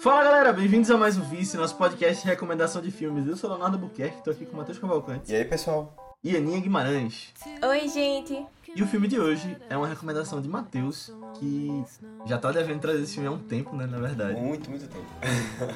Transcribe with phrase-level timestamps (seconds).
[0.00, 3.26] Fala galera, bem-vindos a mais um Vice, nosso podcast de recomendação de filmes.
[3.26, 6.14] Eu sou Leonardo Buquerque, tô aqui com o Matheus Cavalcante E aí, pessoal?
[6.22, 7.32] e Aninha Guimarães.
[7.66, 8.44] Oi, gente.
[8.76, 11.82] E o filme de hoje é uma recomendação de Matheus, que
[12.26, 14.38] já tá devendo trazer esse filme há um tempo, né, na verdade.
[14.38, 15.06] Muito, muito tempo.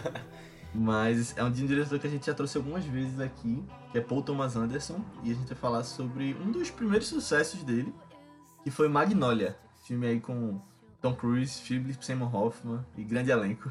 [0.74, 3.96] Mas é um de um diretor que a gente já trouxe algumas vezes aqui, que
[3.96, 7.94] é Paul Thomas Anderson, e a gente vai falar sobre um dos primeiros sucessos dele,
[8.62, 9.56] que foi Magnolia,
[9.86, 10.60] filme aí com
[11.00, 13.70] Tom Cruise, Philip Seymour Hoffman e grande elenco.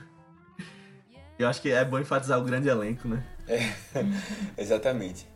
[1.38, 3.24] Eu acho que é bom enfatizar o grande elenco, né?
[4.58, 5.28] Exatamente.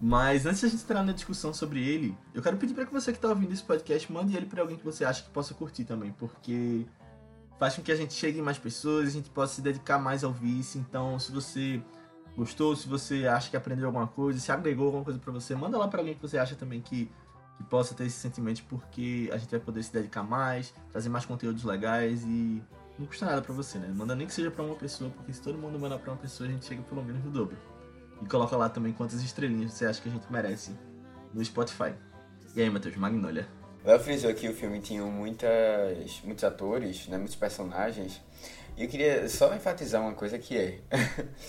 [0.00, 2.92] Mas antes de a gente entrar na discussão sobre ele, eu quero pedir para que
[2.92, 5.54] você que está ouvindo esse podcast mande ele para alguém que você acha que possa
[5.54, 6.84] curtir também, porque
[7.56, 10.24] faz com que a gente chegue em mais pessoas, a gente possa se dedicar mais
[10.24, 10.78] ao vice.
[10.78, 11.80] Então, se você
[12.36, 15.78] gostou, se você acha que aprendeu alguma coisa, se agregou alguma coisa para você, manda
[15.78, 17.08] lá para alguém que você acha também que,
[17.56, 21.24] que possa ter esse sentimento, porque a gente vai poder se dedicar mais, trazer mais
[21.24, 22.60] conteúdos legais e
[23.02, 23.88] não custa nada para você, né?
[23.94, 26.48] Manda nem que seja para uma pessoa, porque se todo mundo mandar para uma pessoa,
[26.48, 27.56] a gente chega pelo menos no dobro.
[28.22, 30.72] E coloca lá também quantas estrelinhas você acha que a gente merece
[31.34, 31.92] no Spotify.
[32.54, 33.48] E aí, Matheus, Magnolia.
[33.84, 38.20] Léo frisou que o filme tinha muitas, muitos atores, né, muitos personagens.
[38.76, 40.80] E eu queria só enfatizar uma coisa que é...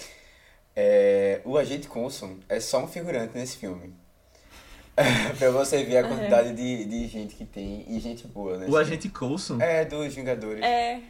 [0.76, 3.94] é o agente Coulson é só um figurante nesse filme.
[5.40, 8.68] pra você ver a quantidade de, de gente que tem e gente boa, né?
[8.70, 10.64] O agente Coulson, É, dos Vingadores.
[10.64, 11.02] É,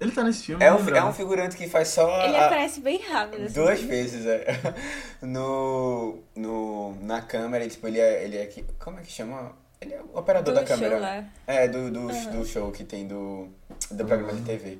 [0.00, 0.62] ele tá nesse filme?
[0.64, 3.44] É não um, é um figurante que faz só ele a- aparece bem rápido.
[3.44, 3.54] assim.
[3.54, 4.46] duas vezes, é.
[5.22, 8.46] No, no, na câmera, e, tipo, ele é, ele é...
[8.46, 9.52] que- Como é que chama?
[9.80, 10.90] Ele é o operador Do da câmera.
[10.92, 11.24] show lá.
[11.46, 12.30] É, do, do, Aham.
[12.30, 13.48] do show que tem do,
[13.90, 14.78] do programa de TV.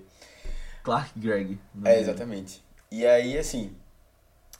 [0.82, 1.58] Clark Gregg.
[1.84, 2.00] É, dele.
[2.00, 2.62] exatamente.
[2.90, 3.74] E aí, assim,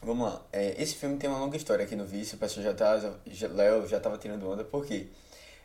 [0.01, 0.41] vamos lá.
[0.51, 2.99] É, esse filme tem uma longa história aqui no Vício, o pessoal já tá.
[3.27, 5.07] Já, Léo já tava tirando onda, por quê?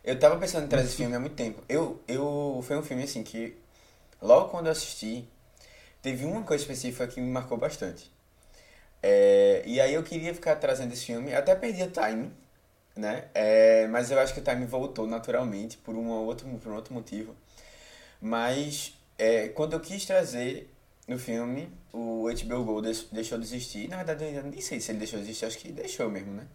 [0.03, 1.61] Eu tava pensando em trazer esse filme há muito tempo.
[1.69, 3.55] Eu, eu, foi um filme, assim, que
[4.21, 5.27] logo quando eu assisti,
[6.01, 8.11] teve uma coisa específica que me marcou bastante.
[9.03, 12.31] É, e aí eu queria ficar trazendo esse filme, até perdi o time,
[12.95, 13.25] né?
[13.33, 16.93] É, mas eu acho que o time voltou naturalmente por, um outro, por um outro
[16.93, 17.35] motivo.
[18.21, 20.71] Mas é, quando eu quis trazer
[21.07, 23.87] no filme, o HBO Go deix- deixou de existir.
[23.89, 26.31] Na verdade, eu ainda nem sei se ele deixou de existir, acho que deixou mesmo,
[26.33, 26.47] né?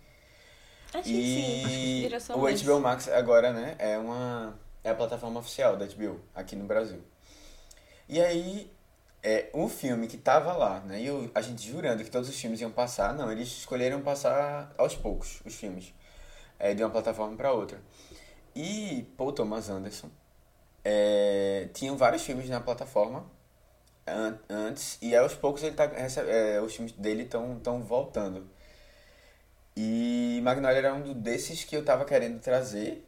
[0.95, 2.03] Acho que sim.
[2.33, 2.47] O.
[2.47, 7.01] HBO Max agora, né, é uma é a plataforma oficial da HBO aqui no Brasil.
[8.09, 8.71] E aí,
[9.23, 12.37] é um filme que tava lá, né, e eu- a gente jurando que todos os
[12.41, 15.93] filmes iam passar, não, eles escolheram passar aos poucos os filmes,
[16.59, 17.81] é, de uma plataforma para outra.
[18.55, 20.11] E Paul Thomas Anderson
[20.85, 23.27] é, tinham vários filmes na plataforma
[24.07, 28.49] an- antes e aos poucos ele tá, é, os filmes dele estão tão voltando.
[29.77, 33.05] E Magnolia era um desses que eu tava querendo trazer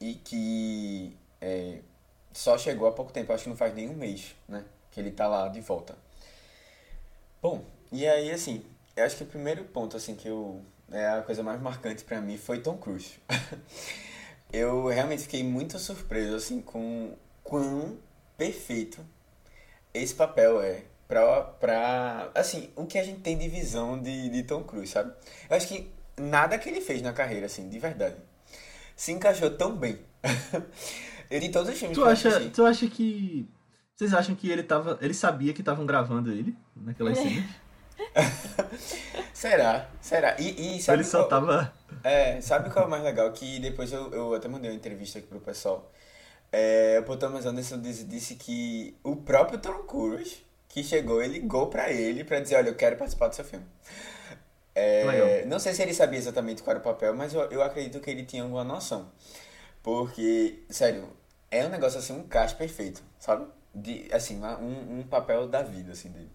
[0.00, 1.80] e que é,
[2.40, 4.64] só chegou há pouco tempo, acho que não faz nem um mês, né?
[4.90, 5.94] Que ele tá lá de volta.
[7.42, 8.64] Bom, e aí assim,
[8.96, 12.18] eu acho que o primeiro ponto assim que eu é a coisa mais marcante pra
[12.18, 13.18] mim foi Tom Cruise.
[14.50, 17.14] eu realmente fiquei muito surpreso assim com
[17.44, 17.98] quão
[18.38, 19.04] perfeito
[19.92, 24.42] esse papel é pra, pra assim, o que a gente tem de visão de, de
[24.44, 25.12] Tom Cruise, sabe?
[25.48, 28.16] Eu acho que nada que ele fez na carreira, assim, de verdade,
[28.96, 29.98] se encaixou tão bem.
[31.30, 33.48] eu de todos os filmes Tu acha, tu acha que.
[33.94, 34.98] Vocês acham que ele tava.
[35.00, 37.44] Ele sabia que estavam gravando ele naquelas cenas?
[39.32, 39.88] Será?
[40.00, 40.36] Será?
[40.38, 41.72] E, e sabe ele só qual- tava.
[42.02, 43.30] É, sabe qual é o mais legal?
[43.32, 45.90] Que depois eu, eu até mandei uma entrevista aqui pro pessoal.
[46.52, 50.38] É, o Paul Thomas Anderson disse, disse que o próprio Tom Cruise,
[50.68, 53.64] que chegou, ele ligou pra ele pra dizer, olha, eu quero participar do seu filme.
[54.74, 58.00] É, não sei se ele sabia exatamente qual era o papel, mas eu, eu acredito
[58.00, 59.10] que ele tinha alguma noção.
[59.82, 61.08] Porque, sério,
[61.50, 63.46] é um negócio assim, um cast perfeito, sabe?
[63.74, 66.30] De, assim, um, um papel da vida, assim, dele.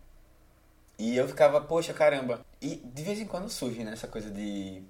[0.98, 2.46] E eu ficava, poxa, caramba.
[2.62, 4.82] E de vez em quando surge, né, essa coisa de,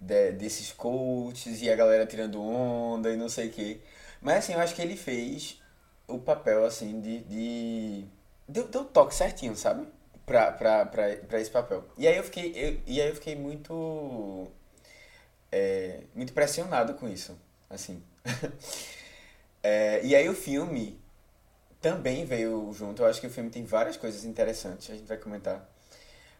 [0.00, 3.80] de- desses coaches e a galera tirando onda e não sei o quê.
[4.22, 5.62] Mas assim, eu acho que ele fez
[6.08, 7.20] o papel, assim, de...
[7.24, 8.06] de
[8.48, 9.86] deu, deu o toque certinho, sabe?
[10.26, 11.84] Pra, pra, pra, pra esse papel.
[11.98, 14.48] E aí eu fiquei, eu, e aí eu fiquei muito...
[15.52, 17.38] é, muito pressionado com isso,
[17.70, 18.02] assim.
[19.62, 21.00] É, e aí o filme
[21.80, 23.02] também veio junto.
[23.02, 25.68] Eu acho que o filme tem várias coisas interessantes, a gente vai comentar.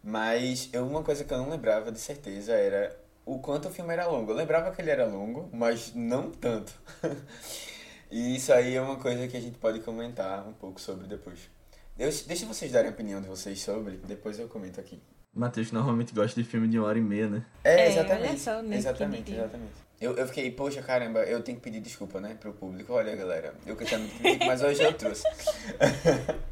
[0.02, 3.92] Mas eu, uma coisa que eu não lembrava de certeza era o quanto o filme
[3.92, 4.30] era longo.
[4.30, 6.72] Eu lembrava que ele era longo, mas não tanto.
[8.10, 11.50] e isso aí é uma coisa que a gente pode comentar um pouco sobre depois.
[11.98, 15.02] Eu, deixa vocês darem a opinião de vocês sobre, depois eu comento aqui.
[15.34, 17.44] Matheus normalmente gosta de filme de uma hora e meia, né?
[17.62, 18.28] É, É, exatamente.
[18.28, 19.87] olha só, né, exatamente, exatamente.
[20.00, 22.92] Eu, eu fiquei, poxa, caramba, eu tenho que pedir desculpa, né, pro público.
[22.92, 23.98] Olha, galera, eu crítico,
[24.46, 25.24] mas hoje eu trouxe.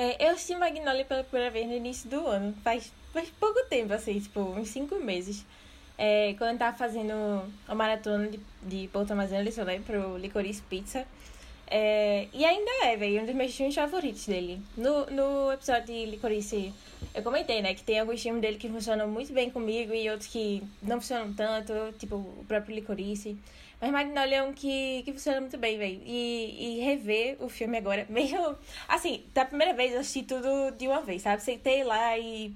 [0.00, 3.92] É, eu assisti Magnolia pela primeira vez no início do ano, faz, faz pouco tempo,
[3.92, 5.44] assim, tipo, uns cinco meses.
[5.98, 7.12] É, quando eu tava fazendo
[7.66, 11.04] a maratona de, de Paul Thomas Anderson, né, pro Licorice Pizza.
[11.70, 14.60] É, e ainda é, velho, um dos meus filmes favoritos dele.
[14.76, 16.72] No, no episódio de Licorice,
[17.14, 20.28] eu comentei, né, que tem alguns filmes dele que funcionam muito bem comigo e outros
[20.30, 23.36] que não funcionam tanto, tipo o próprio Licorice.
[23.80, 26.00] Mas Magnolia é um que, que funciona muito bem, velho.
[26.04, 28.56] E, e rever o filme agora, meio.
[28.88, 31.42] Assim, da primeira vez eu assisti tudo de uma vez, sabe?
[31.42, 32.52] Sentei lá e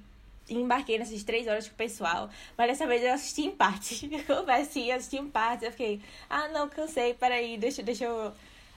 [0.48, 2.28] embarquei nessas três horas com o pessoal.
[2.58, 4.10] Mas dessa vez eu assisti em parte.
[4.28, 5.64] Eu assim, assisti em parte.
[5.64, 8.32] Eu fiquei, ah, não, cansei, peraí, deixa, deixa eu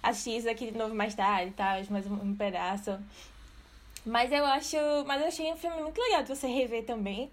[0.06, 1.82] assistir isso aqui de novo mais tarde, tá?
[1.90, 2.98] Mais um, pedaço.
[4.06, 4.78] Mas eu acho.
[5.06, 7.30] Mas eu achei um filme muito legal de você rever também.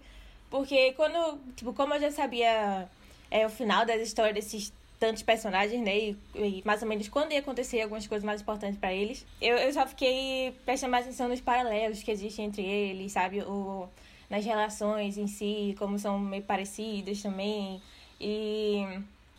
[0.49, 1.39] Porque quando.
[1.55, 2.89] Tipo, como eu já sabia
[3.29, 5.97] é, o final das histórias desses tantos personagens, né?
[5.97, 9.25] E, e, mais ou menos quando ia acontecer algumas coisas mais importantes para eles.
[9.41, 13.41] Eu, eu só fiquei prestando mais atenção nos paralelos que existem entre eles, sabe?
[13.41, 13.87] O,
[14.29, 17.81] nas relações em si, como são meio parecidas também.
[18.19, 18.83] E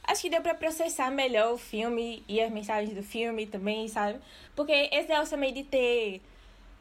[0.06, 4.18] acho que deu para processar melhor o filme e as mensagens do filme também, sabe?
[4.54, 6.20] Porque esse negócio também de ter,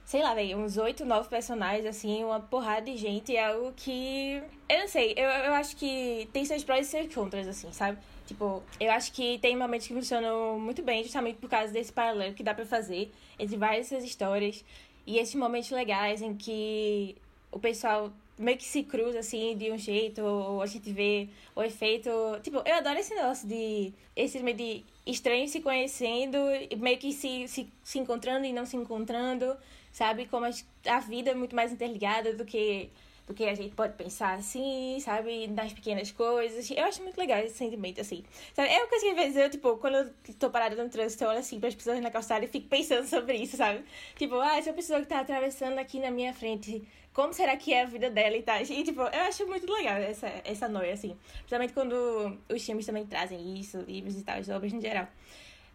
[0.06, 4.42] sei lá, véio, uns oito, nove personagens, assim, uma porrada de gente, é algo que.
[4.70, 7.98] Eu não sei, eu, eu acho que tem seus prós e seus contras, assim, sabe?
[8.26, 12.34] Tipo, eu acho que tem momentos que funcionam muito bem, justamente por causa desse paralelo
[12.34, 14.64] que dá para fazer entre várias dessas histórias.
[15.06, 17.18] E esses momentos legais em que
[17.52, 21.62] o pessoal meio que se cruza assim de um jeito, ou a gente vê o
[21.62, 22.10] efeito.
[22.42, 23.94] Tipo, eu adoro esse negócio de.
[24.16, 26.38] Esse meio de estranhos se conhecendo,
[26.78, 29.56] meio que se, se, se encontrando e não se encontrando,
[29.92, 30.26] sabe?
[30.28, 30.52] Como a,
[30.88, 32.90] a vida é muito mais interligada do que
[33.26, 35.48] do que a gente pode pensar assim, sabe?
[35.48, 36.70] Nas pequenas coisas.
[36.72, 38.24] Eu acho muito legal esse sentimento, assim.
[38.54, 38.70] Sabe?
[38.70, 41.30] É uma coisa que às vezes eu, tipo, quando eu tô parada no trânsito, eu
[41.30, 43.84] olho assim para as pessoas na calçada e fico pensando sobre isso, sabe?
[44.18, 47.84] Tipo, ah, essa pessoa que tá atravessando aqui na minha frente, como será que é
[47.84, 48.62] a vida dela e tal?
[48.62, 51.18] E, tipo, eu acho muito legal essa, essa noia, assim.
[51.38, 55.08] Principalmente quando os filmes também trazem isso, livros e tal, as obras em geral.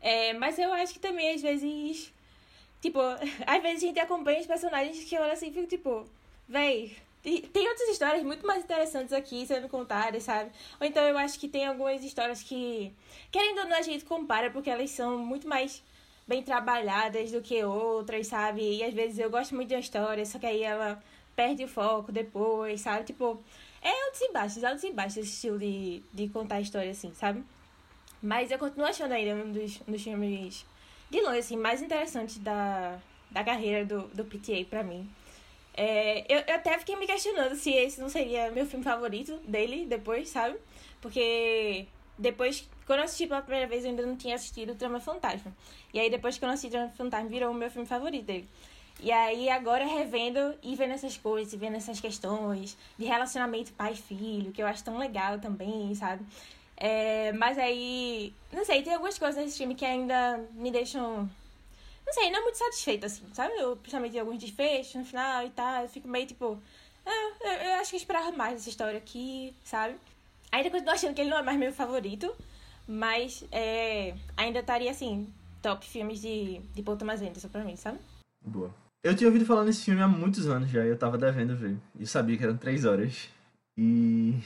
[0.00, 2.12] É, mas eu acho que também, às vezes.
[2.82, 3.00] Tipo,
[3.46, 6.06] às vezes a gente acompanha os personagens que eu olho assim e fico, tipo,
[6.46, 10.50] véi e tem outras histórias muito mais interessantes aqui sendo contadas, sabe?
[10.80, 12.92] Ou então eu acho que tem algumas histórias que,
[13.30, 15.82] querendo ou não, a gente compara porque elas são muito mais
[16.26, 18.78] bem trabalhadas do que outras, sabe?
[18.78, 21.02] E às vezes eu gosto muito de uma história, só que aí ela
[21.34, 23.04] perde o foco depois, sabe?
[23.04, 23.40] Tipo,
[23.82, 27.44] é altos e baixos, altos e baixos esse estilo de, de contar história assim, sabe?
[28.22, 30.66] Mas eu continuo achando ainda um dos, um dos filmes
[31.10, 32.98] de longe, assim, mais interessantes da,
[33.30, 35.08] da carreira do, do PTA pra mim.
[35.80, 39.86] É, eu, eu até fiquei me questionando se esse não seria meu filme favorito dele
[39.86, 40.56] depois, sabe?
[41.00, 41.86] Porque
[42.18, 45.54] depois, quando eu assisti pela primeira vez, eu ainda não tinha assistido Trama Fantasma.
[45.94, 48.48] E aí, depois que eu assisti Trama Fantasma, virou o meu filme favorito dele.
[49.00, 54.60] E aí, agora revendo e vendo essas coisas, vendo essas questões de relacionamento pai-filho, que
[54.60, 56.24] eu acho tão legal também, sabe?
[56.76, 61.30] É, mas aí, não sei, tem algumas coisas nesse filme que ainda me deixam
[62.08, 63.52] não sei, não é muito satisfeita, assim, sabe?
[63.58, 65.82] Eu, principalmente alguns desfechos no final e tal.
[65.82, 66.58] Eu fico meio tipo.
[67.04, 69.94] Ah, eu, eu acho que eu esperava mais dessa história aqui, sabe?
[70.50, 72.34] Ainda continuo achando que ele não é mais meu favorito,
[72.86, 75.30] mas é, ainda estaria assim,
[75.60, 77.98] top filmes de, de Paul Thomas Anderson pra mim, sabe?
[78.40, 78.74] Boa.
[79.04, 81.76] Eu tinha ouvido falar nesse filme há muitos anos já e eu tava devendo ver.
[81.98, 83.28] Eu sabia que eram três horas.
[83.76, 84.42] E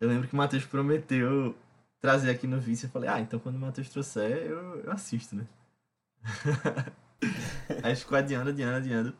[0.00, 1.54] eu lembro que o Matheus prometeu
[2.00, 2.86] trazer aqui no vídeo.
[2.86, 5.46] Eu falei, ah, então quando o Matheus trouxer, eu, eu assisto, né?
[7.82, 9.16] Aí ficou adiando, adiando, adiando.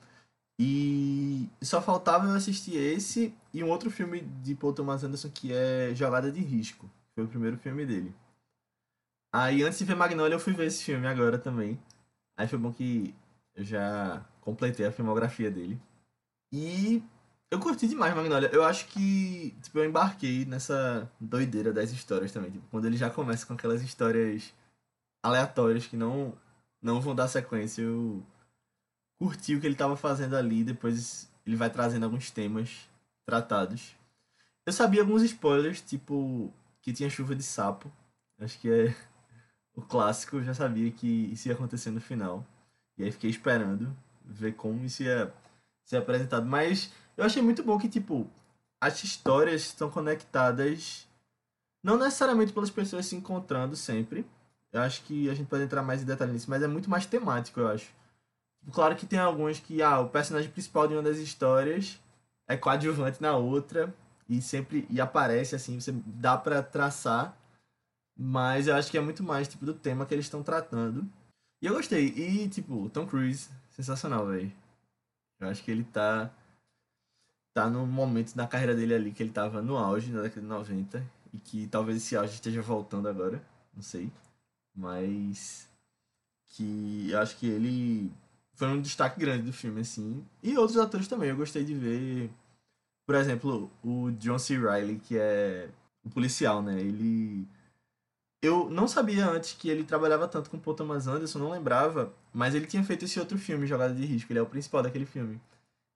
[0.58, 5.52] E só faltava eu assistir esse e um outro filme de Paul Thomas Anderson que
[5.52, 6.88] é Jogada de Risco.
[7.14, 8.14] Foi o primeiro filme dele.
[9.34, 11.80] Aí antes de ver Magnolia eu fui ver esse filme agora também.
[12.36, 13.14] Aí foi bom que
[13.54, 15.80] eu já completei a filmografia dele.
[16.52, 17.02] E
[17.50, 18.50] eu curti demais Magnolia.
[18.52, 22.50] Eu acho que tipo, eu embarquei nessa doideira das histórias também.
[22.50, 24.52] Tipo, quando ele já começa com aquelas histórias
[25.24, 26.34] aleatórias que não
[26.82, 27.82] não vão dar sequência.
[27.82, 28.22] Eu
[29.18, 32.88] curti o que ele estava fazendo ali, depois ele vai trazendo alguns temas
[33.24, 33.94] tratados.
[34.66, 37.90] Eu sabia alguns spoilers, tipo que tinha chuva de sapo.
[38.38, 38.94] Acho que é
[39.74, 42.44] o clássico, eu já sabia que isso ia acontecer no final.
[42.98, 45.32] E aí fiquei esperando ver como isso ia
[45.84, 46.46] ser apresentado.
[46.46, 48.28] Mas eu achei muito bom que, tipo,
[48.80, 51.06] as histórias estão conectadas
[51.82, 54.24] não necessariamente pelas pessoas se encontrando sempre,
[54.72, 57.06] eu acho que a gente pode entrar mais em detalhe nisso, mas é muito mais
[57.06, 57.90] temático, eu acho.
[58.72, 62.00] Claro que tem alguns que, ah, o personagem principal de uma das histórias
[62.48, 63.92] é coadjuvante na outra
[64.28, 67.36] e sempre e aparece assim, você dá para traçar,
[68.16, 71.06] mas eu acho que é muito mais tipo do tema que eles estão tratando.
[71.60, 72.06] E eu gostei.
[72.06, 74.52] E tipo, Tom Cruise, sensacional, velho.
[75.40, 76.30] Eu acho que ele tá
[77.54, 80.46] tá no momento da carreira dele ali que ele tava no auge na década de
[80.46, 83.42] 90 e que talvez esse auge esteja voltando agora,
[83.74, 84.10] não sei.
[84.74, 85.68] Mas
[86.48, 88.12] que eu acho que ele
[88.54, 90.24] foi um destaque grande do filme assim.
[90.42, 92.30] E outros atores também, eu gostei de ver,
[93.06, 94.58] por exemplo, o John C.
[94.58, 95.68] Reilly, que é
[96.04, 96.80] o policial, né?
[96.80, 97.46] Ele
[98.42, 102.56] eu não sabia antes que ele trabalhava tanto com Paul Thomas Anderson, não lembrava, mas
[102.56, 105.40] ele tinha feito esse outro filme, Jogada de Risco, ele é o principal daquele filme.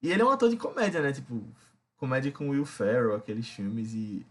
[0.00, 1.12] E ele é um ator de comédia, né?
[1.12, 1.42] Tipo,
[1.96, 3.92] comédia com Will Ferrell, aqueles filmes.
[3.94, 4.24] E,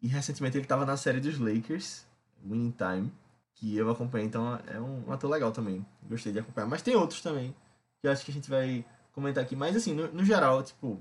[0.00, 2.06] e recentemente ele tava na série dos Lakers,
[2.44, 3.12] Winning Time,
[3.60, 5.84] que eu acompanhei, então é um, ator legal também.
[6.08, 6.66] Gostei de acompanhar.
[6.66, 7.54] Mas tem outros também,
[8.00, 9.54] que eu acho que a gente vai comentar aqui.
[9.54, 10.98] Mas assim, no, no geral, tipo,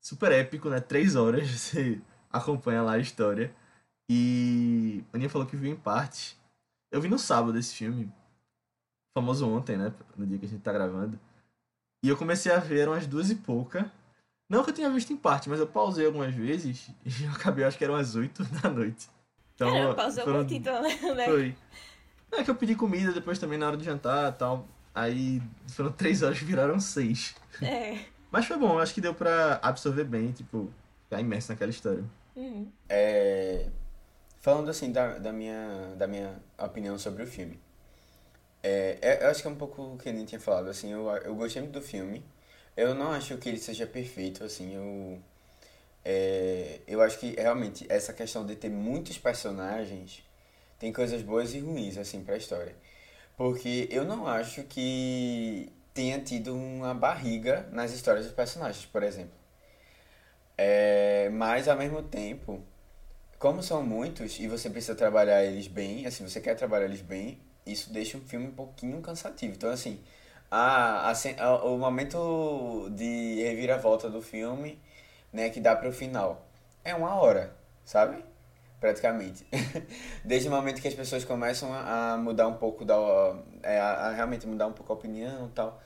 [0.00, 0.78] super épico, né?
[0.78, 2.00] Três horas você
[2.32, 3.52] acompanha lá a história.
[4.08, 6.38] E a Aninha falou que viu em parte.
[6.92, 8.10] Eu vi no sábado esse filme.
[9.12, 9.92] Famoso ontem, né?
[10.16, 11.18] No dia que a gente tá gravando.
[12.04, 13.90] E eu comecei a ver umas duas e pouca.
[14.48, 17.64] Não que eu tenha visto em parte, mas eu pausei algumas vezes e eu acabei,
[17.64, 19.08] acho que eram as oito da noite.
[19.56, 20.38] Então, Caramba, pausou foram...
[20.38, 20.96] muito então, né?
[21.24, 21.56] Foi.
[22.32, 24.68] É que eu pedi comida depois também na hora de jantar e tal.
[24.94, 27.34] Aí foram três horas que viraram seis.
[27.62, 27.98] É.
[28.30, 30.70] Mas foi bom, acho que deu pra absorver bem, tipo,
[31.04, 32.04] ficar imerso naquela história.
[32.34, 32.70] Uhum.
[32.88, 33.66] É,
[34.40, 37.58] falando assim da, da, minha, da minha opinião sobre o filme.
[38.62, 41.08] É, é, eu acho que é um pouco o que a tinha falado, assim, eu,
[41.08, 42.24] eu gostei muito do filme.
[42.76, 45.18] Eu não acho que ele seja perfeito, assim, eu...
[46.04, 50.22] É, eu acho que realmente essa questão de ter muitos personagens
[50.78, 52.74] tem coisas boas e ruins, assim, pra história.
[53.36, 59.34] Porque eu não acho que tenha tido uma barriga nas histórias dos personagens, por exemplo.
[60.58, 62.62] É, mas, ao mesmo tempo,
[63.38, 67.38] como são muitos e você precisa trabalhar eles bem, assim, você quer trabalhar eles bem,
[67.66, 69.54] isso deixa o filme um pouquinho cansativo.
[69.54, 70.00] Então, assim,
[70.50, 74.80] a, a, o momento de reviravolta do filme,
[75.32, 76.46] né, que dá para o final,
[76.84, 77.54] é uma hora,
[77.84, 78.24] sabe?
[78.80, 79.46] Praticamente.
[80.24, 82.94] Desde o momento que as pessoas começam a, mudar um pouco da.
[83.62, 85.80] É, a, realmente mudar um pouco a opinião e tal.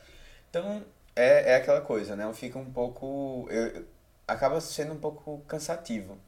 [0.49, 2.31] Então, é, é aquela coisa, né?
[2.35, 3.47] Fica um pouco.
[3.51, 3.85] Eu,
[4.27, 6.19] acaba sendo um pouco cansativo.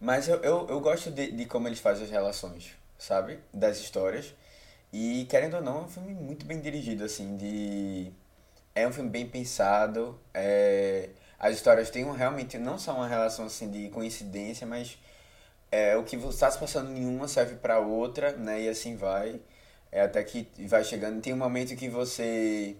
[0.00, 3.38] Mas eu, eu, eu gosto de, de como eles fazem as relações sabe?
[3.52, 4.34] Das histórias.
[4.92, 8.12] E, querendo ou não, é um filme muito bem dirigido, assim, de...
[8.74, 11.10] É um filme bem pensado, é...
[11.38, 14.98] as histórias têm um, realmente não só uma relação, assim, de coincidência, mas
[15.72, 18.60] é, o que está se passando em uma serve para outra, né?
[18.60, 19.40] E assim vai.
[19.90, 21.20] É até que vai chegando.
[21.22, 22.76] Tem um momento que você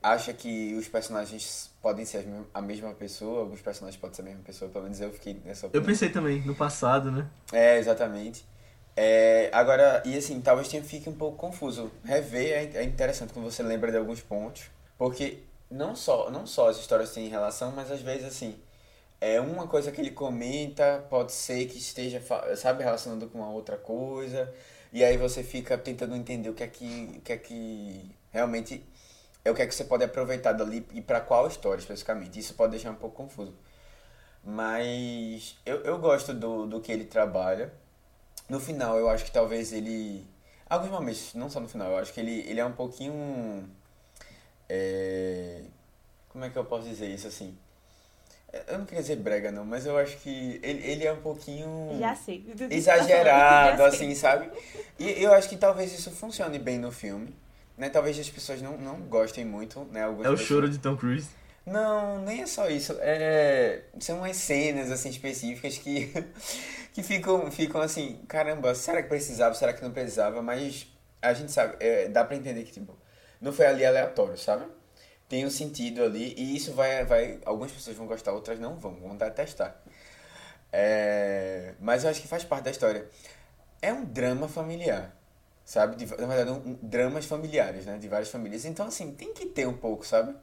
[0.00, 4.42] acha que os personagens podem ser a mesma pessoa, alguns personagens podem ser a mesma
[4.44, 5.82] pessoa, pelo menos eu fiquei nessa opinião.
[5.82, 7.28] Eu pensei também, no passado, né?
[7.52, 8.46] É, exatamente.
[8.96, 11.90] É, agora, e assim, talvez tenha, fique um pouco confuso.
[12.04, 16.68] Rever é, é interessante quando você lembra de alguns pontos, porque não só, não só
[16.68, 18.56] as histórias têm relação, mas às vezes assim,
[19.20, 22.22] é uma coisa que ele comenta, pode ser que esteja,
[22.56, 24.52] sabe, relacionando com uma outra coisa,
[24.92, 28.84] e aí você fica tentando entender o que é que, o que, é que realmente
[29.44, 32.38] é o que é que você pode aproveitar dali e para qual história especificamente.
[32.38, 33.54] Isso pode deixar um pouco confuso.
[34.44, 37.72] Mas eu, eu gosto do, do que ele trabalha.
[38.48, 40.26] No final, eu acho que talvez ele.
[40.68, 43.68] Alguns momentos, não só no final, eu acho que ele, ele é um pouquinho.
[44.68, 45.62] É...
[46.28, 47.56] Como é que eu posso dizer isso assim?
[48.66, 51.98] Eu não queria dizer brega, não, mas eu acho que ele, ele é um pouquinho.
[51.98, 52.46] Já sei.
[52.70, 54.50] Exagerado, Já assim, sabe?
[54.98, 57.34] E eu acho que talvez isso funcione bem no filme.
[57.76, 57.90] Né?
[57.90, 60.02] Talvez as pessoas não, não gostem muito, né?
[60.02, 60.48] Algumas é o pessoas...
[60.48, 61.28] choro de Tom Cruise.
[61.66, 62.96] Não, nem é só isso.
[63.00, 63.82] É...
[64.00, 66.10] São umas cenas, assim, específicas que,
[66.94, 70.40] que ficam, ficam assim, caramba, será que precisava, será que não precisava?
[70.40, 70.86] Mas
[71.20, 72.96] a gente sabe, é, dá pra entender que, tipo,
[73.40, 74.64] não foi ali aleatório, sabe?
[75.28, 77.38] Tem um sentido ali e isso vai, vai...
[77.44, 79.80] Algumas pessoas vão gostar, outras não vão, vão detestar.
[80.72, 81.74] É...
[81.80, 83.08] Mas eu acho que faz parte da história.
[83.82, 85.14] É um drama familiar,
[85.64, 85.96] sabe?
[85.96, 87.98] De, na verdade, um, um, dramas familiares, né?
[87.98, 88.64] De várias famílias.
[88.64, 90.34] Então, assim, tem que ter um pouco, sabe?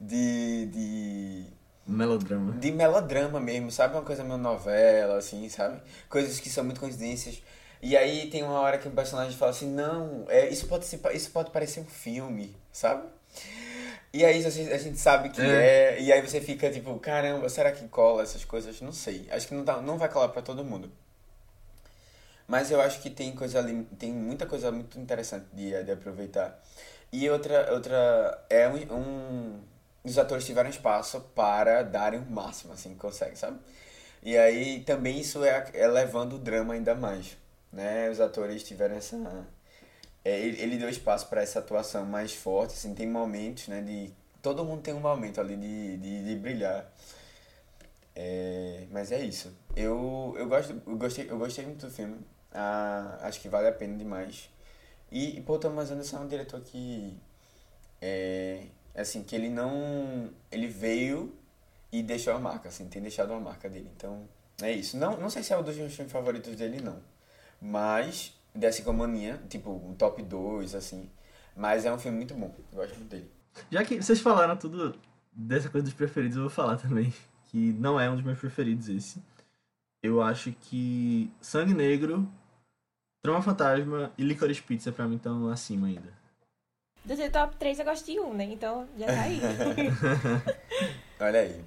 [0.00, 1.44] de, de
[1.86, 2.52] Melodrama.
[2.52, 3.94] De melodrama mesmo, sabe?
[3.94, 5.80] Uma coisa meio novela, assim, sabe?
[6.08, 7.40] Coisas que são muito coincidências.
[7.80, 11.00] E aí tem uma hora que um personagem fala assim, não, é, isso, pode ser,
[11.14, 13.06] isso pode parecer um filme, sabe?
[14.16, 15.96] E aí a gente, sabe que é.
[15.98, 16.00] é.
[16.00, 18.80] E aí você fica tipo, caramba, será que cola essas coisas?
[18.80, 19.28] Não sei.
[19.30, 20.90] Acho que não, tá, não vai colar para todo mundo.
[22.48, 26.58] Mas eu acho que tem coisa ali, tem muita coisa muito interessante de, de aproveitar.
[27.12, 29.60] E outra, outra é um, um
[30.02, 33.58] os atores tiveram espaço para darem o máximo, assim, que consegue, sabe?
[34.22, 37.36] E aí também isso é, é levando o drama ainda mais,
[37.70, 38.08] né?
[38.08, 39.46] Os atores tiveram essa...
[40.26, 44.12] É, ele, ele deu espaço para essa atuação mais forte, assim, tem momentos, né, de
[44.42, 46.92] todo mundo tem um momento ali de, de, de brilhar.
[48.14, 49.56] É, mas é isso.
[49.76, 52.18] Eu, eu, gosto, eu, gostei, eu gostei muito do filme.
[52.52, 54.50] Ah, acho que vale a pena demais.
[55.12, 57.16] E, e Paul Thomas Anderson é um diretor que.
[58.02, 58.64] É,
[58.96, 60.30] assim, que ele não.
[60.50, 61.32] Ele veio
[61.92, 63.90] e deixou a marca, assim, tem deixado uma marca dele.
[63.96, 64.28] Então,
[64.60, 64.96] é isso.
[64.96, 67.00] Não, não sei se é um dos meus filmes favoritos dele, não.
[67.60, 71.10] Mas, dessa comania, tipo, um top 2, assim.
[71.56, 72.54] Mas é um filme muito bom.
[72.72, 73.30] Eu gosto muito dele.
[73.70, 74.94] Já que vocês falaram tudo
[75.32, 77.12] dessa coisa dos preferidos, eu vou falar também.
[77.48, 79.22] Que não é um dos meus preferidos esse.
[80.02, 82.28] Eu acho que Sangue Negro,
[83.22, 86.12] Trama Fantasma e Licorice Pizza pra mim estão acima ainda.
[87.04, 88.44] Do seu top 3 eu gosto de um, né?
[88.46, 89.40] Então já tá aí.
[91.20, 91.64] Olha aí.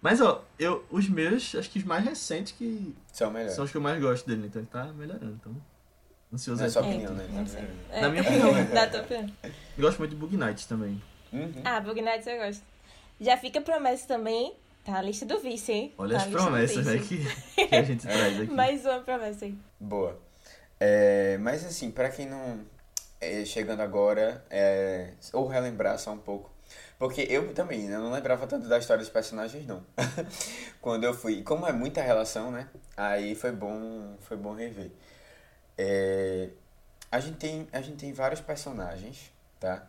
[0.00, 3.54] Mas ó, eu, os meus, acho que os mais recentes que São melhores.
[3.54, 5.38] são os que eu mais gosto dele, então ele tá melhorando.
[5.40, 5.56] Então,
[6.32, 7.26] ansioso Não é É, opinião, né?
[7.30, 7.64] não sei.
[7.90, 8.00] É.
[8.00, 8.64] Na minha opinião, né?
[8.64, 9.30] Da tua opinião.
[9.44, 11.02] Eu gosto muito de Bug Nights também.
[11.32, 11.62] Uhum.
[11.64, 12.62] Ah, Bug Nights eu gosto.
[13.20, 14.54] Já fica promessa também.
[14.84, 15.92] Tá a lista do vice, hein?
[15.98, 17.18] Olha tá as promessas, né, que,
[17.66, 18.50] que a gente traz aqui.
[18.50, 19.54] Mais uma promessa aí.
[19.78, 20.18] Boa.
[20.80, 22.60] É, mas assim, pra quem não.
[23.20, 26.50] É, chegando agora, é, ou relembrar só um pouco.
[26.98, 29.84] Porque eu também, né, não lembrava tanto da história dos personagens, não.
[30.80, 31.42] Quando eu fui.
[31.42, 32.68] Como é muita relação, né?
[32.96, 34.90] Aí foi bom, foi bom rever.
[35.78, 36.48] É,
[37.10, 39.30] a, gente tem, a gente tem vários personagens,
[39.60, 39.88] tá?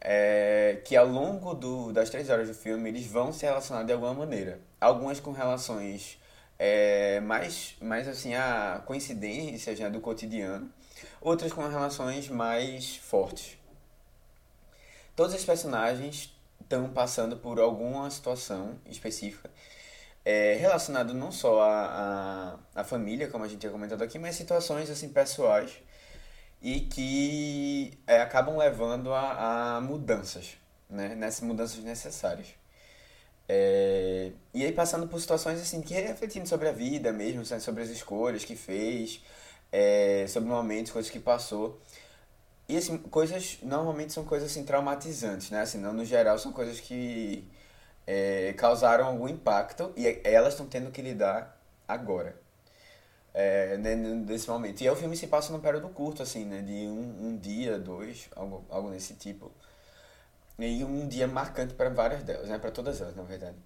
[0.00, 3.92] É, que ao longo do, das três horas do filme eles vão se relacionar de
[3.92, 4.60] alguma maneira.
[4.80, 6.18] Algumas com relações
[6.56, 10.70] é, mais, mais assim, a coincidências né, do cotidiano,
[11.20, 13.58] outras com relações mais fortes.
[15.16, 19.50] Todos os personagens estão passando por alguma situação específica
[20.28, 24.90] é, relacionado não só à à família, como a gente tinha comentado aqui, mas situações
[24.90, 25.72] assim pessoais
[26.62, 30.58] e que é, acabam levando a, a mudanças,
[30.90, 31.14] né?
[31.14, 32.48] Nessas mudanças necessárias.
[33.48, 37.62] É, e aí passando por situações assim, que refletindo sobre a vida mesmo, sabe?
[37.62, 39.22] sobre as escolhas que fez,
[39.72, 41.80] é, sobre momentos, coisas que passou.
[42.68, 45.62] E assim, coisas, normalmente são coisas assim traumatizantes, né?
[45.62, 47.48] Assim, não no geral são coisas que
[48.10, 52.40] é, causaram algum impacto e elas estão tendo que lidar agora.
[53.34, 54.80] É, né, nesse momento.
[54.80, 56.62] E o filme se passa num período curto, assim, né?
[56.62, 59.52] De um, um dia, dois, algo, algo nesse tipo.
[60.58, 62.58] E um dia marcante para várias delas, né?
[62.58, 63.56] Para todas elas, na verdade.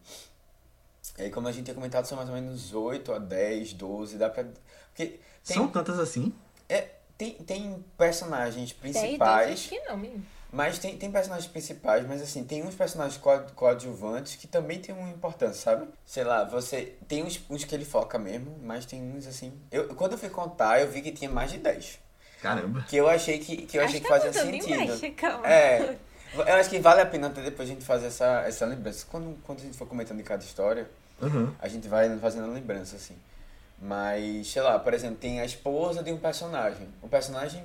[1.16, 4.18] E aí, como a gente tinha comentado, são mais ou menos 8 a 10, 12,
[4.18, 4.44] dá pra...
[4.88, 6.34] Porque tem, São tantas assim?
[6.68, 9.52] é, tem, tem personagens 10, 12, principais...
[9.52, 10.26] acho que não, menino.
[10.52, 14.94] Mas tem, tem personagens principais, mas assim, tem uns personagens coad- coadjuvantes que também tem
[14.94, 15.88] uma importância, sabe?
[16.04, 16.94] Sei lá, você.
[17.08, 19.50] Tem uns, uns que ele foca mesmo, mas tem uns assim.
[19.70, 21.98] Eu, quando eu fui contar, eu vi que tinha mais de 10.
[22.42, 22.84] Caramba.
[22.86, 24.92] Que eu achei que, que, eu achei que tá fazia sentido.
[25.44, 25.96] É.
[26.34, 29.06] Eu acho que vale a pena até depois a gente fazer essa, essa lembrança.
[29.10, 30.88] Quando, quando a gente for comentando de cada história,
[31.20, 31.54] Uhum.
[31.60, 33.16] a gente vai fazendo a lembrança, assim.
[33.80, 36.88] Mas, sei lá, por exemplo, tem a esposa de um personagem.
[37.00, 37.64] O personagem.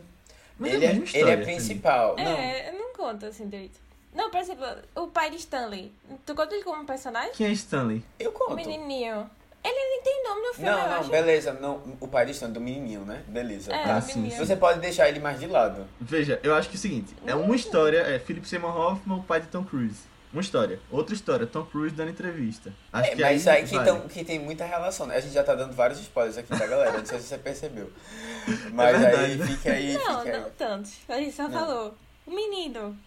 [0.59, 2.15] Mas é ele, é, mesma ele é história, principal.
[2.17, 3.79] Não, É, não conta assim direito.
[4.13, 4.65] Não, por exemplo,
[4.95, 5.91] o pai de Stanley.
[6.25, 7.31] Tu conta ele como personagem?
[7.33, 8.03] Quem é Stanley?
[8.19, 8.55] eu O conto.
[8.55, 9.29] menininho.
[9.63, 11.09] Ele nem tem nome no filme, eu Não, não, acho.
[11.09, 11.53] beleza.
[11.53, 13.21] Não, o pai distante do menininho, né?
[13.27, 13.73] Beleza.
[13.73, 13.91] É.
[13.91, 14.45] Ah, o sim, menino.
[14.45, 15.85] Você pode deixar ele mais de lado.
[15.99, 19.23] Veja, eu acho que é o seguinte: é uma história, é Philip Seymour Hoffman, o
[19.23, 19.99] pai de Tom Cruise.
[20.33, 20.79] Uma história.
[20.91, 22.73] Outra história, Tom Cruise dando entrevista.
[22.91, 23.89] Acho É, que mas aí aí que, vale.
[23.89, 25.15] tão- que tem muita relação, né?
[25.15, 27.89] A gente já tá dando vários spoilers aqui da galera, não sei se você percebeu.
[28.73, 30.41] Mas É aí fica aí, Não, fica aí.
[30.41, 30.93] não tantos.
[31.07, 31.51] A gente só Não.
[31.51, 31.95] falou.
[32.25, 32.97] O menino.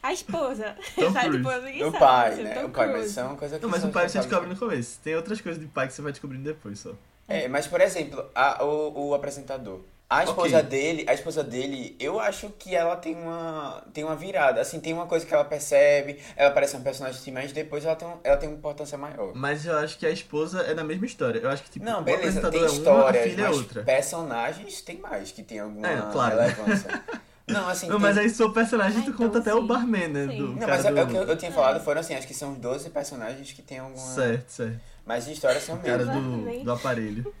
[0.00, 0.76] A esposa.
[0.94, 1.60] Tom Sabe, Cruise.
[1.64, 2.54] ninguém O sabe, pai, assim, né?
[2.54, 3.18] Tom O pai, mas Cruise.
[3.18, 5.00] é uma coisa que Não, mas são o pai você descobre no começo.
[5.02, 6.92] Tem outras coisas de pai que você vai descobrindo depois só.
[7.26, 9.80] É, mas por exemplo, a- o, o apresentador.
[10.10, 14.58] A esposa dele, a esposa dele, eu acho que ela tem uma tem uma virada,
[14.58, 17.94] assim, tem uma coisa que ela percebe, ela parece um personagem assim, mas depois ela
[17.94, 19.34] tem, um- ela tem uma importância maior.
[19.34, 21.40] Mas eu acho que a esposa é da mesma história.
[21.40, 23.48] Eu acho que, tipo, Não, o beleza, apresentador tem é uma, a histórias, filha é
[23.48, 23.82] mas outra.
[23.82, 26.36] personagens tem mais que tem alguma É, claro.
[26.38, 26.88] relevância.
[27.46, 30.08] Não, assim, Não, tem- mas aí seu personagem, tu Ah, conta então até o barman,
[30.08, 30.26] né?
[30.26, 30.36] Sim.
[30.38, 30.98] Do Não, mas é, do...
[30.98, 33.52] é o que eu, eu tinha falado foram assim, acho que são uns 12 personagens
[33.52, 33.98] que tem alguma.
[34.06, 34.80] Certo, certo.
[35.04, 36.22] Mas de história são O cara menos.
[36.22, 37.34] do, do aparelho.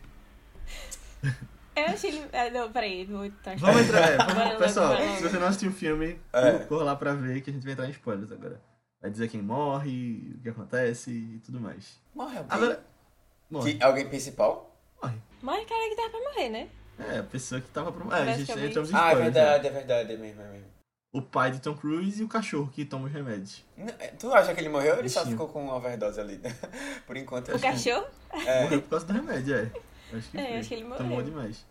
[1.80, 2.24] Eu achei ele.
[2.32, 5.72] Ah, não, peraí, vou tá Vamos entrar, é, vamos- pessoal, se você não assistiu o
[5.74, 6.52] filme, É.
[6.52, 8.60] cor- corra lá pra ver que a gente vai entrar em spoilers agora.
[9.00, 12.00] Vai dizer quem morre, o que acontece e tudo mais.
[12.14, 12.46] Morre alguém.
[12.56, 12.84] Agora,
[13.50, 13.74] morre.
[13.74, 14.76] Que, alguém principal?
[15.02, 15.16] Morre.
[15.40, 16.68] Mas cara que dava pra morrer, né?
[16.98, 18.12] É, a pessoa que tava pro...
[18.12, 19.18] É, a gente entramos em Ah, é spoilers.
[19.18, 19.30] né?
[19.30, 20.66] verdade, é verdade, é mesmo, é mesmo.
[21.12, 23.64] O pai de Tom Cruise e o cachorro que toma os remédios.
[23.76, 26.38] Não, é, Tu acha que ele morreu ou ele só ficou com uma overdose ali?
[27.06, 28.06] Por enquanto, eu O acho que- cachorro?
[28.32, 28.62] É.
[28.64, 29.70] Morreu por causa do remédio, é.
[30.12, 30.56] Acho que É, foi.
[30.58, 30.98] acho que ele morreu.
[30.98, 31.66] Tomou demais.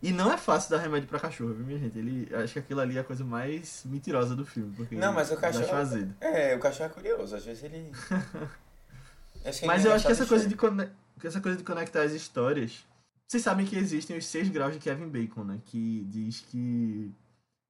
[0.00, 1.98] E não é fácil dar remédio pra cachorro, viu, minha gente?
[1.98, 4.72] Ele, acho que aquilo ali é a coisa mais mentirosa do filme.
[4.76, 5.74] Porque Não, mas o cachorro.
[5.74, 6.14] azedo.
[6.20, 7.90] É, o cachorro é curioso, às vezes ele.
[9.44, 12.02] Acho Mas ele eu acho que é essa coisa, de que essa coisa de conectar
[12.02, 12.84] as histórias.
[13.26, 15.60] Vocês sabem que existem os seis graus de Kevin Bacon, né?
[15.64, 17.14] Que diz que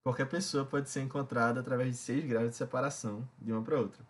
[0.02, 4.02] qualquer pessoa pode ser encontrada através de seis graus de separação de uma pra outra.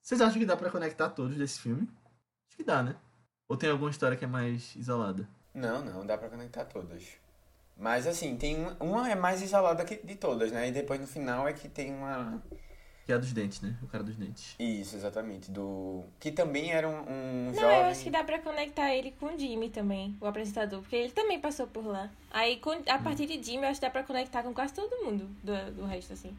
[0.00, 1.88] Vocês acham que dá pra conectar todos desse filme?
[2.48, 2.96] Acho que dá, né?
[3.48, 5.28] Ou tem alguma história que é mais isolada?
[5.52, 7.04] Não, não, dá pra conectar todas.
[7.76, 10.68] Mas assim, tem uma, uma é mais isolada que de todas, né?
[10.68, 12.42] E depois no final é que tem uma.
[13.04, 13.76] Que é a dos dentes, né?
[13.82, 14.54] O cara dos dentes.
[14.58, 15.50] Isso, exatamente.
[15.50, 16.04] Do.
[16.18, 17.76] Que também era um, um Não, jovem.
[17.80, 21.12] eu acho que dá pra conectar ele com o Jimmy também, o apresentador, porque ele
[21.12, 22.10] também passou por lá.
[22.30, 25.04] Aí, com- a partir de Jimmy, eu acho que dá pra conectar com quase todo
[25.04, 26.34] mundo do, do resto, assim.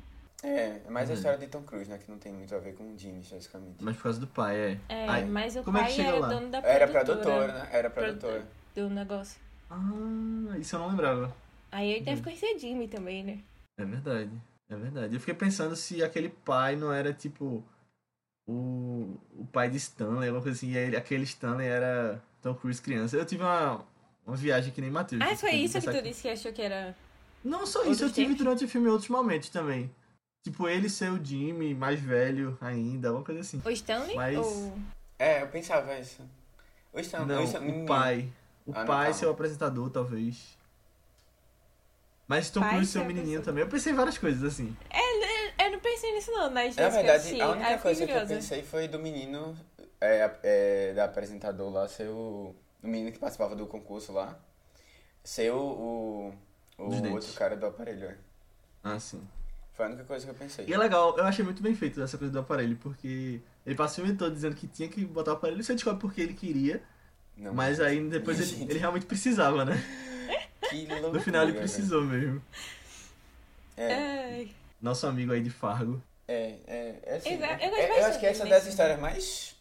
[0.45, 1.17] É, é mais a Uhum.
[1.17, 1.97] história de Tom Cruise, né?
[1.97, 3.77] Que não tem muito a ver com o Jimmy, basicamente.
[3.83, 4.77] Mas por causa do pai, é.
[4.89, 6.27] É, Ai, mas o como é que pai chega era lá?
[6.27, 7.69] dono da Era produtora produtora, né?
[7.71, 8.47] Era Produ- produtora.
[8.75, 9.41] do negócio.
[9.69, 11.35] Ah, isso eu não lembrava.
[11.71, 12.05] Aí ele Uhum.
[12.05, 13.39] deve conhecer Jimmy também, né?
[13.79, 14.31] É verdade.
[14.69, 15.13] É verdade.
[15.15, 17.63] Eu fiquei pensando se aquele pai não era tipo
[18.47, 22.81] o, o pai de Stanley, alguma coisa assim, e aí aquele Stanley era Tom Cruise
[22.81, 23.17] criança.
[23.17, 23.83] Eu tive uma,
[24.25, 25.21] uma viagem que nem Matheus.
[25.21, 26.95] Ah, foi isso que tu disse que achou que era.
[27.43, 28.37] Não só isso, eu tive tempos?
[28.43, 29.91] durante o filme outros momentos também.
[30.45, 33.59] Tipo, ele ser o Jimmy, mais velho ainda, alguma coisa assim.
[33.65, 34.15] O Stanley?
[34.15, 34.77] Mas- Ou...
[35.17, 36.21] É, eu pensava isso.
[36.93, 38.29] O Stan, Não, o Stan- o pai.
[38.63, 40.55] O Ah, pai ser o apresentador, talvez.
[42.27, 43.63] Mas Tom Cruise ser o menininho também.
[43.63, 44.77] Eu pensei em várias coisas assim.
[45.57, 47.41] Eu não pensei nisso não, mas Na eu verdade, assisti.
[47.41, 49.57] a única coisa que eu pensei foi do menino,
[49.99, 52.53] é, é, da apresentador lá, ser o,
[52.83, 54.37] o menino que participava do concurso lá,
[55.23, 55.57] ser o,
[56.77, 58.09] o, o outro cara do aparelho.
[58.09, 58.17] é.
[58.83, 59.27] Ah, sim.
[59.75, 60.65] Foi a única coisa que eu pensei.
[60.67, 63.93] E é legal, eu achei muito bem feito essa coisa do aparelho, porque ele passa
[64.01, 66.81] o filme todo dizendo que tinha que botar o aparelho, você descobre porque ele queria,
[67.35, 69.73] Não, mas aí depois ele, ele realmente precisava, né?
[70.69, 72.41] Que loucura, No final ele precisou mesmo.
[73.77, 74.47] É.
[74.81, 76.01] Nosso amigo aí de Fargo.
[76.27, 77.59] é, é, é assim, Eu- né?
[77.61, 78.49] eu gosto É, bastante acho que essa é desse.
[78.65, 79.55] das histórias mais...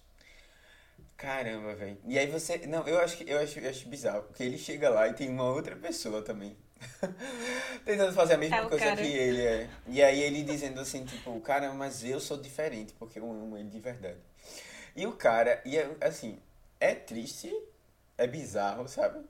[1.16, 1.98] Caramba, velho.
[2.06, 2.58] E aí você...
[2.66, 5.28] Não, eu acho que eu acho, eu acho bizarro, porque ele chega lá e tem
[5.30, 6.56] uma outra pessoa também.
[7.84, 8.96] Tentando fazer a mesma É coisa cara.
[8.96, 9.68] que ele, é.
[9.88, 13.68] E aí ele dizendo assim, tipo, cara, mas eu sou diferente, porque eu amo ele
[13.68, 14.18] de verdade.
[14.96, 16.38] E o cara, e é, assim,
[16.80, 17.52] é triste,
[18.18, 19.24] é bizarro, sabe?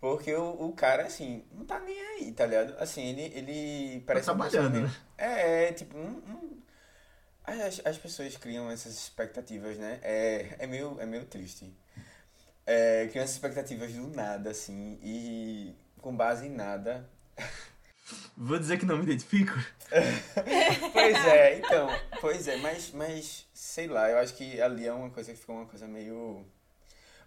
[0.00, 2.74] Porque o, o cara, assim, não tá nem aí, tá ligado?
[2.78, 6.62] Assim, ele, ele parece pessoa trabalhando, meio- É, é, tipo, um, um-
[7.44, 10.00] as, as pessoas criam essas expectativas, né?
[10.02, 11.72] É, é, meio, é meio triste.
[12.66, 17.08] É, criam essas expectativas do nada, assim, e com base em nada.
[18.36, 19.54] Vou dizer que não me identifico.
[20.92, 21.88] Pois é, então,
[22.20, 25.56] pois é, mas, mas, sei lá, eu acho que ali é uma coisa que ficou
[25.56, 26.44] uma coisa meio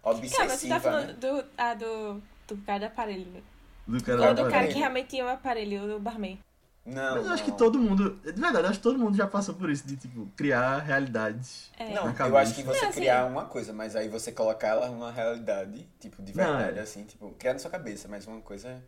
[0.02, 1.12] Calma, você tá obsessiva, falando né?
[1.14, 3.26] do, ah, do, do cara do aparelho.
[3.30, 3.42] né?
[3.86, 4.72] Do cara Ou do do cara aparelho.
[4.72, 6.40] que realmente tinha o aparelho, o barman.
[6.86, 7.56] Não, Mas eu acho que não.
[7.56, 10.26] todo mundo, de verdade, eu acho que todo mundo já passou por isso, de tipo,
[10.36, 11.70] criar realidades.
[11.76, 11.92] É.
[11.92, 12.38] Não, na eu cabeça.
[12.38, 15.84] acho que você Não, assim- criar uma coisa, mas aí você colocar ela numa realidade,
[15.98, 16.82] tipo, de Não, verdade, é.
[16.82, 18.80] assim, tipo, criar na sua cabeça, mas uma coisa...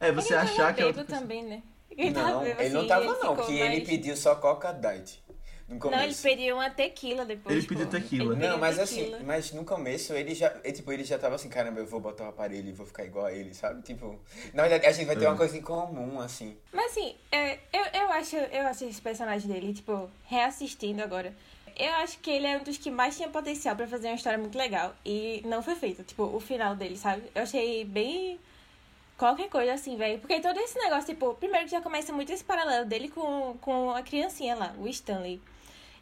[0.00, 1.62] É, você achar que é também, né?
[1.90, 5.22] Ele Não, bêbado, ele não assim, tava ele não, que ele pediu só Coca Diet
[5.70, 7.56] Não, ele pediu uma tequila depois.
[7.56, 8.24] Ele pediu tequila.
[8.32, 9.16] Ele pediu Não, mas tequila.
[9.16, 12.00] assim, mas no começo ele já, ele, tipo, ele já tava assim, caramba, eu vou
[12.00, 13.80] botar o aparelho e vou ficar igual a ele, sabe?
[13.82, 14.18] Tipo,
[14.52, 15.28] na verdade a gente vai ter É.
[15.28, 16.56] uma coisa em comum, assim.
[16.72, 21.32] Mas assim, é, eu, eu, acho, eu acho esse personagem dele, tipo, reassistindo agora.
[21.78, 24.38] Eu acho que ele é um dos que mais tinha potencial pra fazer uma história
[24.38, 24.94] muito legal.
[25.04, 27.22] E não foi feito, tipo, o final dele, sabe?
[27.34, 28.38] Eu achei bem.
[29.16, 30.18] Qualquer coisa assim, velho.
[30.18, 33.90] Porque todo esse negócio, tipo, primeiro que já começa muito esse paralelo dele com, com
[33.90, 35.40] a criancinha lá, o Stanley.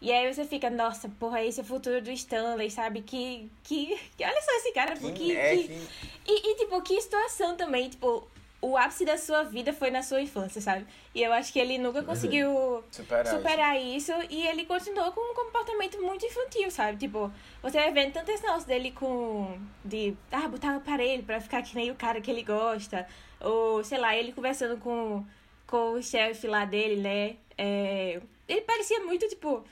[0.00, 3.02] E aí você fica, nossa, porra, esse é o futuro do Stanley, sabe?
[3.02, 3.50] Que.
[3.64, 5.88] que, que olha só esse cara, pô, Que, é que- que...
[6.26, 8.26] e, e, tipo, que situação também, tipo,
[8.62, 10.86] o ápice da sua vida foi na sua infância, sabe?
[11.14, 12.06] E eu acho que ele nunca Verdade.
[12.06, 13.36] conseguiu Superar, isso.
[13.36, 16.96] superar isso e ele continuou com um comportamento muito infantil, sabe?
[16.98, 17.30] Tipo,
[17.62, 19.58] você vai vendo tanto esse negócio dele com.
[19.84, 20.16] de.
[20.30, 23.06] ah, botar o aparelho pra ficar que nem o cara que ele gosta.
[23.40, 25.24] Ou, sei lá, ele conversando com,
[25.66, 27.36] com o chefe lá dele, né?
[27.56, 29.64] É, ele parecia muito, tipo,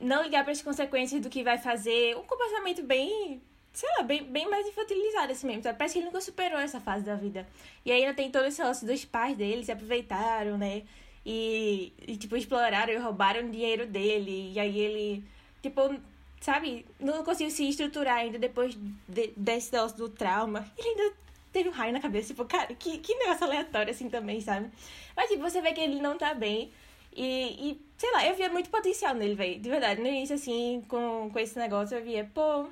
[0.00, 2.16] não ligar para as consequências do que vai fazer.
[2.16, 3.40] Um comportamento bem,
[3.72, 5.62] sei lá, bem, bem mais infantilizado assim mesmo.
[5.62, 7.46] Parece que ele nunca superou essa fase da vida.
[7.84, 10.82] E aí ainda tem todo esse lance dos pais dele, se aproveitaram, né?
[11.26, 14.52] E, e, tipo, exploraram e roubaram o dinheiro dele.
[14.54, 15.24] E aí ele,
[15.60, 15.94] tipo,
[16.40, 18.74] sabe, não conseguiu se estruturar ainda depois
[19.08, 20.70] de- desse negócio do trauma.
[20.78, 21.16] Ele ainda
[21.52, 24.70] teve um raio na cabeça, tipo, cara, que, que negócio aleatório assim também, sabe?
[25.16, 26.70] Mas, tipo, você vê que ele não tá bem.
[27.18, 29.58] E, e sei lá, eu via muito potencial nele, velho.
[29.58, 32.68] De verdade, no início, assim, com, com esse negócio, eu via, pô.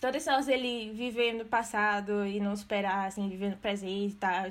[0.00, 4.16] Todo esse negócio dele viver no passado e não superar, assim, viver no presente e
[4.16, 4.48] tal.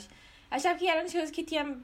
[0.51, 1.75] Achava que eram as coisas que tinha.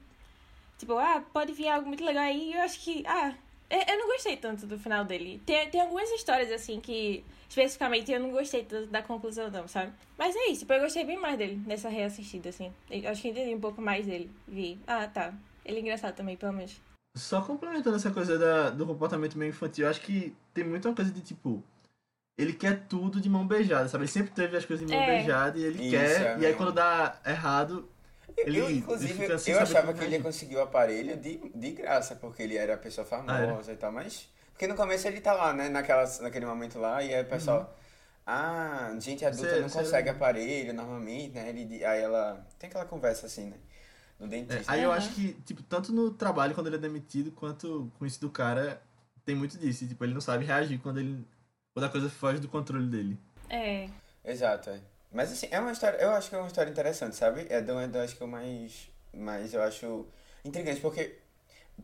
[0.77, 2.53] Tipo, ah, pode vir algo muito legal aí.
[2.53, 3.03] Eu acho que.
[3.07, 3.33] Ah,
[3.71, 5.41] eu, eu não gostei tanto do final dele.
[5.47, 7.23] Tem, tem algumas histórias, assim, que.
[7.49, 9.91] Especificamente eu não gostei tanto da conclusão, não, sabe?
[10.17, 12.71] Mas é isso, tipo, eu gostei bem mais dele nessa reassistida, assim.
[12.91, 14.29] Eu acho que entendi um pouco mais dele.
[14.47, 14.77] Vi.
[14.85, 15.33] Ah, tá.
[15.65, 16.79] Ele é engraçado também, pelo menos.
[17.15, 20.93] Só complementando essa coisa da, do comportamento meio infantil, eu acho que tem muito uma
[20.95, 21.63] coisa de tipo.
[22.37, 24.03] Ele quer tudo de mão beijada, sabe?
[24.03, 25.15] Ele sempre teve as coisas de mão É.
[25.15, 26.21] beijada e ele Isso, quer.
[26.21, 27.89] é e aí quando dá errado,
[28.37, 31.71] Ele- eu, ele inclusive, fica sem eu achava que ele conseguir o aparelho de, de
[31.71, 34.27] graça, porque ele era pessoa famosa e tal, mas.
[34.51, 35.69] Porque no começo ele tá lá, né?
[35.69, 37.73] Naquela, naquele momento lá, e aí o pessoal.
[38.25, 41.47] Ah, gente adulta Você- não você- consegue aparelho normalmente, né?
[41.49, 42.45] Ele, aí ela.
[42.59, 43.57] Tem aquela conversa assim, né?
[44.19, 44.71] No É, dentista.
[44.71, 48.19] aí eu acho que, tipo, tanto no trabalho quando ele é demitido, quanto com isso
[48.21, 48.81] do cara,
[49.25, 49.83] tem muito disso.
[49.83, 51.25] E, tipo, ele não sabe reagir quando ele.
[51.73, 53.19] Quando a coisa foge do controle dele.
[53.49, 53.89] É.
[54.23, 54.79] Exato, é.
[55.11, 57.45] Mas assim, é uma história, eu acho que é uma história interessante, sabe?
[57.49, 60.05] É do, é do acho que eu mais, mais eu acho
[60.43, 61.17] intrigante, porque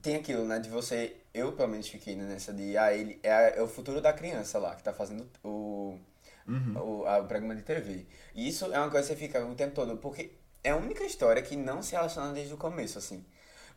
[0.01, 3.41] tem aquilo, né, de você, eu pelo menos fiquei nessa de, ah, ele é, a-
[3.57, 5.97] é o futuro da criança lá, que tá fazendo o,
[6.47, 7.01] Uhum.
[7.01, 8.05] o, a- o programa de TV.
[8.35, 10.31] E isso é uma coisa que você fica o tempo todo, porque
[10.63, 13.23] é a única história que não se relaciona desde o começo, assim.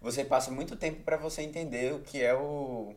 [0.01, 2.95] Você passa muito tempo pra você entender o que é o...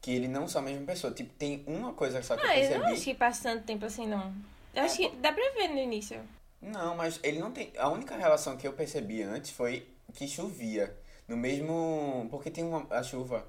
[0.00, 1.12] Que ele não são a mesma pessoa.
[1.12, 2.78] Tipo, tem uma coisa só que eu Ah, eu percebi...
[2.84, 4.32] não acho que passa tanto tempo assim, não.
[4.74, 6.20] Eu acho que dá pra ver no início.
[6.60, 7.72] Não, mas ele não tem.
[7.76, 10.94] A única relação que eu percebi antes foi que chovia.
[11.26, 12.28] No mesmo.
[12.30, 13.44] Porque tem uma, a chuva.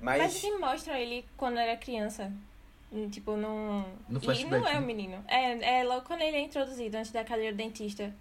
[0.00, 0.22] Mas.
[0.22, 2.32] Mas que mostram ele quando era criança.
[2.92, 3.84] Hum, Tipo, num.
[4.08, 4.78] No e não é né?
[4.78, 5.24] o menino.
[5.26, 8.14] É, é logo quando ele é introduzido, antes da cadeira do dentista.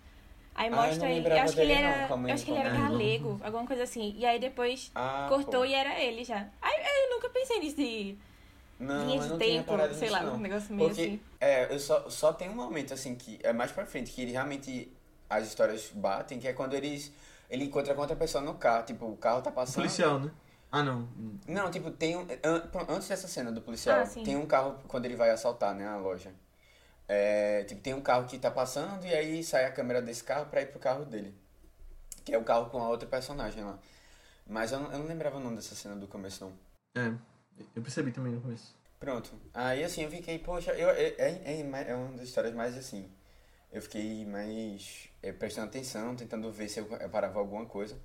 [0.60, 1.28] Aí Ah, eu mostra não ele.
[1.30, 2.08] Eu acho que ele não, era.
[2.10, 4.13] como Eu acho que ele era galego, alguma coisa assim.
[4.17, 5.65] E aí depois Ah, cortou pô.
[5.65, 6.50] e era ele já.
[6.62, 8.17] Aí eu nunca pensei nisso de
[8.78, 10.36] Não, linha de não tempo, sei nisso, lá, não.
[10.36, 11.19] um negócio meio Porque, assim.
[11.39, 14.32] é, eu só, só tem um momento, assim, que é mais pra frente, que ele
[14.34, 14.91] realmente.
[15.30, 17.10] As histórias batem, que é quando eles.
[17.50, 18.84] Ele encontra com outra pessoa no carro.
[18.84, 19.76] Tipo, o carro tá passando.
[19.84, 20.30] Policial, né?
[20.72, 21.08] Ah, não.
[21.48, 22.22] Não, tipo, tem um.
[22.43, 25.88] an- Antes dessa cena do policial, Ah, tem um carro quando ele vai assaltar, né,
[25.88, 26.34] a loja.
[27.12, 30.45] É, tipo, tem um carro que tá passando e aí sai a câmera desse carro
[30.45, 31.34] pra ir pro carro dele.
[32.24, 33.80] Que é o carro com a outra personagem lá.
[34.45, 36.54] Mas eu não, eu não lembrava o nome dessa cena do começo, não.
[37.04, 37.12] É.
[37.76, 38.76] Eu percebi também no começo.
[39.00, 39.32] Pronto.
[39.54, 43.10] Aí assim, eu fiquei, poxa, eu, é, é, é, é uma das histórias mais assim.
[43.72, 47.98] Eu fiquei mais é, prestando atenção, tentando ver se eu parava alguma coisa.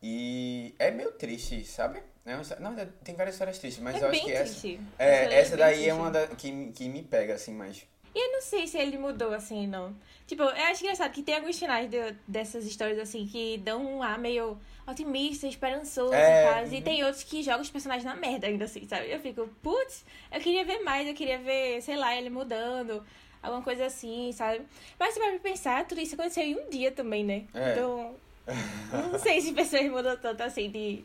[0.00, 2.00] E é meio triste, sabe?
[2.24, 4.44] É uma Não, tem várias histórias tristes, mas é eu acho que essa.
[4.60, 4.80] triste.
[4.98, 5.92] É, Essa essa bem daí é triste.
[5.92, 7.84] uma da, que, me- que me pega, assim, mais.
[8.18, 9.94] E eu não sei se ele mudou assim, não.
[10.26, 14.02] Tipo, eu acho engraçado que tem alguns finais de- dessas histórias assim que dão um
[14.02, 16.66] ar meio otimista, esperançoso É, e tal.
[16.66, 16.82] E uhum.
[16.82, 19.08] tem outros que jogam os personagens na merda ainda assim, sabe?
[19.12, 23.04] Eu fico, putz, eu queria ver mais, eu queria ver, sei lá, ele mudando,
[23.40, 24.62] alguma coisa assim, sabe?
[24.98, 27.44] Mas se vai pensar, tudo isso aconteceu em um dia também, né?
[27.54, 27.72] É.
[27.72, 28.16] Então,
[29.12, 31.04] não sei se pessoas mudam tanto assim de,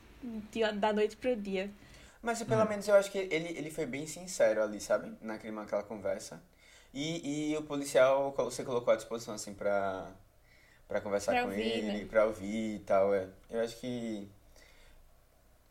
[0.51, 1.69] de- da noite pro dia.
[2.23, 5.11] Mas pelo menos eu acho que ele, ele foi bem sincero ali, sabe?
[5.21, 6.41] Naquele, naquela conversa.
[6.93, 10.11] E, e o policial, você colocou à disposição, assim, pra,
[10.87, 12.05] pra conversar Pra com ouvir, ele, né?
[12.05, 13.13] pra ouvir e tal.
[13.13, 13.27] É.
[13.49, 14.27] Eu acho que.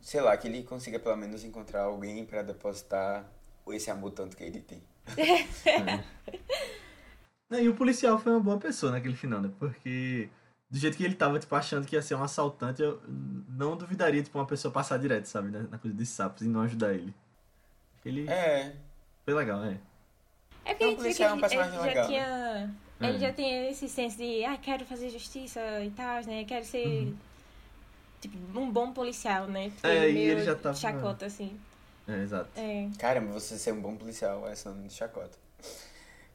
[0.01, 3.25] Sei lá, que ele consiga pelo menos encontrar alguém pra depositar
[3.69, 4.81] esse amor tanto que ele tem.
[7.49, 9.51] Não, e o policial foi uma boa pessoa naquele final, né?
[9.59, 10.29] Porque
[10.69, 12.99] do jeito que ele tava, tipo, achando que ia ser um assaltante, eu
[13.47, 15.49] não duvidaria, tipo, uma pessoa passar direto, sabe?
[15.51, 15.67] né?
[15.69, 17.13] Na coisa dos sapos e não ajudar ele.
[18.03, 18.75] Ele É,
[19.23, 19.77] foi legal, é.
[20.65, 21.87] É porque Não, a gente o vê que policial é um ele, personagem ele já
[21.87, 22.75] legal, tinha.
[23.01, 23.05] É.
[23.09, 26.45] Ele já tem esse senso de, ah, quero fazer justiça e tal, né?
[26.45, 27.15] Quero ser, Uhum.
[28.21, 29.71] tipo, um bom policial, né?
[29.71, 31.59] Porque É, e meio ele já tava- chacota, assim.
[32.07, 32.49] É, exato.
[32.55, 32.87] É.
[32.97, 35.37] caramba, você ser um bom policial é nome de chacota.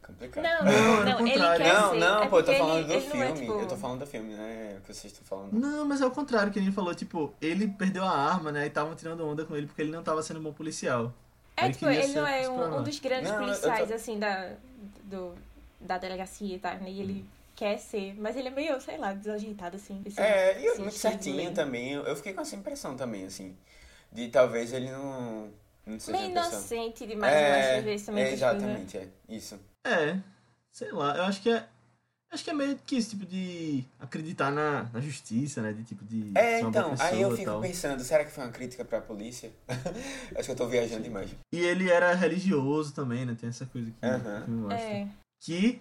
[0.03, 0.43] Complicado.
[0.43, 1.99] Não, Não, não, ao não, ele quer Não, ser.
[1.99, 3.27] não, é pô, eu tô porque falando ele, do ele não filme.
[3.27, 3.53] é, tipo...
[3.61, 4.77] Eu tô falando do filme, né?
[4.79, 5.53] O que vocês estão falando.
[5.53, 8.65] Não, mas é o contrário que ele falou, tipo, ele perdeu a arma, né?
[8.65, 11.13] E estavam tirando onda com ele porque ele não tava sendo um bom policial.
[11.61, 13.95] É, Ele tipo, ele não é um, um dos grandes Não, eu- eu policiais, tô-
[13.95, 14.55] assim, da,
[15.05, 15.35] do,
[15.81, 16.91] da delegacia e tal, né?
[16.91, 17.25] E ele
[17.57, 20.01] quer ser, mas ele é meio, sei lá, desajeitado, assim.
[20.07, 21.93] esse- É, e eu- muito certinho também.
[21.93, 23.57] Eu eu fiquei com essa impressão também, assim.
[24.13, 25.51] De talvez ele não.
[25.85, 28.23] Não seja Meio inocente demais, eu acho, às vezes, também.
[28.25, 29.09] é, coisas, exatamente, é.
[29.29, 29.59] Isso.
[29.85, 30.19] É,
[30.71, 31.67] sei lá, eu acho que é.
[32.31, 35.73] Acho que é meio que esse tipo de acreditar na, na justiça, né?
[35.73, 37.61] De tipo de É, ser uma então, pessoa aí eu fico tal.
[37.61, 39.51] pensando, será que foi uma crítica pra polícia?
[40.37, 41.31] Acho que eu tô viajando demais.
[41.53, 43.35] E ele era religioso também, né?
[43.39, 44.79] Tem essa coisa que, que me mostra.
[44.79, 45.09] É.
[45.41, 45.81] Que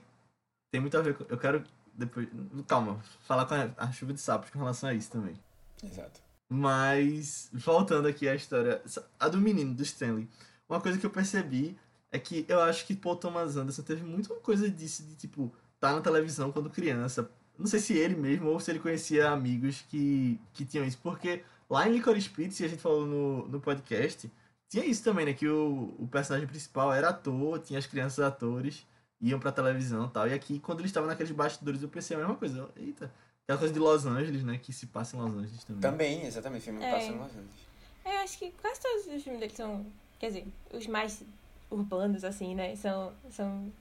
[0.71, 1.25] tem muito a ver com.
[1.27, 2.29] Eu quero depois.
[2.65, 5.35] Calma, falar com a, a chuva de sapos com relação a isso também.
[5.83, 6.21] Exato.
[6.49, 8.81] Mas, voltando aqui à história,
[9.19, 10.29] a do menino, do Stanley.
[10.69, 11.77] Uma coisa que eu percebi
[12.09, 15.51] é que eu acho que Paul Thomas Anderson teve muito uma coisa disso de, tipo,
[15.79, 17.29] tá na televisão quando criança.
[17.57, 20.99] Não sei se ele mesmo ou se ele conhecia amigos que, que tinham isso.
[21.01, 24.29] Porque lá em Licorice Pizza, a gente falou no, no podcast,
[24.69, 25.33] tinha isso também, né?
[25.33, 28.85] Que o, o personagem principal era ator, tinha as crianças atores,
[29.19, 30.27] iam pra televisão e tal.
[30.27, 32.69] E aqui, quando ele estava naqueles bastidores, eu pensei a mesma coisa.
[32.75, 33.11] Eita,
[33.43, 34.59] aquela coisa de Los Angeles, né?
[34.61, 35.81] Que se passa em Los Angeles também.
[35.81, 36.91] Também, exatamente, o filme É.
[36.91, 37.67] passa em Los Angeles.
[38.05, 39.85] Eu acho que quase todos os filmes dele são.
[40.19, 41.23] Quer dizer, os mais
[41.71, 42.75] urbanos, assim, né?
[42.75, 43.71] São, são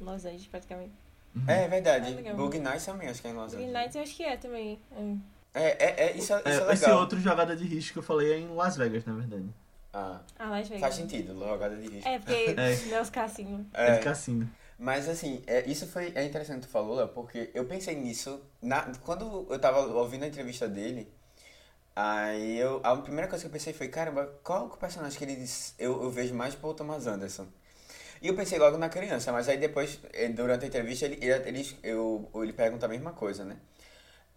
[0.00, 0.92] Los Angeles, praticamente.
[1.34, 1.44] Uhum.
[1.48, 2.12] É verdade.
[2.12, 2.36] Ah, legal.
[2.36, 3.72] Bug Nights também, acho que é em Los Angeles.
[3.72, 4.80] Knight eu acho que é também.
[4.92, 5.16] É.
[5.52, 6.72] É, é, é, isso, é- isso é, É, legal.
[6.72, 9.48] esse outro jogada de risco que eu falei é em Las Vegas, na verdade.
[9.92, 10.80] Ah, Ah, Las Vegas.
[10.80, 12.08] faz sentido, jogada de risco.
[12.08, 12.76] É, porque É.
[12.86, 13.66] não é os cassinos.
[13.74, 14.48] É, É, de cassino.
[14.78, 18.40] Mas assim, é, isso foi é interessante que tu falou, Léo, porque eu pensei nisso
[18.62, 21.06] na, quando eu tava ouvindo a entrevista dele.
[21.94, 25.24] Aí eu, a primeira coisa que eu pensei foi, caramba, qual é o personagem que
[25.24, 25.44] ele
[25.78, 27.46] eu, eu vejo mais Paul Thomas Anderson?
[28.20, 31.78] E eu pensei logo na criança, mas aí depois, eh, durante a entrevista, ele, ele,
[31.82, 33.56] eu, ele pergunta a mesma coisa, né?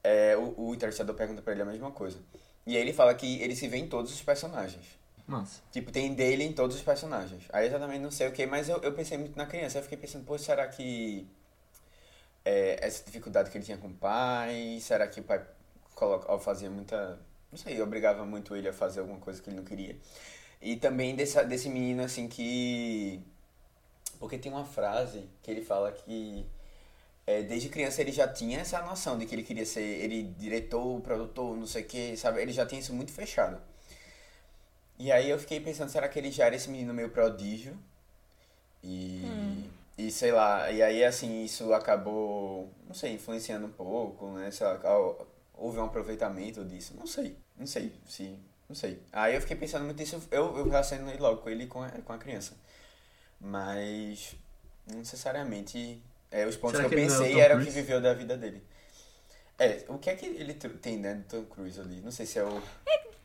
[0.04, 2.17] É, o, o entrevistador pergunta pra ele a mesma coisa.
[2.65, 4.86] E aí ele fala que ele se vê em todos os personagens.
[5.28, 5.62] Massa.
[5.72, 7.43] Tipo, tem dele em todos os personagens.
[7.52, 9.80] Aí eu exatamente não sei o que, mas eu, eu pensei muito na criança.
[9.80, 11.28] Eu fiquei pensando, pô, será que
[12.46, 15.41] é, essa dificuldade que ele tinha com o pai, será que o pai
[15.96, 17.19] coloca, fazia muita.
[17.52, 19.98] Não sei, obrigava muito ele a fazer alguma coisa que ele não queria.
[20.62, 23.22] E também desse, desse menino assim que.
[24.24, 26.46] Porque tem uma frase que ele fala que
[27.28, 31.02] é, desde criança ele já tinha essa noção de que ele queria ser ele diretor,
[31.02, 32.42] produtor, não sei o que, sabe?
[32.42, 33.62] Ele já tinha isso muito fechado.
[34.98, 37.78] E aí eu fiquei pensando, será que ele já era esse menino meio prodígio?
[38.82, 44.50] E, e sei lá, e aí assim, isso acabou, não sei, influenciando um pouco, né?
[44.62, 44.80] Lá,
[45.54, 49.02] houve um aproveitamento disso, não sei, não sei, se, não sei.
[49.12, 52.14] Aí eu fiquei pensando muito nisso, eu, eu relacionei logo com ele com a, com
[52.14, 52.62] a criança.
[53.44, 54.36] Mas,
[54.88, 56.02] não necessariamente,
[56.32, 57.82] é, os pontos Será que eu é pensei Tom eram o que Cruise?
[57.82, 58.64] viveu da vida dele.
[59.60, 62.02] É, o que é que ele tem, né, do Tom Cruise ali?
[62.02, 62.62] Não sei se é o...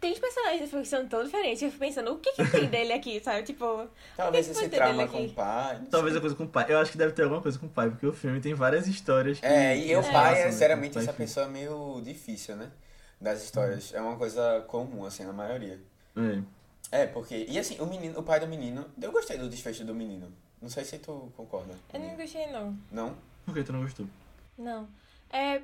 [0.01, 1.61] Tem os personagens da que são todos diferentes.
[1.61, 3.43] Eu fico pensando, o que que tem dele aqui, sabe?
[3.43, 5.81] Tipo, Talvez que esse trauma com o pai.
[5.91, 6.19] Talvez sei.
[6.19, 6.67] a coisa com o pai.
[6.69, 8.87] Eu acho que deve ter alguma coisa com o pai, porque o filme tem várias
[8.87, 9.41] histórias.
[9.41, 11.27] Que, É, e o pai é sinceramente pai essa filho.
[11.27, 12.71] pessoa meio difícil, né?
[13.21, 13.93] Das histórias.
[13.93, 15.81] É uma coisa comum, assim, na maioria.
[16.17, 16.43] É.
[16.91, 17.47] É, porque.
[17.49, 18.87] E assim, o menino, o pai do menino.
[19.01, 20.33] Eu gostei do desfecho do menino.
[20.61, 21.75] Não sei se tu concorda.
[21.93, 22.77] eu não gostei, não.
[22.91, 23.17] Não?
[23.45, 24.07] Por que tu não gostou?
[24.57, 24.89] Não.
[25.31, 25.63] É.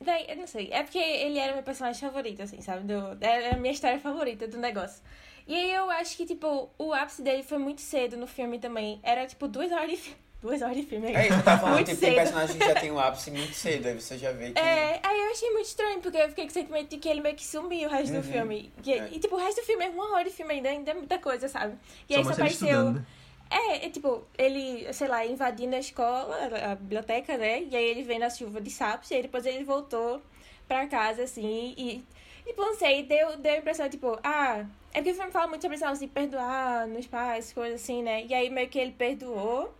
[0.00, 0.70] Daí, eu não sei.
[0.72, 2.84] É porque ele era meu personagem favorito, assim, sabe?
[2.84, 5.02] Do, era a minha história favorita do negócio.
[5.46, 8.98] E aí eu acho que, tipo, o ápice dele foi muito cedo no filme também.
[9.02, 10.18] Era, tipo, duas horas de filme.
[10.42, 11.12] Duas horas de filme.
[11.12, 11.74] É isso que eu tava falando.
[11.74, 12.18] Muito tipo, tem cedo.
[12.22, 13.86] personagem que já tem o ápice muito cedo.
[13.88, 14.58] Aí você já vê que.
[14.58, 17.20] É, aí eu achei muito estranho, porque eu fiquei com o sentimento de que ele
[17.20, 18.20] meio que sumiu o resto Uhum.
[18.22, 18.72] do filme.
[18.82, 19.08] Que- É.
[19.12, 21.18] E, tipo, o resto do filme é uma hora de filme ainda, ainda é muita
[21.18, 21.74] coisa, sabe?
[22.08, 22.68] E Só aí só apareceu.
[22.68, 22.94] estudando.
[22.96, 23.04] né?
[23.50, 26.36] É, é tipo, ele, sei lá, invadindo a escola,
[26.70, 27.62] a biblioteca, né?
[27.70, 30.22] E aí ele veio na chuva de sapos, e aí depois ele voltou
[30.68, 32.02] pra casa, assim, e,
[32.46, 35.60] tipo, não sei, deu, deu a impressão, tipo, ah, é porque o filme fala muito
[35.62, 38.24] sobre negócio de perdoar nos pais, coisas assim, né?
[38.24, 39.74] E aí meio que ele perdoou,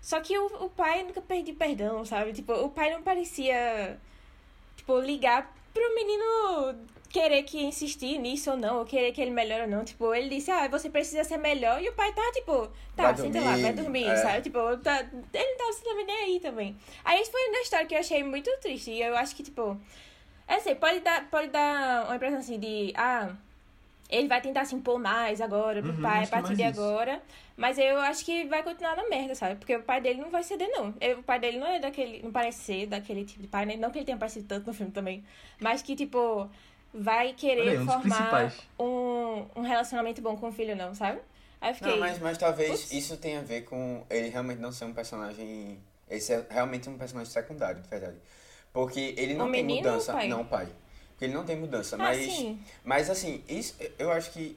[0.00, 2.32] só que o, o pai nunca pediu perdão, sabe?
[2.32, 3.98] Tipo, o pai não parecia,
[4.76, 6.76] tipo, ligar pro menino
[7.08, 9.84] querer que insistir nisso ou não, ou querer que ele melhore ou não.
[9.84, 11.82] Tipo, ele disse, ah, você precisa ser melhor.
[11.82, 14.16] E o pai tá, tipo, tá, Vai senta lá, dormir, vai dormir, é.
[14.16, 14.42] sabe?
[14.42, 16.76] Tipo, tá, ele não tava simplesmente nem aí também.
[17.04, 18.90] Aí isso foi uma história que eu achei muito triste.
[18.90, 19.80] E eu acho que, tipo,
[20.46, 23.34] é assim, pode dar, pode dar uma impressão assim de, ah,
[24.08, 26.62] ele vai tentar se impor mais agora pro Uhum, pai a é partir de isso.
[26.62, 27.22] agora.
[27.56, 29.56] Mas eu acho que vai continuar na merda, sabe?
[29.56, 30.94] Porque o pai dele não vai ceder, não.
[31.00, 32.22] Eu- o pai dele não é daquele.
[32.22, 33.76] Não parece ser daquele tipo de pai, né?
[33.76, 35.24] Não que ele tenha parecido tanto no filme também.
[35.60, 36.48] Mas que, tipo,
[36.92, 41.20] vai querer aí, um formar um, um relacionamento bom com o filho, não, sabe?
[41.60, 41.92] Aí eu fiquei.
[41.92, 42.92] Não, mas, mas talvez Putz.
[42.92, 45.78] isso tenha a ver com ele realmente não ser um personagem.
[46.10, 48.16] Esse é realmente um personagem secundário, de verdade.
[48.72, 50.12] Porque ele não O tem menino ou o mudança.
[50.14, 50.28] pai?
[50.28, 50.68] Não, o pai.
[51.18, 51.96] Porque ele não tem mudança.
[51.96, 52.18] Ah, mas.
[52.18, 52.60] sim.
[52.84, 54.56] Mas assim, isso, eu acho que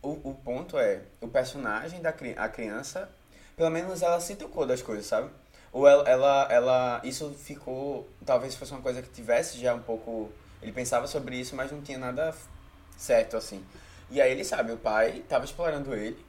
[0.00, 3.10] o, o ponto é, o personagem da a criança,
[3.56, 5.28] pelo menos ela se tocou das coisas, sabe?
[5.72, 10.30] Ou ela, ela, ela, isso ficou, talvez fosse uma coisa que tivesse já um pouco,
[10.62, 12.32] ele pensava sobre isso, mas não tinha nada
[12.96, 13.64] certo assim.
[14.08, 16.24] E aí ele sabe, o pai tava explorando ele,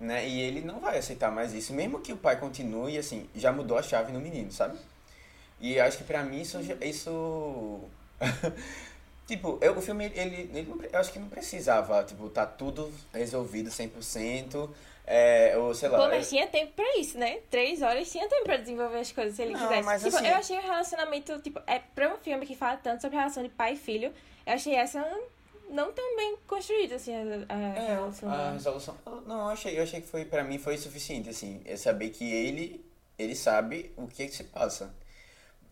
[0.00, 0.26] né?
[0.26, 3.76] E ele não vai aceitar mais isso, mesmo que o pai continue, assim, já mudou
[3.76, 4.78] a chave no menino, sabe?
[5.60, 7.80] E acho que pra mim isso, isso
[9.26, 12.92] Tipo, eu, o filme, ele, ele não, eu acho que não precisava, tipo, tá tudo
[13.12, 14.70] resolvido 100%,
[15.04, 15.98] é, ou sei lá...
[15.98, 17.40] Pô, é- mas tinha tempo pra isso, né?
[17.50, 19.82] Três horas tinha tempo pra desenvolver as coisas se ele Não, quisesse.
[19.82, 23.00] mas tipo, assim- eu achei o relacionamento, tipo, é pra um filme que fala tanto
[23.00, 24.12] sobre a relação de pai e filho,
[24.46, 25.04] eu achei essa
[25.70, 28.30] não tão bem construída, assim, a, a É, relação.
[28.30, 28.96] a resolução...
[29.26, 32.32] Não, eu achei, eu achei que foi, pra mim, foi suficiente, assim, é saber que
[32.32, 32.80] ele,
[33.18, 34.94] ele sabe o que que se passa.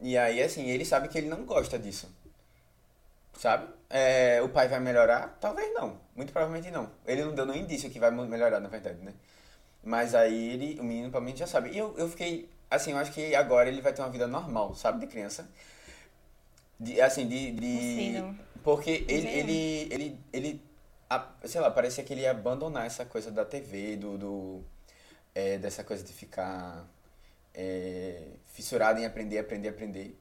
[0.00, 2.08] E aí, assim, ele sabe que ele não gosta disso.
[3.38, 3.68] Sabe?
[3.90, 5.36] É, o pai vai melhorar?
[5.40, 5.98] Talvez não.
[6.16, 6.90] Muito provavelmente não.
[7.06, 9.12] Ele não deu nenhum indício que vai melhorar, na verdade, né?
[9.82, 11.70] Mas aí ele, o menino provavelmente já sabe.
[11.70, 14.74] E eu, eu fiquei, assim, eu acho que agora ele vai ter uma vida normal,
[14.74, 15.00] sabe?
[15.00, 15.48] De criança.
[16.78, 17.52] De, assim, de.
[17.52, 18.24] de.
[18.62, 20.62] Porque ele, sei ele, ele, ele,
[21.44, 24.64] sei lá, parecia que ele ia abandonar essa coisa da TV, do, do
[25.34, 26.86] é, dessa coisa de ficar
[27.52, 30.18] é, fissurado em aprender, aprender, aprender.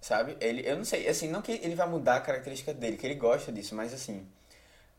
[0.00, 0.36] Sabe?
[0.40, 3.16] Ele, eu não sei, assim, não que ele vai mudar a característica dele, que ele
[3.16, 4.26] gosta disso, mas assim,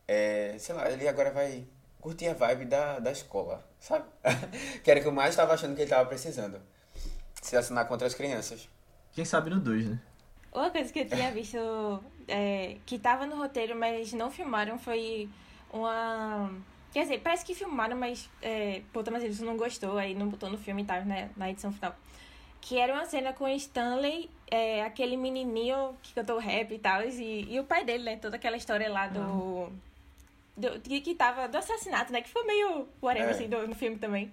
[0.06, 1.66] é, sei lá, ele agora vai
[2.00, 4.04] curtir a vibe da, da escola, sabe?
[4.82, 6.60] que era o que eu mais estava achando que ele estava precisando.
[7.40, 8.68] Se assinar contra as crianças.
[9.12, 10.00] Quem sabe no 2, né?
[10.52, 11.58] Uma coisa que eu tinha visto
[12.26, 15.28] é, que tava no roteiro, mas não filmaram, foi
[15.72, 16.50] uma.
[16.92, 20.50] Quer dizer, parece que filmaram, mas é, pô, Thomas Edison não gostou, aí não botou
[20.50, 21.94] no filme e tal, né, na edição final.
[22.60, 27.02] Que era uma cena com o Stanley, é, aquele menininho que cantou rap e tal,
[27.02, 28.16] e, e o pai dele, né?
[28.16, 29.70] Toda aquela história lá do.
[30.56, 31.48] do que, que tava.
[31.48, 32.20] do assassinato, né?
[32.20, 33.32] Que foi meio whatever, É.
[33.32, 34.30] assim, do, no filme também.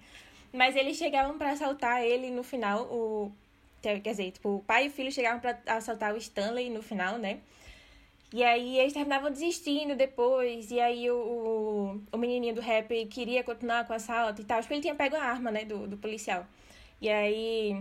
[0.52, 3.32] Mas eles chegavam pra assaltar ele no final, o.
[3.80, 7.16] Quer dizer, tipo, o pai e o filho chegavam pra assaltar o Stanley no final,
[7.16, 7.38] né?
[8.32, 10.70] E aí eles terminavam desistindo depois.
[10.70, 14.58] E aí o, o, o menininho do rap queria continuar com o assalto e tal.
[14.58, 16.44] Acho que ele tinha pego a arma, né, do, do policial.
[17.00, 17.80] E aí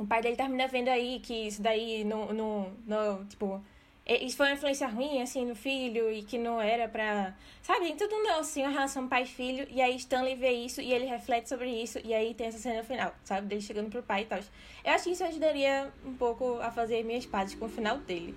[0.00, 3.62] o pai dele termina vendo aí que isso daí não, não, não tipo...
[4.08, 7.32] Isso foi uma influência ruim, assim, no filho e que não era pra...
[7.62, 9.68] Sabe, tudo não, assim, uma relação pai-filho.
[9.70, 12.00] E aí Stanley vê isso e ele reflete sobre isso.
[12.02, 13.46] E aí tem essa cena final, sabe?
[13.46, 14.40] Dele chegando pro pai e tal.
[14.84, 18.34] Eu acho que isso ajudaria um pouco a fazer minhas pazes com o final dele.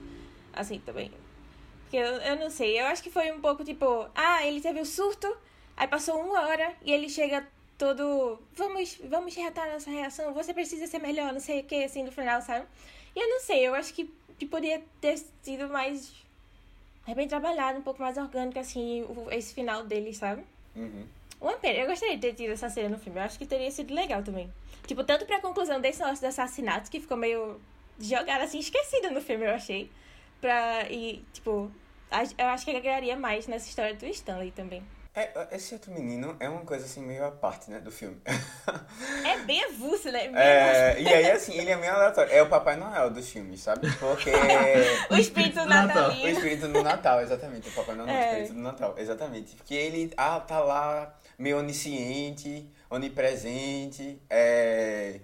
[0.51, 1.09] Assim, também.
[1.83, 4.79] Porque eu, eu não sei, eu acho que foi um pouco tipo, ah, ele teve
[4.79, 5.31] o surto,
[5.77, 7.47] aí passou uma hora e ele chega
[7.83, 12.01] todo, vamos, vamos reatar nossa reação, você precisa ser melhor, não sei o que, assim,
[12.01, 12.65] no final, sabe?
[13.13, 14.09] E eu não sei, eu acho que,
[14.39, 16.13] que poderia ter sido mais,
[17.05, 20.45] é bem trabalhado, um pouco mais orgânico, assim, esse final dele, sabe?
[20.73, 21.05] Uhum.
[21.41, 23.69] Uma pena, eu gostaria de ter tido essa cena no filme, eu acho que teria
[23.69, 24.49] sido legal também.
[24.87, 27.59] Tipo, tanto pra conclusão desse negócio do assassinato, que ficou meio
[27.99, 29.91] jogado assim, esquecido no filme, eu achei.
[30.39, 31.69] Pra, e, tipo,
[32.37, 34.81] eu acho que agregaria mais nessa história do Stanley também.
[35.15, 38.19] É, esse outro menino é uma coisa assim meio à parte, né, do filme.
[39.23, 40.27] É bem avulso, né?
[40.27, 42.31] Bem É, e aí, assim, ele é meio aleatório.
[42.31, 43.89] É o Papai Noel dos filmes, sabe?
[43.97, 44.31] Porque.
[45.09, 46.09] O espírito Natal.
[46.09, 47.69] O espírito do Natal, exatamente.
[47.69, 48.29] O Papai Noel, não, o É.
[48.31, 49.55] espírito do Natal, exatamente.
[49.55, 55.19] Porque ele ah, tá lá, meio onisciente, onipresente, é,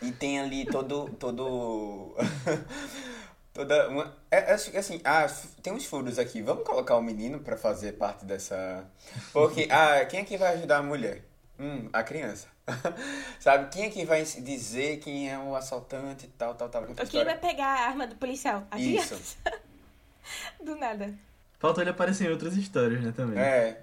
[0.00, 1.10] e tem ali todo.
[1.18, 2.16] todo
[3.58, 4.14] toda uma.
[4.30, 5.26] É, acho que assim, ah,
[5.62, 6.40] tem uns furos aqui.
[6.40, 8.86] Vamos colocar o menino pra fazer parte dessa.
[9.32, 11.24] Porque, ah, quem é que vai ajudar a mulher?
[11.58, 12.46] Hum, a criança.
[13.40, 13.68] Sabe?
[13.70, 16.84] Quem é que vai dizer quem é o assaltante e tal, tal, tal.
[16.84, 18.64] Quem vai pegar a arma do policial?
[18.70, 19.08] A Isso.
[19.08, 19.36] criança.
[20.62, 21.12] Do nada.
[21.58, 23.38] Faltou ele aparecer em outras histórias, né, também.
[23.38, 23.82] É,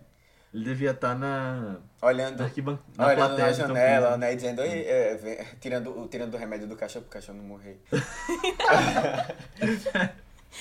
[0.56, 2.38] Ele devia estar na, olhando.
[2.40, 2.80] na, arquiban...
[2.98, 4.20] na Olhando plateia na de janela, Cruise.
[4.22, 4.32] né?
[4.32, 7.44] E dizendo, "Oi, é, vem- tirando, o- tirando o remédio do cachorro pro cachorro não
[7.46, 7.78] morrer.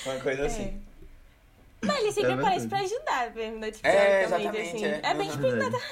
[0.04, 0.82] Uma coisa assim.
[1.82, 1.86] É.
[1.86, 3.70] Mas ele sempre É aparece pra ajudar mesmo, né?
[3.70, 4.84] Tipo, É, exatamente, assim.
[4.84, 5.00] é.
[5.02, 5.34] É bem Uhum.
[5.34, 5.84] espírito Verdade.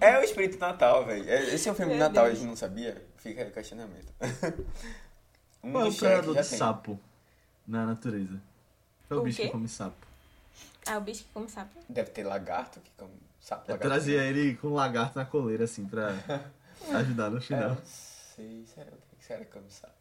[0.00, 1.28] É o espírito Natal, velho.
[1.28, 2.38] É- Esse é um filme de Meu Natal, a Deus.
[2.38, 3.04] gente não sabia?
[3.18, 4.06] Fica aí o questionamento.
[5.62, 6.58] um Qual é o predador de tem.
[6.58, 6.98] sapo
[7.66, 8.40] na natureza?
[9.08, 9.46] Qual é o O bicho quê?
[9.46, 10.06] que come sapo?
[10.86, 11.78] Ah, o bicho que come sapo.
[11.88, 13.88] Deve ter lagarto que come sapo Eu lagarto.
[13.88, 16.10] trazia ele com um lagarto na coleira, assim, pra
[16.94, 17.70] ajudar no É, final.
[17.70, 19.94] não sei, será o que será que come sapo?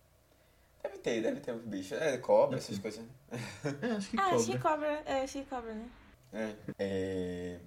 [0.84, 1.94] Deve ter, deve ter um bicho.
[1.96, 2.82] É, cobra, Deve essas ter.
[2.82, 3.06] coisas.
[3.82, 4.36] É, acho que Ah, cobra.
[4.38, 4.88] acho que cobra.
[5.06, 5.90] É, acho que cobra, né?
[6.32, 6.56] É.
[6.80, 7.60] É,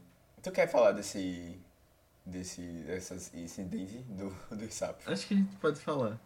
[0.42, 1.60] Tu quer falar desse.
[2.24, 2.60] desse.
[2.86, 5.06] dessas incidentes do, dos sapos?
[5.06, 6.18] Acho que a gente pode falar.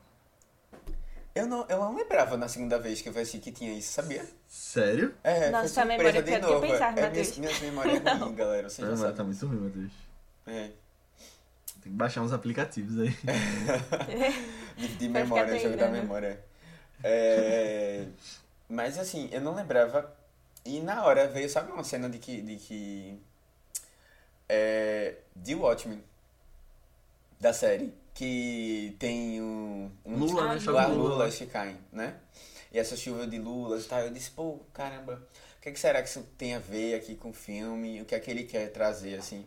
[1.37, 4.27] Eu não, eu não lembrava na segunda vez que eu assisti que tinha isso, sabia?
[4.49, 5.15] Sério?
[5.23, 6.61] É, Nossa, foi memória de que novo.
[6.63, 8.71] pensava, é, minha, minha memória é ruim, galera.
[8.71, 9.17] Você A já memória sabe.
[9.19, 9.93] tá muito ruim, Matheus.
[10.47, 10.71] É.
[11.83, 13.15] Tem que baixar uns aplicativos aí.
[14.79, 16.43] De, de memória, jogo da memória.
[17.05, 18.07] É,
[18.67, 20.11] mas assim, eu não lembrava.
[20.65, 22.41] E na hora veio, sabe uma cena de que.
[22.41, 23.21] De que
[24.49, 26.03] é, de Watchmen.
[27.39, 27.93] Da série.
[28.17, 29.91] Que tem um.
[30.05, 30.61] um Lula, né?
[30.65, 30.87] Lula.
[30.87, 32.17] lulas que caem, né?
[32.73, 34.01] E essa chuva de lulas e tal.
[34.01, 35.23] Eu disse, pô, caramba,
[35.59, 38.01] o que, que será que isso tem a ver aqui com o filme?
[38.01, 39.45] O que é que ele quer trazer, assim?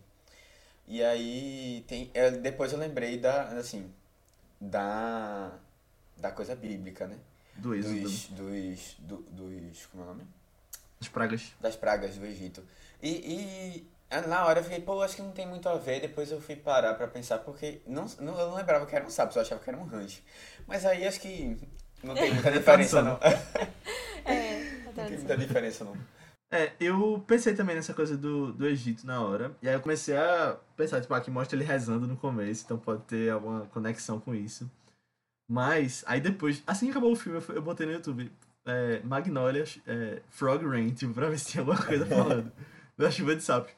[0.88, 2.12] E aí tem.
[2.14, 3.44] é, depois eu lembrei da.
[3.58, 3.92] assim.
[4.62, 5.52] Da.
[6.16, 7.18] Da coisa bíblica, né?
[7.56, 8.02] Do êxodo.
[8.02, 8.26] Dos.
[8.28, 8.96] Dos.
[9.00, 10.28] do- dos como é o nome?
[11.02, 11.54] As pragas.
[11.60, 12.64] das pragas do Egito.
[13.02, 13.88] E, e
[14.28, 16.02] na hora eu fiquei, pô, acho que não tem muito a ver.
[16.02, 19.10] Depois eu fui parar pra pensar, porque não, não, eu não lembrava que era um
[19.10, 20.22] sapo, eu achava que era um rancho.
[20.68, 21.58] Mas aí acho que
[22.04, 23.20] Não tem muita diferença, não.
[24.26, 25.96] É, a Não tem muita diferença, não.
[26.52, 29.56] É, eu pensei também nessa coisa do, do Egito na hora.
[29.62, 33.04] E aí eu comecei a pensar, tipo, aqui mostra ele rezando no começo, então pode
[33.04, 34.70] ter alguma conexão com isso.
[35.48, 38.32] Mas, aí depois, assim que acabou o filme, eu, eu botei no YouTube
[38.66, 42.52] é, Magnolia é, Frog Rain, tipo, pra ver se tinha alguma coisa falando
[42.98, 43.72] da chuva de sapos.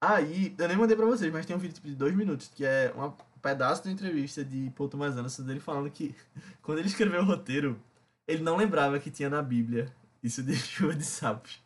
[0.00, 2.64] Aí, eu nem mandei pra vocês, mas tem um vídeo tipo, de dois minutos, que
[2.64, 6.14] é um pedaço da entrevista de Paul Thomas Anderson dele falando que
[6.62, 7.78] quando ele escreveu o roteiro,
[8.26, 9.92] ele não lembrava que tinha na Bíblia
[10.22, 11.60] isso de chuva de sapos.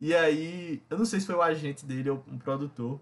[0.00, 3.00] E aí, eu não sei se foi o agente dele ou um produtor,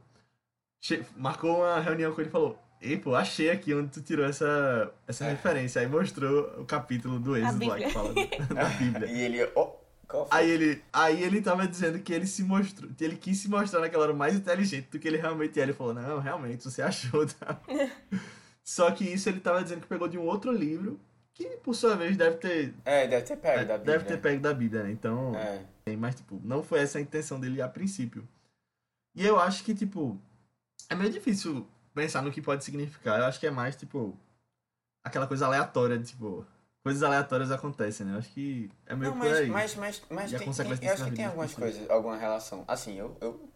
[1.16, 4.92] marcou uma reunião com ele e falou: Ei, pô, achei aqui onde tu tirou essa,
[5.06, 5.80] essa referência.
[5.80, 9.10] Aí mostrou o capítulo do Êxodo lá que fala da Bíblia.
[9.10, 9.82] E ele, foi?
[10.30, 13.80] Aí ele, aí ele tava dizendo que ele se mostrou, que ele quis se mostrar
[13.80, 15.70] naquela hora mais inteligente do que ele realmente era.
[15.70, 17.60] Ele falou, não, realmente, você achou, tá?
[18.64, 21.00] Só que isso ele tava dizendo que pegou de um outro livro,
[21.34, 22.74] que por sua vez deve ter.
[22.84, 23.98] É, deve ter pego da Bíblia.
[23.98, 24.92] deve ter pego da Bíblia, né?
[24.92, 25.34] Então.
[25.36, 25.96] É.
[25.96, 28.26] Mas, tipo, não foi essa a intenção dele a princípio.
[29.14, 30.18] E eu acho que, tipo,
[30.88, 33.18] é meio difícil pensar no que pode significar.
[33.18, 34.16] Eu acho que é mais, tipo,
[35.04, 36.46] aquela coisa aleatória, de, tipo,
[36.83, 38.14] coisas aleatórias acontecem, né?
[38.14, 39.49] Eu acho que é meio Não, por mas, aí.
[39.49, 42.64] mas, mas, mas E tem, tem- eu disso acho que tem algumas coisas, alguma relação.
[42.68, 43.49] Assim, eu, eu,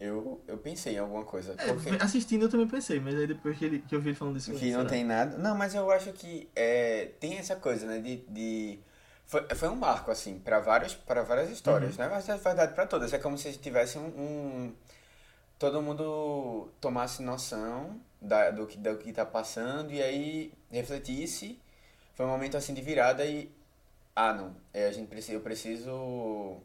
[0.00, 1.54] eu, eu pensei em alguma coisa.
[1.58, 4.16] É, Porque assistindo eu também pensei, mas aí depois que, ele, que eu vi ele
[4.16, 4.90] falando isso, eu que não será?
[4.90, 5.36] tem nada.
[5.38, 7.98] Não, mas eu acho que é, tem essa coisa, né?
[8.00, 8.16] De.
[8.28, 8.78] de
[9.26, 10.94] foi, foi um marco, assim, para várias,
[11.26, 12.04] várias histórias, Uhum.
[12.04, 12.08] né?
[12.08, 13.12] Mas é verdade para todas.
[13.12, 14.74] É como se tivesse um, um-
[15.58, 21.58] Todo mundo tomasse noção da, do, que, do que tá passando e aí refletisse.
[22.18, 23.48] Foi um momento assim de virada e.
[24.14, 24.52] Ah, não.
[24.74, 26.56] É, a gente precisa, eu preciso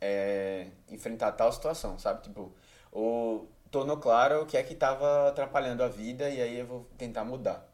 [0.00, 2.22] é, enfrentar tal situação, sabe?
[2.22, 2.50] Tipo,
[2.90, 6.88] ou tornou claro o que é que estava atrapalhando a vida e aí eu vou
[6.96, 7.68] tentar mudar.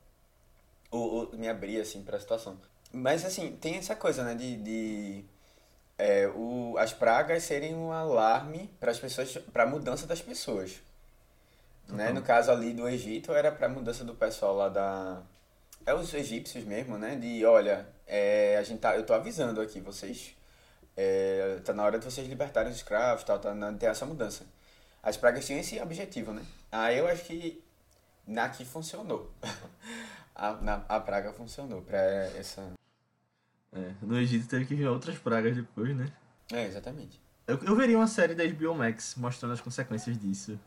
[0.91, 2.59] Ou, ou me abrir, assim, para a situação.
[2.93, 4.57] Mas, assim, tem essa coisa, né, de...
[4.57, 5.25] de
[5.97, 10.83] é, o, as pragas serem um alarme para as pessoas, para a mudança das pessoas.
[11.87, 12.09] Né?
[12.09, 12.15] Total.
[12.15, 15.23] No caso ali do Egito, era para a mudança do pessoal lá da...
[15.85, 17.17] É os egípcios mesmo, né?
[17.17, 20.37] De, olha, é, a gente tá, eu tô avisando aqui, vocês...
[20.97, 24.45] É, tá na hora de vocês libertarem os escravos, tal, tá na, ter essa mudança.
[25.03, 26.45] As pragas tinham esse objetivo, né?
[26.71, 27.63] Aí eu acho que
[28.37, 29.33] aqui funcionou.
[30.35, 32.73] a, na, a praga funcionou pra essa...
[33.73, 36.13] É, no Egito teve que vir outras pragas depois, né?
[36.53, 37.19] É, exatamente.
[37.47, 40.59] Eu, eu veria uma série da HBO Max mostrando as consequências disso.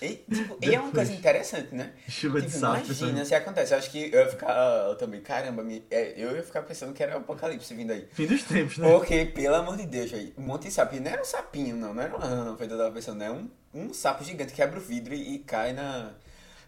[0.00, 1.92] E, tipo, e é uma coisa interessante, né?
[2.08, 2.74] Chuva de Tipo, sapo.
[2.84, 3.74] imagina pessoas- se acontece.
[3.74, 4.52] Eu acho que eu ia ficar
[4.88, 8.08] eu também, caramba, me, é, eu ia ficar pensando que era o apocalipse vindo aí.
[8.12, 8.88] Fim dos tempos, né?
[8.90, 10.94] Porque, pelo amor de Deus, aí, um monte de sapo.
[10.94, 13.22] E não era um sapinho, não, não era uma rã, não, foi eu tava pensando,
[13.22, 16.12] é um, um sapo gigante que quebra o vidro e, e cai na.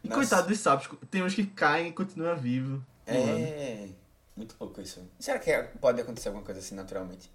[0.03, 2.81] E na- coitado dos sapos, tem uns que caem e continuam vivos.
[3.07, 3.89] É.
[4.37, 5.01] Muito louco isso.
[5.20, 7.31] Será que é- pode acontecer alguma coisa assim naturalmente?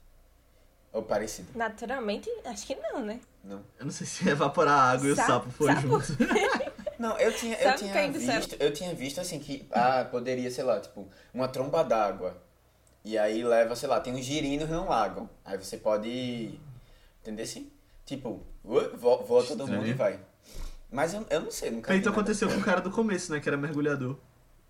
[0.92, 1.50] Ou parecido?
[1.56, 3.20] Naturalmente, acho que não, né?
[3.44, 3.62] Não.
[3.80, 5.82] Eu não sei se evaporar a água e o Sapo- foi sapo?
[5.82, 6.18] junto.
[7.00, 10.82] Não, eu tinha, eu tinha visto, eu tinha visto assim que ah, poderia, sei lá,
[10.82, 12.36] tipo, uma tromba d'água.
[13.06, 15.30] E aí leva, sei lá, tem uns girinos no lago.
[15.46, 16.60] Aí você pode
[17.22, 17.72] entender assim?
[18.06, 20.20] Tipo, voa todo mundo e vai.
[20.92, 22.10] Mas eu, eu não sei, nunca nada.
[22.10, 23.40] aconteceu com o cara do começo, né?
[23.40, 24.18] Que era mergulhador.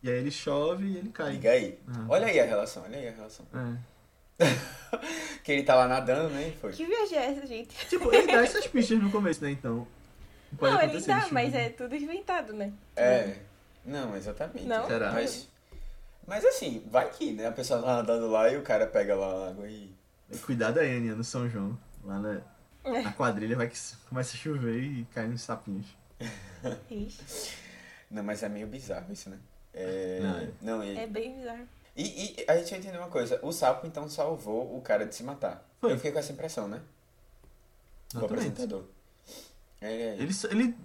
[0.04, 1.32] E aí ele chove e ele cai.
[1.32, 1.80] Liga aí.
[1.88, 2.06] Ah.
[2.10, 3.46] Olha aí a relação, olha aí a relação.
[3.54, 3.78] É.
[5.44, 6.54] que ele tá lá nadando, né?
[6.60, 6.72] Foi.
[6.72, 7.76] Que viagem é essa, gente?
[7.88, 9.52] Tipo, ele dá essas pistas no começo, né?
[9.52, 9.88] Então.
[10.58, 12.74] Pode não, ele dá, mas é tudo inventado, né?
[12.96, 13.36] É.
[13.86, 14.66] Não, exatamente.
[14.66, 14.88] Não?
[14.88, 15.12] Será?
[15.12, 15.48] Mas,
[16.26, 17.48] mas assim, vai que, né?
[17.48, 19.92] A pessoa tá nadando lá e o cara pega lá a água e.
[20.46, 21.78] Cuidado aí, Aninha, no São João.
[22.04, 22.42] Lá na,
[22.84, 23.02] É.
[23.02, 23.78] na quadrilha vai que
[24.08, 25.88] começa a chover e cai uns sapinhos.
[26.90, 27.56] Ixi,
[28.12, 29.38] Não, mas é meio bizarro isso, né?
[29.74, 30.20] É...
[30.22, 30.50] Não, é.
[30.62, 31.68] Não, e, é bem bizarro.
[32.04, 33.40] E, e a gente vai entender uma coisa.
[33.44, 35.68] O sapo, então, salvou o cara de se matar.
[35.82, 35.92] Foi.
[35.92, 36.82] Eu fiquei com essa impressão, né?
[38.14, 38.34] O Exatamente.
[38.48, 38.84] apresentador.
[39.82, 40.76] É, Ele, ele,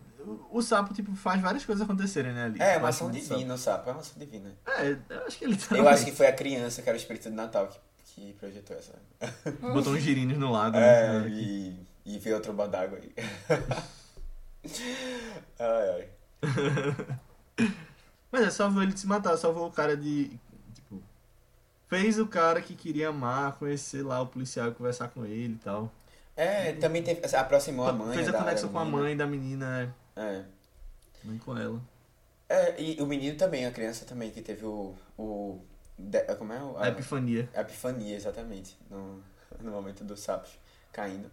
[0.51, 2.45] o sapo, tipo, faz várias coisas acontecerem, né?
[2.45, 2.61] Ali.
[2.61, 3.91] é uma ação do divina, o sapo.
[3.91, 4.53] É uma ação divina.
[4.67, 5.77] É, eu acho que ele tá.
[5.77, 8.77] Eu acho que foi a criança, que era o espírito de Natal, que, que projetou
[8.77, 8.93] essa.
[9.61, 10.77] Botou uns girinhos no lago.
[10.77, 11.29] É, né?
[11.29, 13.15] e, e veio outro d'água aí.
[15.59, 16.09] ai, ai.
[18.31, 20.31] Mas é, salvou ele de se matar, salvou o cara de.
[21.89, 25.91] Fez o cara que queria amar, conhecer lá o policial, conversar com ele e tal.
[26.37, 28.15] É, também teve, aproximou a mãe.
[28.17, 30.21] Fez a da- conexão da com a mãe da menina, É.
[30.23, 30.43] é.
[31.23, 31.81] Mãe com ela.
[32.49, 34.95] É, e o menino também, a criança também, que teve o.
[35.17, 35.61] o
[35.99, 36.61] de- como é?
[36.63, 37.49] o- A epifania.
[37.55, 38.77] a epifania, exatamente.
[38.91, 39.23] No,
[39.61, 40.51] no momento dos sapos
[40.93, 41.31] caindo.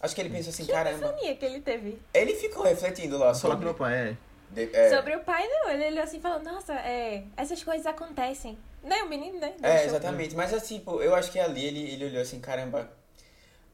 [0.00, 1.06] Acho que ele pensou assim, Que caramba.
[1.06, 1.98] epifania que ele teve.
[2.12, 3.64] Ele ficou refletindo lá com sobre.
[3.64, 4.16] meu pai, é.
[4.50, 5.70] de- é, Sobre o pai, não.
[5.70, 8.58] Ele olhou assim e falou, nossa, é, essas coisas acontecem.
[8.82, 9.54] Né, o menino, né?
[9.62, 9.88] É, Deixou.
[9.90, 10.34] exatamente.
[10.34, 12.90] Mas assim, tipo, eu acho que ali ele, ele olhou assim, caramba,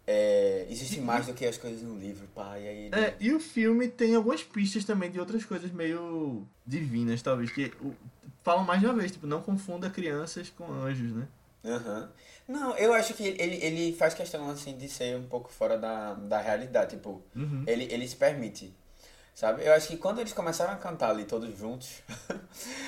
[0.06, 2.58] é, existe mais do que as coisas no livro, pá.
[2.58, 2.94] E aí ele...
[2.96, 7.72] É, e o filme tem algumas pistas também de outras coisas meio divinas, talvez, que
[7.82, 7.94] o-
[8.42, 11.26] falam mais de uma vez, tipo, não confunda crianças com anjos, né?
[11.64, 12.10] Aham.
[12.46, 16.14] Não, eu acho que ele, ele faz questão, assim, de ser um pouco fora da,
[16.14, 17.64] da realidade, tipo, Uhum.
[17.66, 18.72] ele, ele se permite,
[19.38, 19.64] sabe?
[19.64, 22.02] Eu acho que quando eles começaram a cantar ali todos juntos,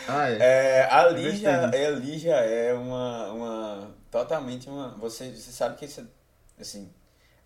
[0.08, 0.38] Ah, é.
[0.82, 6.04] é, ali, já, ali já é uma, uma, totalmente uma, você, você sabe que isso,
[6.60, 6.92] assim,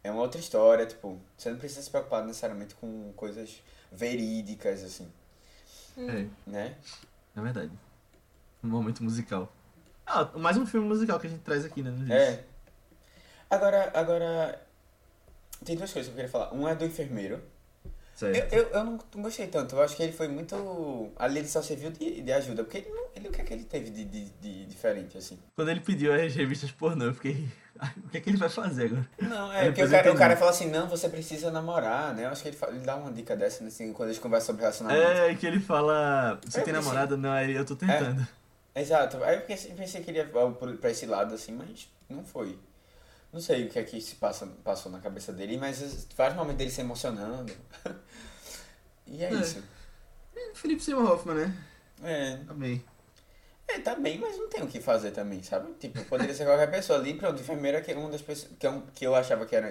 [0.02, 5.06] é uma outra história, tipo, você não precisa se preocupar necessariamente com coisas verídicas, assim,
[5.98, 6.74] É, né?
[7.36, 7.72] é verdade.
[8.62, 9.52] Um momento musical.
[10.06, 11.90] Ah, mais um filme musical que a gente traz aqui, né?
[11.90, 12.12] no disco.
[12.14, 12.42] É.
[13.50, 14.62] Agora, agora,
[15.62, 16.54] tem duas coisas que eu queria falar.
[16.54, 17.52] Um é do enfermeiro.
[18.14, 18.52] Certo.
[18.54, 19.74] Eu, eu, eu não, não gostei tanto.
[19.74, 21.10] Eu acho que ele foi muito.
[21.16, 22.62] Ali ele só serviu de, de ajuda.
[22.62, 25.38] Porque ele, não, ele, o que é que ele teve de, de, de diferente, assim?
[25.56, 27.48] Quando ele pediu as revistas pornô, eu fiquei.
[28.04, 29.08] O que é que ele vai fazer agora?
[29.20, 32.24] Não, Aí é porque o cara, o cara fala assim: não, você precisa namorar, né?
[32.24, 34.46] Eu acho que ele, fa- ele dá uma dica dessa, né, assim, quando eles conversam
[34.46, 35.02] sobre relacionamento.
[35.02, 36.38] É, que ele fala.
[36.44, 37.16] Você Eu tem pensei- namorada?
[37.16, 38.24] Não, aí eu tô tentando.
[38.76, 39.22] Exato.
[39.24, 40.26] Aí eu pensei, pensei que ele ia
[40.80, 42.56] pra esse lado, assim, mas não foi.
[43.34, 46.58] Não sei o que é que se passa, passou na cabeça dele, mas vários momentos
[46.58, 47.52] dele se emocionando.
[49.08, 49.34] e é, É.
[49.34, 49.60] isso.
[50.54, 51.56] Felipe Seymour Hoffman, né?
[52.04, 52.38] É.
[52.48, 52.80] Amei.
[53.66, 55.72] É, tá bem, mas não tem o que fazer também, sabe?
[55.80, 58.70] Tipo, poderia ser qualquer pessoa ali, pronto, enfermeira que é uma das pessoas que, é
[58.70, 59.68] um, que eu achava que era,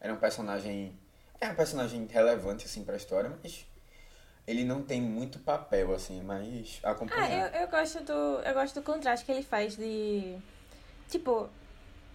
[0.00, 0.96] era um personagem.
[1.40, 3.66] É um personagem relevante, assim, pra história, mas
[4.46, 7.52] ele não tem muito papel, assim, mas Ah, acompanhar.
[7.52, 8.12] eu, eu gosto do.
[8.12, 10.38] Eu gosto do contraste que ele faz de.
[11.10, 11.50] Tipo,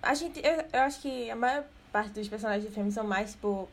[0.01, 0.39] a gente.
[0.45, 3.69] Eu, eu acho que a maior parte dos personagens do filme são mais, tipo,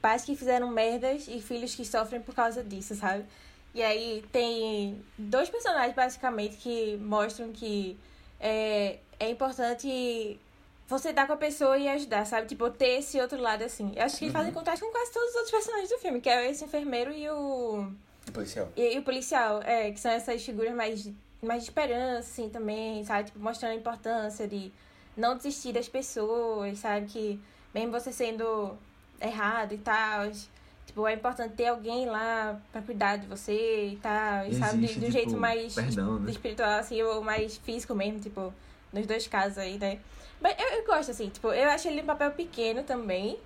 [0.00, 3.24] pais que fizeram merdas e filhos que sofrem por causa disso, sabe?
[3.74, 7.98] E aí tem dois personagens, basicamente, que mostram que
[8.38, 10.38] é, é importante
[10.86, 12.46] você dar com a pessoa e ajudar, sabe?
[12.46, 13.92] Tipo, ter esse outro lado assim.
[13.96, 16.28] Eu acho que eles fazem contraste com quase todos os outros personagens do filme, que
[16.28, 17.90] é esse enfermeiro e o.
[18.32, 18.68] Policial.
[18.76, 21.10] E, e o policial, é, que são essas figuras mais,
[21.42, 23.24] mais de esperança, assim, também, sabe?
[23.24, 24.70] Tipo, mostrando a importância de
[25.16, 27.06] não desistir das pessoas, sabe?
[27.06, 27.40] Que
[27.74, 28.76] mesmo você sendo
[29.20, 30.30] errado e tal,
[30.86, 34.78] tipo, é importante ter alguém lá pra cuidar de você e tal, e sabe?
[34.78, 36.30] De, de um tipo, jeito mais perdão, né?
[36.30, 38.52] espiritual, assim, ou mais físico mesmo, tipo,
[38.92, 39.98] nos dois casos aí, né?
[40.40, 43.38] Mas eu, eu gosto, assim, tipo, eu acho ele um papel pequeno também.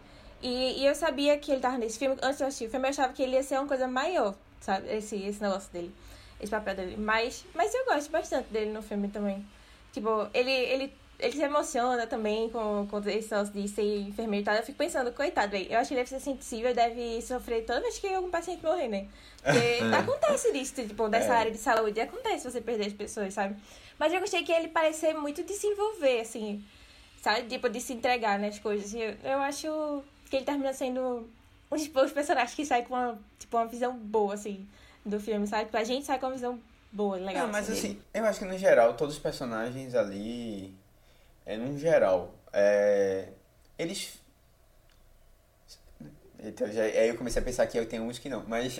[0.42, 2.86] E, e eu sabia que ele tava nesse filme, antes de eu assistir o filme,
[2.86, 4.88] eu achava que ele ia ser uma coisa maior, sabe?
[4.88, 5.92] Esse, esse negócio dele,
[6.40, 6.96] esse papel dele.
[6.96, 9.44] Mas, mas eu gosto bastante dele no filme também.
[9.92, 14.54] Tipo, ele, ele, ele se emociona também com, com esse de ser enfermeiro e tal.
[14.54, 15.66] Eu fico pensando, coitado, velho.
[15.70, 18.88] Eu acho que ele deve ser sensível, deve sofrer toda vez que algum paciente morrer,
[18.88, 19.06] né?
[19.42, 21.36] Porque acontece isso, tipo, dessa É.
[21.36, 22.00] área de saúde.
[22.00, 23.56] Acontece você perder as pessoas, sabe?
[23.98, 26.64] Mas eu gostei que ele parecer muito de se envolver, assim,
[27.20, 27.48] sabe?
[27.48, 28.94] Tipo, de se entregar nas coisas.
[28.94, 31.28] Eu, eu acho que ele termina sendo
[31.70, 34.64] um dos poucos personagens que sai com uma, tipo, uma visão boa, assim,
[35.04, 35.64] do filme, sabe?
[35.64, 36.60] Tipo, a gente sai com uma visão
[36.92, 37.46] boa, legal.
[37.46, 37.78] Não, mas dele.
[37.78, 40.72] assim, eu acho que no geral, todos os personagens ali,
[41.48, 43.30] é, no geral, é,
[43.78, 44.20] eles...
[46.38, 48.78] Então, já, aí eu comecei a pensar que eu tenho uns que não, mas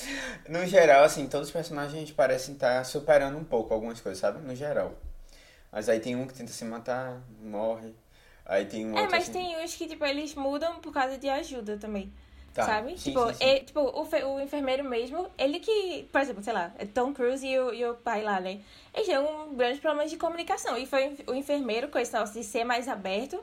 [0.46, 4.38] no geral, assim, todos os personagens parecem estar superando um pouco algumas coisas, sabe?
[4.46, 4.94] No geral.
[5.72, 7.94] Mas aí tem um que tenta se matar, morre,
[8.44, 11.28] aí tem um É, mas assim, tem uns que, tipo, eles mudam por causa de
[11.28, 12.12] ajuda também.
[12.54, 12.98] Tá, Sabe?
[12.98, 13.44] sim, tipo, sim, sim.
[13.44, 17.46] e- tipo o, o enfermeiro mesmo, ele que, por exemplo, sei lá, é Tom Cruise
[17.46, 18.60] e o, e o pai lá, né?
[18.92, 20.76] Eles têm um grande problema de comunicação.
[20.76, 23.40] E foi o enfermeiro, com esse negócio de ser mais aberto,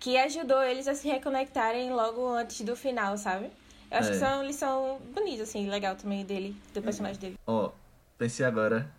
[0.00, 3.50] que ajudou eles a se reconectarem logo antes do final, sabe?
[3.90, 4.12] Eu acho É.
[4.12, 7.34] que são lição bonita, assim, legal também dele, do personagem dele.
[7.46, 7.70] Ó,
[8.16, 8.90] pensei agora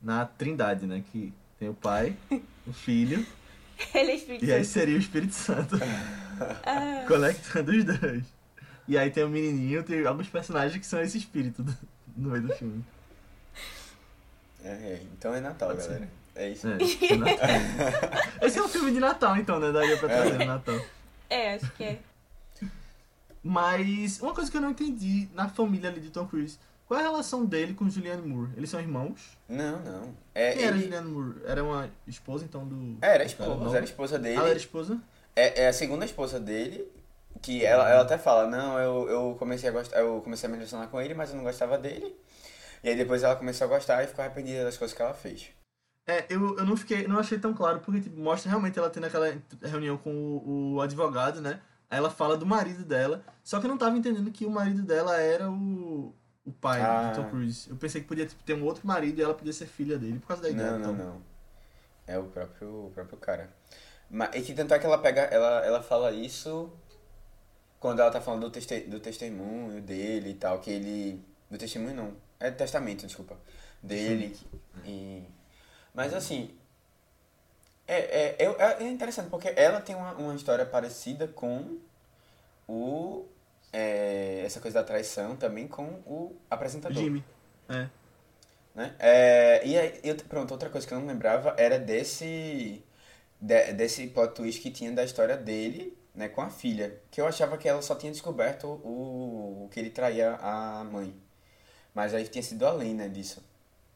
[0.00, 1.02] na trindade, né?
[1.12, 2.16] Que tem o pai,
[2.66, 3.26] o filho,
[3.94, 5.76] Ele é espírito e aí seria o Espírito Santo.
[6.66, 8.24] Ah, conectando os dois.
[8.86, 11.76] E aí tem o menininho, tem alguns personagens que são esse espírito do-
[12.16, 12.84] no meio do filme.
[14.62, 15.88] É, é, então é Natal, Pode ser.
[15.88, 16.08] galera.
[16.36, 16.66] É isso.
[16.66, 17.46] É, de Natal.
[18.42, 19.70] Esse é um filme de Natal, então, né?
[19.70, 20.80] Daria pra trazer no Natal.
[21.30, 21.98] é, acho que é.
[23.42, 26.58] Mas uma coisa que eu não entendi na família ali de Tom Cruise.
[26.86, 28.50] Qual é a relação dele com Julianne Moore?
[28.56, 29.38] Eles são irmãos?
[29.48, 30.14] Não, não.
[30.34, 30.84] É, Quem era ele...
[30.84, 31.34] Julianne Moore?
[31.46, 32.98] Era uma esposa, então, do...
[33.00, 34.36] Era do cara esposa, era esposa dele.
[34.36, 35.00] Ah, ela era esposa?
[35.36, 36.86] É, é a segunda esposa dele,
[37.42, 40.56] que ela, ela até fala, não, eu, eu comecei a gostar, eu comecei a me
[40.56, 42.14] relacionar com ele, mas eu não gostava dele.
[42.82, 45.48] E aí depois ela começou a gostar e ficou arrependida das coisas que ela fez.
[46.06, 49.06] É, eu, eu não fiquei, não achei tão claro, porque tipo, mostra realmente ela tendo
[49.06, 51.60] aquela reunião com o, o advogado, né?
[51.90, 54.82] Aí ela fala do marido dela, só que eu não tava entendendo que o marido
[54.82, 56.14] dela era o,
[56.44, 57.10] o pai Ah.
[57.10, 57.70] de Tom Cruise.
[57.70, 60.18] Eu pensei que podia tipo, ter um outro marido e ela podia ser filha dele
[60.18, 60.70] por causa da idade.
[60.72, 61.06] Não, não, então.
[61.06, 61.22] não.
[62.06, 63.48] É o próprio, o próprio cara.
[64.10, 66.70] Mas, e que tanto é que ela pega, ela, ela fala isso
[67.84, 71.22] quando ela tá falando do, teste, do testemunho dele e tal, que ele.
[71.50, 72.16] Do testemunho não.
[72.40, 73.36] É testamento, desculpa.
[73.82, 74.34] Dele.
[74.86, 75.22] E,
[75.92, 76.50] mas assim.
[77.86, 81.76] É, é, é, é interessante, porque ela tem uma, uma história parecida com
[82.66, 83.26] o.
[83.70, 87.02] é, essa coisa da traição também com o apresentador.
[87.02, 87.22] Jimmy.
[87.68, 87.86] É.
[88.74, 88.94] né?
[88.98, 92.82] É, e aí, eu, pronto, outra coisa que eu não lembrava era desse
[93.38, 97.26] de- desse plot twist que tinha da história dele, né, com a filha, que eu
[97.26, 101.14] achava que ela só tinha descoberto o, o que ele traía a mãe.
[101.94, 103.42] Mas aí tinha sido além, né, disso.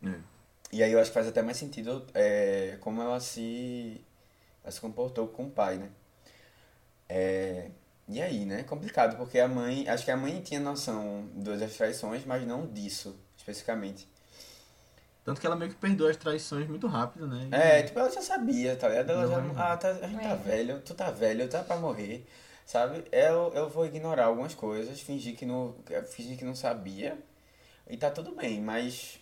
[0.05, 0.15] É.
[0.73, 4.05] E aí eu acho que faz até mais sentido é, como ela se,
[4.63, 5.91] ela se comportou com o pai, né?
[7.09, 7.71] É,
[8.07, 8.63] e aí, né?
[8.65, 13.19] Complicado, porque a mãe, acho que a mãe tinha noção das traições, mas não disso,
[13.37, 14.09] especificamente.
[15.29, 17.49] Tanto que ela meio que perdoa as traições muito rápido, né?
[17.51, 19.11] E- É, tipo, ela já sabia, tá ligado?
[19.11, 19.59] Ela já, Não.
[19.59, 20.37] ah, tá, a gente tá É.
[20.37, 22.27] velho, tu tá velho, tá pra morrer,
[22.65, 23.05] sabe?
[23.13, 25.75] Eu, eu vou ignorar algumas coisas, fingir que não,
[26.11, 27.19] fingir que não sabia,
[27.87, 29.21] e tá tudo bem, mas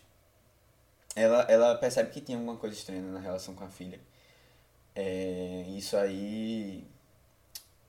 [1.16, 3.98] ela, ela percebe que tinha alguma coisa estranha na relação com a filha.
[4.94, 6.86] É, isso aí,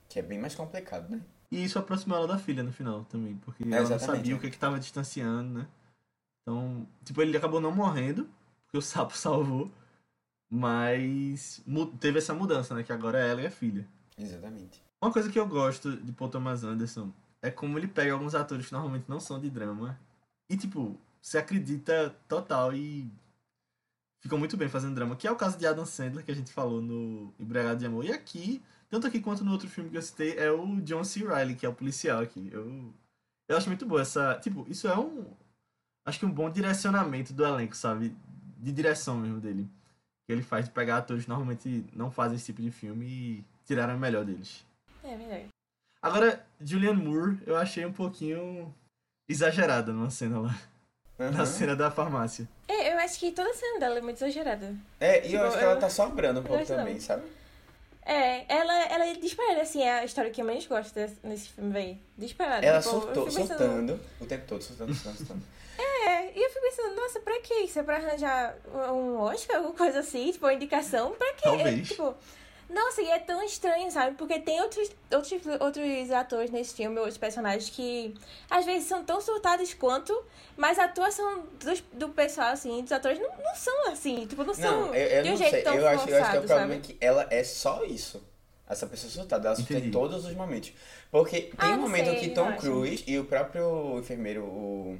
[0.08, 1.20] que é bem mais complicado, né?
[1.52, 4.36] E isso aproximou ela da filha no final também, porque ela não sabia é.
[4.36, 5.66] o que que tava distanciando, né?
[6.48, 8.26] Então, tipo, ele acabou não morrendo,
[8.64, 9.70] porque o sapo salvou,
[10.50, 11.62] mas
[12.00, 12.82] teve essa mudança, né?
[12.82, 13.86] Que agora é ela e a filha.
[14.16, 14.82] Exatamente.
[15.00, 18.66] Uma coisa que eu gosto de Paul Thomas Anderson é como ele pega alguns atores
[18.66, 20.00] que normalmente não são de drama
[20.48, 23.06] e, tipo, se acredita total e
[24.22, 25.14] ficam muito bem fazendo drama.
[25.14, 28.06] Que é o caso de Adam Sandler, que a gente falou no Embriagado de Amor.
[28.06, 31.26] E aqui, tanto aqui quanto no outro filme que eu citei, é o John C.
[31.26, 32.48] Reilly, que é o policial aqui.
[32.50, 32.90] Eu,
[33.46, 34.38] eu acho muito boa essa...
[34.40, 35.26] Tipo, isso é um...
[36.08, 38.16] Acho que um bom direcionamento do elenco, sabe?
[38.56, 39.68] De direção mesmo dele.
[40.26, 43.44] Que ele faz de pegar atores que normalmente não fazem esse tipo de filme e
[43.66, 44.64] tirar o melhor deles.
[45.04, 45.48] É verdade.
[46.00, 48.74] Agora, Julianne Moore, eu achei um pouquinho
[49.28, 50.58] exagerada numa cena lá.
[51.18, 51.46] Na Uhum.
[51.46, 52.48] cena da farmácia.
[52.66, 54.74] É, eu acho que toda a cena dela é muito exagerada.
[55.00, 56.78] É, e eu Tipo, acho que ela eu- tá sobrando um pouco gosto não.
[56.78, 57.24] também, sabe?
[58.10, 61.50] É, ela, ela é disparada, assim, é a história que eu menos gosto desse- nesse
[61.50, 62.00] filme, véi.
[62.16, 62.64] Disparada.
[62.64, 65.42] Ela Tipo, surtou, pensando- surtando o tempo todo, surtando, surtando, surtando.
[65.80, 67.78] É, e eu fico pensando, nossa, pra que isso?
[67.78, 68.56] É pra arranjar
[68.92, 70.32] um Oscar, alguma coisa assim?
[70.32, 71.12] Tipo, uma indicação?
[71.12, 71.42] Pra quê?
[71.42, 71.78] Talvez.
[71.78, 72.14] É, tipo,
[72.68, 74.16] nossa, e é tão estranho, sabe?
[74.16, 78.14] Porque tem outros, outros, outros atores nesse filme, outros personagens que
[78.50, 80.14] às vezes são tão surtados quanto,
[80.56, 84.26] mas a atuação dos, do pessoal, assim, dos atores não, não são assim.
[84.26, 85.62] Tipo, não são Não, eu, eu de um não jeito sei.
[85.62, 86.74] tão Eu acho, forçado, eu acho que é o problema sabe?
[86.74, 88.22] é que ela é só isso.
[88.68, 90.72] Essa pessoa surtada, ela surta em todos os momentos.
[91.10, 92.58] Porque tem Ah, um momento sei, que Tom acho.
[92.60, 94.98] Cruise e o próprio enfermeiro, o.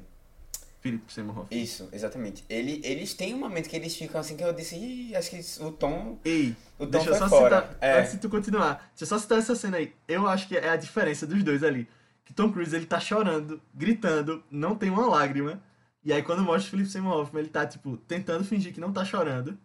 [0.81, 1.61] Philip Seymour Hoffman.
[1.61, 2.43] Isso, exatamente.
[2.49, 5.63] Ele, eles têm um momento que eles ficam assim que eu disse, Ih, acho que
[5.63, 6.17] o Tom.
[6.23, 7.61] Ei, O Tom deixa eu só fora.
[7.63, 7.99] citar, É.
[7.99, 9.93] antes de tu continuar, deixa eu só citar essa cena aí.
[10.07, 11.87] Eu acho que é a diferença dos dois ali.
[12.23, 15.61] Que Tom Cruise, ele tá chorando, gritando, não tem uma lágrima.
[16.03, 18.93] E aí quando mostra o Philip Seymour Hoffman, ele tá, tipo, tentando fingir que não
[18.93, 19.57] tá chorando.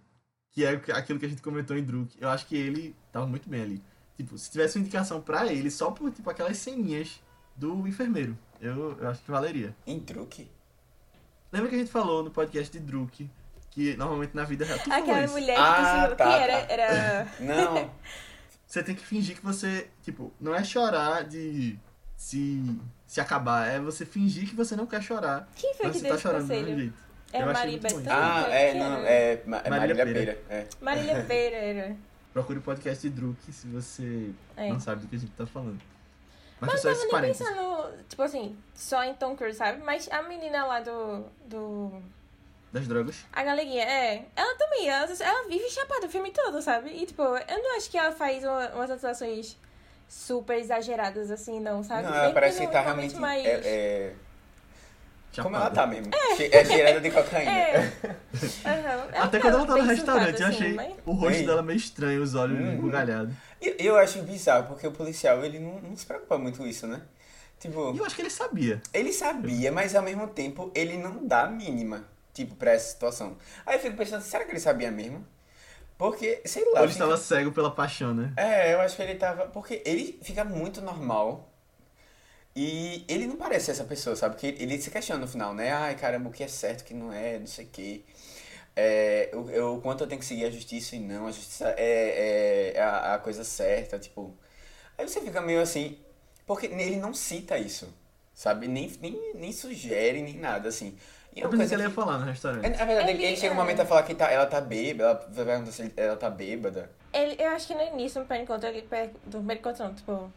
[0.51, 2.17] Que é aquilo que a gente comentou em Druk.
[2.21, 3.83] Eu acho que ele tava muito bem ali.
[4.17, 7.21] Tipo, se tivesse uma indicação pra ele, só por, tipo, aquelas ceninhas
[7.57, 9.75] do enfermeiro, eu, eu acho que valeria.
[9.87, 10.49] Em truque?
[11.55, 13.31] Lembra que a gente falou no podcast de Druk,
[13.71, 14.77] que normalmente na vida real...
[14.81, 15.33] Tu falou Aquela isso.
[15.35, 16.73] mulher que Ah, tá, que era, tá.
[16.73, 17.29] era.
[17.41, 17.91] Não.
[18.67, 21.79] Você tem que fingir que você, tipo, não é chorar de
[22.17, 22.77] se,
[23.07, 25.49] se acabar, é você fingir que você não quer chorar.
[25.55, 26.81] Quem foi que você deu tá esse chorando do mesmo conselho?
[26.81, 26.95] jeito.
[27.33, 28.11] É Eu Maria Bethânia?
[28.13, 30.05] ah, é, não, é, é Marília Marília.
[30.05, 30.39] Pêra.
[30.51, 30.67] É.
[30.81, 31.97] Marília.
[32.33, 34.69] Procure o podcast de Druk se você É.
[34.71, 35.79] não sabe do que a gente tá falando.
[36.67, 37.49] Mas, eu só esses tava nem parênteses.
[37.49, 39.83] pensando, tipo assim, só em Tom Cruise, sabe?
[39.85, 41.25] Mas a menina lá do.
[41.47, 42.03] do.
[42.73, 43.25] Das drogas.
[43.33, 44.25] A galeguinha, é.
[44.35, 46.91] Ela também, ela, ela vive chapada o filme todo, sabe?
[46.91, 49.57] E tipo, eu não acho que ela faz uma- umas atuações
[50.09, 52.03] super exageradas assim, não, sabe?
[52.03, 53.15] Não, Bem ela parece que tá realmente.
[53.17, 53.45] mais.
[53.47, 54.13] É, é,
[55.41, 56.11] como ela tá mesmo.
[56.37, 57.51] Che- É cheirada de cocaína.
[57.51, 57.93] É.
[58.67, 59.09] Aham.
[59.25, 61.77] Até quando ela tá no restaurante, eu surtada, assim, achei mas- o rosto dela meio
[61.77, 62.73] estranho, os olhos Uhum.
[62.75, 63.35] embugalhados.
[63.79, 66.87] E eu acho bizarro, porque o policial, ele não, não se preocupa muito com isso,
[66.87, 67.03] né?
[67.59, 68.83] Tipo, E eu acho que ele sabia.
[68.93, 73.37] ele sabia, mas ao mesmo tempo ele não dá a mínima, tipo, pra essa situação.
[73.65, 75.25] Aí eu fico pensando, será que ele sabia mesmo?
[75.99, 76.81] Porque, sei lá.
[76.81, 78.33] Ou ele fica- estava cego pela paixão, né?
[78.37, 79.47] É, eu acho que ele tava.
[79.49, 81.51] Porque ele fica muito normal.
[82.57, 84.35] E ele não parece essa pessoa, sabe?
[84.37, 85.73] Porque ele se questiona no final, né?
[85.73, 88.05] Ai, caramba, o que é certo, o que não é, não sei o quê.
[88.77, 91.27] É, o, eu- o quanto eu tenho que seguir a justiça e não.
[91.27, 94.35] A justiça é, é a, a coisa certa, tipo.
[94.99, 95.99] Aí você fica meio assim.
[96.47, 97.89] Porque ele não cita isso,
[98.35, 98.69] sabe?
[98.69, 100.97] Nem, nem, nem sugere, nem nada, assim.
[101.35, 102.67] E Eu uma pensei coisa que ela ia falar no restaurante.
[102.67, 103.61] É, Na verdade, ele, Ele- ele chega um é.
[103.61, 106.29] momento a falar que tá, ela tá bêbada, ela vai perguntar se ele- ela tá
[106.29, 106.91] bêbada.
[107.13, 109.95] Ele, eu acho que no início, no primeiro encontro, ele per- do primeiro encontro, não,
[109.95, 110.33] tipo.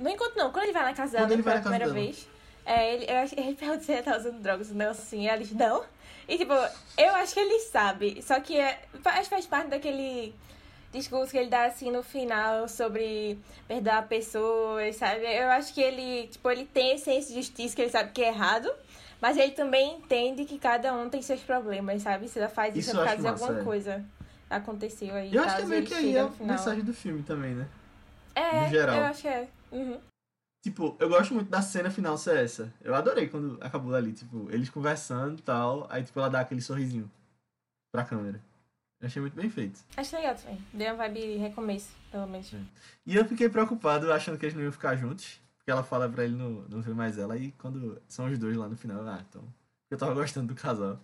[0.00, 1.98] No encontro não, quando ele vai na casa Quando dela ele vai pela primeira dela.
[2.00, 2.28] vez,
[2.64, 5.52] é, ele, eu acho, ele pergunta se ele tá usando drogas, não, assim, ela diz
[5.52, 5.84] não.
[6.28, 10.34] E tipo, eu acho que ele sabe, só que é, faz, faz parte daquele
[10.92, 15.22] discurso que ele dá assim no final sobre perdoar pessoas, sabe?
[15.22, 18.22] Eu acho que ele, tipo, ele tem esse senso de justiça que ele sabe que
[18.22, 18.70] é errado.
[19.20, 22.28] Mas ele também entende que cada um tem seus problemas, sabe?
[22.28, 23.64] Se ela faz isso, Isso é por causa de alguma é.
[23.64, 24.04] coisa
[24.48, 25.34] aconteceu aí.
[25.34, 27.66] Eu acho que é meio que aí é a mensagem do filme também, né?
[28.34, 29.48] É, eu acho que é.
[29.72, 29.98] Uhum.
[30.66, 32.72] Tipo, eu gosto muito da cena final ser essa.
[32.82, 36.60] Eu adorei quando acabou ali, tipo, eles conversando e tal, aí tipo ela dá aquele
[36.60, 37.08] sorrisinho
[37.92, 38.42] pra câmera.
[39.00, 39.78] Eu achei muito bem feito.
[39.96, 40.58] Acho legal também.
[40.72, 42.52] Deu uma vibe recomeço, pelo menos.
[43.06, 46.24] E eu fiquei preocupado achando que eles não iam ficar juntos, porque ela fala pra
[46.24, 49.22] ele não, não ver mais ela, e quando são os dois lá no final, ah,
[49.30, 49.44] então.
[49.88, 50.98] Eu tava gostando do casal.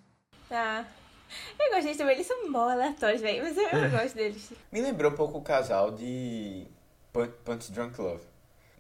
[0.50, 0.84] Ah.
[1.56, 3.44] Eu gostei também, eles são mó aleatórios, velho.
[3.44, 3.88] Mas eu, eu É.
[3.90, 4.52] gosto deles.
[4.72, 6.66] Me lembrou um pouco o casal de
[7.44, 8.31] Punch Drunk Love.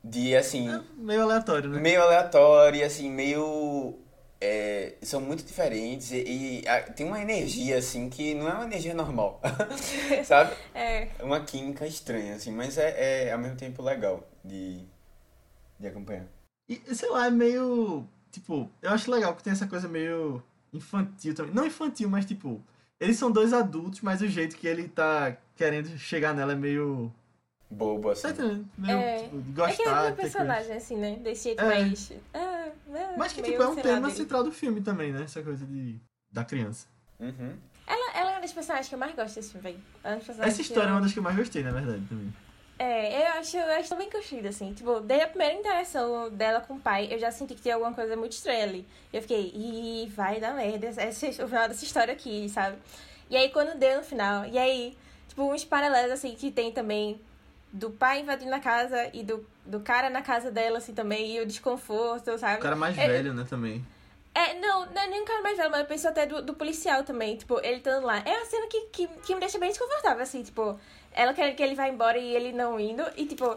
[0.04, 1.78] De, assim, É meio aleatório, né?
[1.80, 3.98] meio aleatório, e, assim, meio...
[4.40, 6.16] é, são muito diferentes e,
[6.62, 9.40] e, ah, tem uma energia, assim, que não é uma energia normal,
[10.24, 10.54] sabe?
[10.74, 11.08] É.
[11.18, 14.84] É uma química estranha, assim, mas é, é ao mesmo tempo legal de,
[15.78, 16.26] de acompanhar.
[16.68, 18.04] E, sei lá, é meio.
[18.30, 20.42] Tipo, eu acho legal que tem essa coisa meio
[20.72, 21.54] infantil também.
[21.54, 22.60] Não infantil, mas tipo.
[22.98, 27.12] Eles são dois adultos, mas o jeito que ele tá querendo chegar nela é meio.
[27.72, 28.28] Bobo, assim.
[28.28, 28.68] Entendendo?
[28.78, 29.18] Meio, É.
[29.22, 30.06] tipo, de É que gostar.
[30.06, 31.16] é um personagem, assim, né?
[31.22, 31.64] Desse jeito É.
[31.66, 32.12] mais.
[32.34, 34.14] Ah, ah, Mas que, tipo, é um tema dele.
[34.18, 35.22] central do filme também, né?
[35.24, 35.98] Essa coisa de.
[36.30, 36.86] da criança.
[37.20, 37.54] Uhum.
[37.86, 39.80] Ela, ela é uma das personagens que eu mais gosto desse filme, velho.
[40.04, 42.32] É Essa história é eu- uma das que eu mais gostei, na verdade, também.
[42.78, 44.72] É, eu acho, eu acho bem construída, assim.
[44.72, 47.92] Tipo, desde a primeira interação dela com o pai, eu já senti que tinha alguma
[47.92, 48.86] coisa muito estranha ali.
[49.12, 52.76] Eu fiquei, ih, vai dar merda, esse, o final dessa história aqui, sabe?
[53.30, 54.96] E aí, quando deu no final, e aí,
[55.28, 57.20] tipo, uns paralelos, assim, que tem também
[57.72, 61.40] do pai invadindo na casa e do, do cara na casa dela, assim, também, e
[61.40, 62.58] o desconforto, sabe?
[62.58, 63.84] O cara mais É, velho, né, também.
[64.34, 66.54] É, não, não é nem um cara mais velho, mas eu penso até do, do
[66.54, 68.22] policial também, tipo, ele estando lá.
[68.24, 70.78] É uma cena que, que, que me deixa bem desconfortável, assim, tipo,
[71.12, 73.56] ela querendo que ele vá embora e ele não indo, e tipo,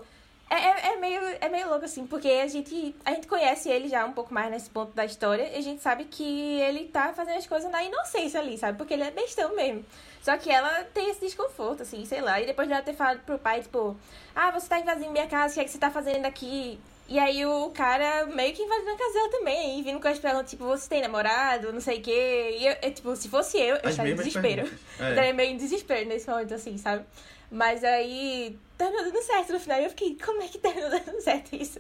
[0.50, 3.88] é, é, é meio, é meio louco, assim, porque a gente, a gente conhece ele
[3.90, 7.14] já um pouco mais nesse ponto da história, e a gente sabe que ele tá
[7.14, 8.78] fazendo as coisas na inocência ali, sabe?
[8.78, 9.84] Porque ele é bestão mesmo.
[10.22, 13.38] Só que ela tem esse desconforto, assim, sei lá, e depois dela ter falado pro
[13.38, 13.96] pai, tipo,
[14.36, 16.80] ah, você tá invadindo minha casa, o que é que você tá fazendo aqui?
[17.08, 20.18] E aí o cara meio que invadindo a casa dela também, e vindo com as
[20.18, 22.58] perguntas, tipo, você tem namorado, não sei o quê.
[22.60, 24.56] E eu, eu, tipo, se fosse eu, eu As estaria em desespero.
[24.64, 24.80] perguntas.
[25.00, 25.10] Eu É.
[25.10, 27.06] estaria meio em desespero nesse momento, assim, sabe?
[27.52, 29.80] Mas aí terminou dando certo no final.
[29.80, 31.80] E eu fiquei, como é que terminou dando certo isso?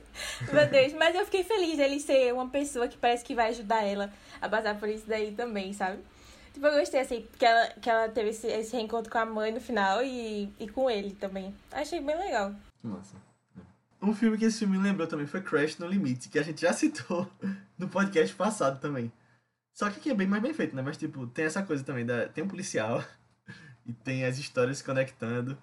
[0.51, 0.93] Meu Deus.
[0.93, 4.49] Mas eu fiquei feliz dele ser uma pessoa que parece que vai ajudar ela a
[4.49, 5.99] passar por isso daí também, sabe?
[6.53, 9.51] Tipo, eu gostei, assim, que ela, que ela teve esse, esse reencontro com a mãe
[9.51, 11.53] no final e, e com ele também.
[11.71, 12.55] Achei bem legal.
[12.81, 13.15] Massa.
[14.01, 16.61] Um filme que esse filme me lembrou também foi Crash no Limite, que a gente
[16.61, 17.29] já citou
[17.77, 19.11] no podcast passado também.
[19.73, 20.81] Só que aqui é bem mais bem feito, né?
[20.81, 22.29] Mas, tipo, tem essa coisa também, da...
[22.29, 23.03] tem um policial
[23.85, 25.57] e tem as histórias se conectando.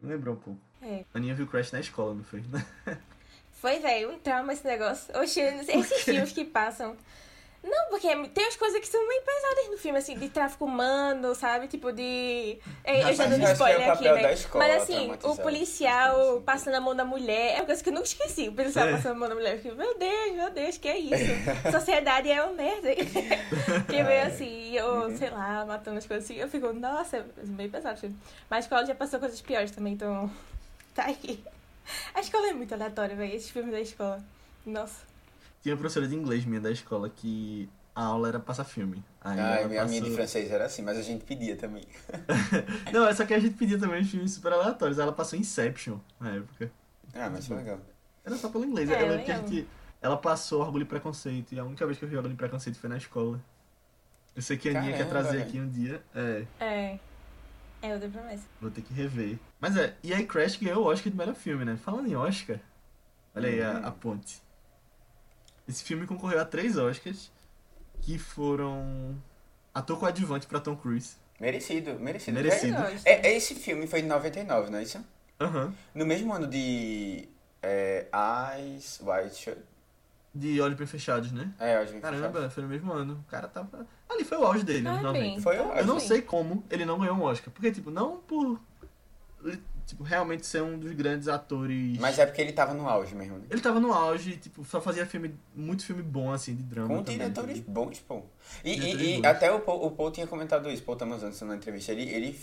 [0.00, 0.60] Me lembrou um pouco.
[0.82, 1.04] É.
[1.12, 2.42] A Aninha viu Crash na escola, não foi?
[3.52, 5.18] Foi, velho, um trauma esse negócio.
[5.18, 6.96] Oxi, esses filmes que passam.
[7.66, 11.34] Não, porque tem as coisas que são meio pesadas no filme, assim, de tráfico humano,
[11.34, 11.66] sabe?
[11.66, 12.58] Tipo de.
[12.84, 14.32] É, Eu já dando é o spoiler aqui, papel né?
[14.32, 16.44] escola Mas assim, o policial crianças.
[16.44, 18.48] passando a mão da mulher é uma coisa que eu nunca esqueci.
[18.48, 18.92] O policial É.
[18.92, 19.52] passando a mão da mulher.
[19.54, 21.70] Eu fiquei, meu Deus, meu Deus, que é isso?
[21.72, 22.88] Sociedade é uma merda.
[23.90, 26.38] que meio assim, eu, sei lá, matando as coisas assim.
[26.38, 28.16] Eu fico, nossa, é meio pesado o filme.
[28.48, 30.30] Mas a escola já passou coisas piores também, então.
[30.94, 31.44] Tá aí.
[32.14, 33.34] A escola é muito aleatória, velho.
[33.34, 34.24] Esses filmes da escola.
[34.64, 35.04] Nossa.
[35.66, 39.02] Tinha uma professora de inglês minha da escola que a aula era passar filme.
[39.20, 41.82] Aí Ah, a minha de passou- francês era assim, mas a gente pedia também.
[42.94, 44.96] Não, é só que a gente pedia também uns filmes super aleatórios.
[45.00, 46.70] Ela passou Inception na época.
[47.12, 47.80] Ah, mas foi legal.
[48.24, 48.88] Era só pelo inglês.
[48.88, 49.66] É, eu lembro que a gente.
[50.00, 51.52] Ela passou Orgulho e Preconceito.
[51.52, 53.40] E a única vez que eu vi Orgulho e Preconceito foi na escola.
[54.36, 56.00] Eu sei que a Aninha quer trazer aqui um dia.
[56.14, 56.98] É, É.
[57.82, 58.44] É outra promessa.
[58.60, 59.36] vou ter que rever.
[59.60, 61.76] Mas é, e aí Crash ganhou o Oscar de melhor filme, né?
[61.76, 62.60] Falando em Oscar,
[63.34, 63.86] olha aí a, Uhum.
[63.86, 64.45] a ponte.
[65.68, 67.30] Esse filme concorreu a três Oscars,
[68.02, 69.16] que foram
[69.74, 71.16] ator coadjuvante pra Tom Cruise.
[71.40, 72.34] Merecido, merecido.
[72.34, 72.76] Merecido.
[73.04, 75.04] É, é, esse filme foi de 99, não é isso?
[75.40, 75.74] Aham.
[75.94, 77.28] No mesmo ano de
[77.62, 78.06] é,
[78.56, 79.58] Eyes Wide Shut.
[80.34, 81.50] De Olhos Bem Fechados, né?
[81.58, 82.54] É, Olhos Bem Caramba, Fechados.
[82.54, 83.24] foi no mesmo ano.
[83.26, 83.86] O cara tava.
[84.08, 85.18] Ali foi o auge dele, Ah, nos 90.
[85.24, 85.40] bem.
[85.40, 86.06] Foi o Eu não auge.
[86.08, 87.52] sei como ele não ganhou um Oscar.
[87.52, 88.60] Porque, tipo, não por.
[89.86, 91.96] Tipo, realmente ser um dos grandes atores.
[91.98, 93.44] Mas é porque ele tava no auge mesmo, né?
[93.48, 96.88] Ele tava no auge, tipo, só fazia filme, muito filme bom, assim, de drama.
[96.88, 97.70] Com também, diretores tipo.
[97.70, 98.22] bons, pô.
[98.64, 101.56] E, e- e até o Paul, o Paul tinha comentado isso, Paul Thomas Anderson na
[101.56, 101.92] entrevista.
[101.92, 102.02] Ele.
[102.10, 102.38] ele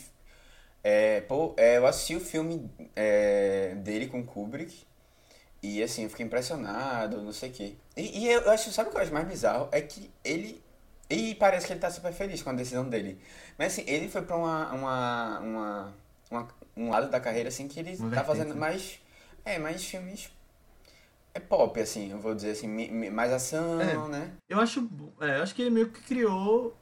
[0.84, 4.86] é, Paul, é, eu assisti o filme é, dele com Kubrick.
[5.62, 7.74] E assim, eu fiquei impressionado, não sei o quê.
[7.96, 9.70] E, e eu acho, sabe o que eu acho mais bizarro?
[9.72, 10.62] É que ele.
[11.10, 13.18] E parece que ele tá super feliz com a decisão dele.
[13.58, 15.94] Mas assim, ele foi pra uma, uma, uma,
[16.32, 18.60] uma- um lado da carreira assim que ele tá fazendo né?
[18.60, 19.00] mais.
[19.46, 20.30] É, mais filmes.
[21.34, 22.68] É pop, assim, eu vou dizer assim,
[23.10, 24.08] mais ação, É.
[24.08, 24.32] né?
[24.48, 24.88] Eu acho,
[25.20, 26.78] é, eu acho que ele meio que criou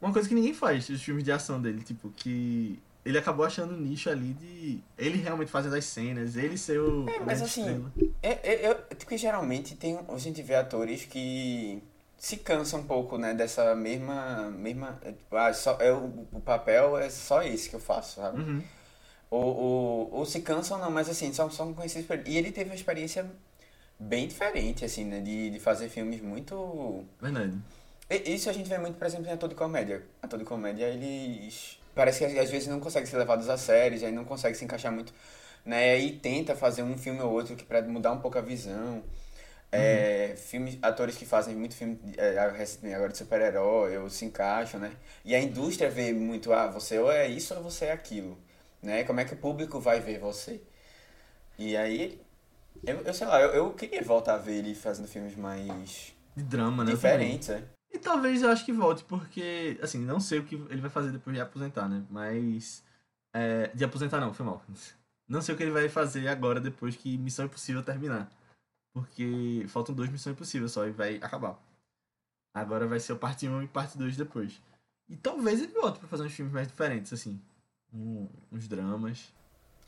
[0.00, 3.72] uma coisa que ninguém faz, os filmes de ação dele, tipo, que ele acabou achando
[3.74, 7.86] um nicho ali de ele realmente fazendo as cenas, ele ser o É, mas assim.
[8.22, 11.82] É, é, eu, porque geralmente tem, a gente vê atores que
[12.18, 16.40] se cansam um pouco, né, dessa mesma, mesma, é, tipo, ah, só, é, o, o
[16.40, 18.42] papel é só esse que eu faço, sabe?
[18.42, 18.62] Uhum.
[19.30, 22.26] Ou, ou, ou se cansam não, mas assim, são, são conhecidos por...
[22.26, 23.28] E ele teve uma experiência
[23.98, 27.04] bem diferente, assim, né, de, de fazer filmes muito...
[27.20, 27.58] Verdade.
[28.08, 30.02] E- Isso a gente vê muito, por exemplo, em ator de comédia.
[30.22, 31.78] Ator de comédia, eles.
[31.94, 34.92] Parece que às vezes não conseguem ser levados a sério, aí não conseguem se encaixar
[34.92, 35.12] muito,
[35.64, 35.98] né?
[35.98, 39.02] E tenta fazer um filme ou outro que para mudar um pouco a visão.
[39.72, 44.92] É, filmes, atores que fazem muito filme é, agora de super-herói, ou se encaixam, né?
[45.24, 48.38] E a indústria vê muito, ah, você ou é isso ou você é aquilo,
[48.82, 49.04] né?
[49.04, 50.60] Como é que o público vai ver você?
[51.58, 52.20] E aí,
[52.84, 56.42] eu, eu sei lá, eu, eu queria voltar a ver ele fazendo filmes mais De
[56.42, 56.92] drama, né?
[56.92, 57.64] diferentes, né?
[57.92, 61.10] E talvez eu acho que volte, porque, assim, não sei o que ele vai fazer
[61.12, 62.04] depois de aposentar, né?
[62.10, 62.84] Mas.
[63.34, 64.62] é, de aposentar não, foi mal.
[65.28, 68.30] Não sei o que ele vai fazer agora depois que Missão Impossível terminar.
[68.92, 71.58] Porque faltam dois Missão Impossível só e vai acabar.
[72.54, 74.62] Agora vai ser o parte 1 e parte 2 depois.
[75.08, 77.42] E talvez ele volte pra fazer uns filmes mais diferentes, assim.
[77.96, 79.32] Um- uns dramas.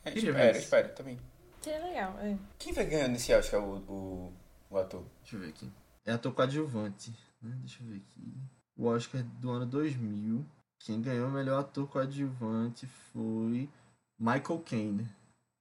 [0.04, 1.18] É, Queria ver espero, espero também.
[1.61, 2.18] Seria legal.
[2.20, 2.38] É.
[2.59, 4.32] Quem vai ganhando nesse Oscar, o, o,
[4.70, 5.04] o ator?
[5.20, 5.70] Deixa eu ver aqui.
[6.06, 7.11] É ator coadjuvante.
[7.42, 7.54] Né?
[7.61, 8.34] Deixa eu ver aqui.
[8.76, 10.44] O Oscar do ano 2000.
[10.78, 13.68] Quem ganhou o melhor ator coadjuvante foi
[14.18, 15.09] Michael Caine.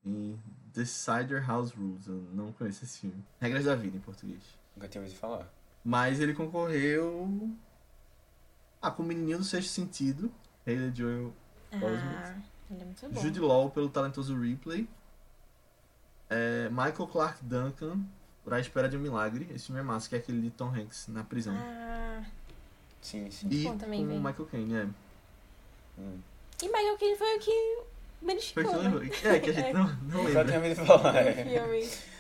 [0.06, 0.40] Em
[0.74, 2.08] Decider House Rules.
[2.08, 3.22] Eu não conheço esse filme.
[3.42, 4.42] Regras da Vida em português.
[4.76, 5.52] Nunca tinha ouvido falar.
[5.84, 7.52] Mas ele concorreu.
[8.82, 10.32] Ah, com o Menininho do Sexto Sentido.
[10.66, 11.34] Haley Joel
[11.72, 12.36] Ah,
[12.72, 13.22] ele é muito bom.
[13.22, 14.88] Jude Law pelo talentoso Ripley.
[16.30, 18.00] É, Michael Clark Duncan
[18.44, 19.48] por A Espera de um Milagre.
[19.54, 21.56] Esse filme é massa, que é aquele de Tom Hanks na prisão.
[21.58, 22.24] Ah,
[23.02, 23.48] Sim, sim.
[23.50, 24.20] e bom também, com velho.
[24.22, 24.88] Michael Caine, é.
[26.00, 26.20] Hum.
[26.62, 27.52] e Michael Caine foi o que
[28.22, 28.64] que
[29.26, 29.36] né?
[29.36, 30.46] É, que a gente não, não Nunca lembra.
[30.46, 31.16] tinha ouvido falar.
[31.16, 31.44] É.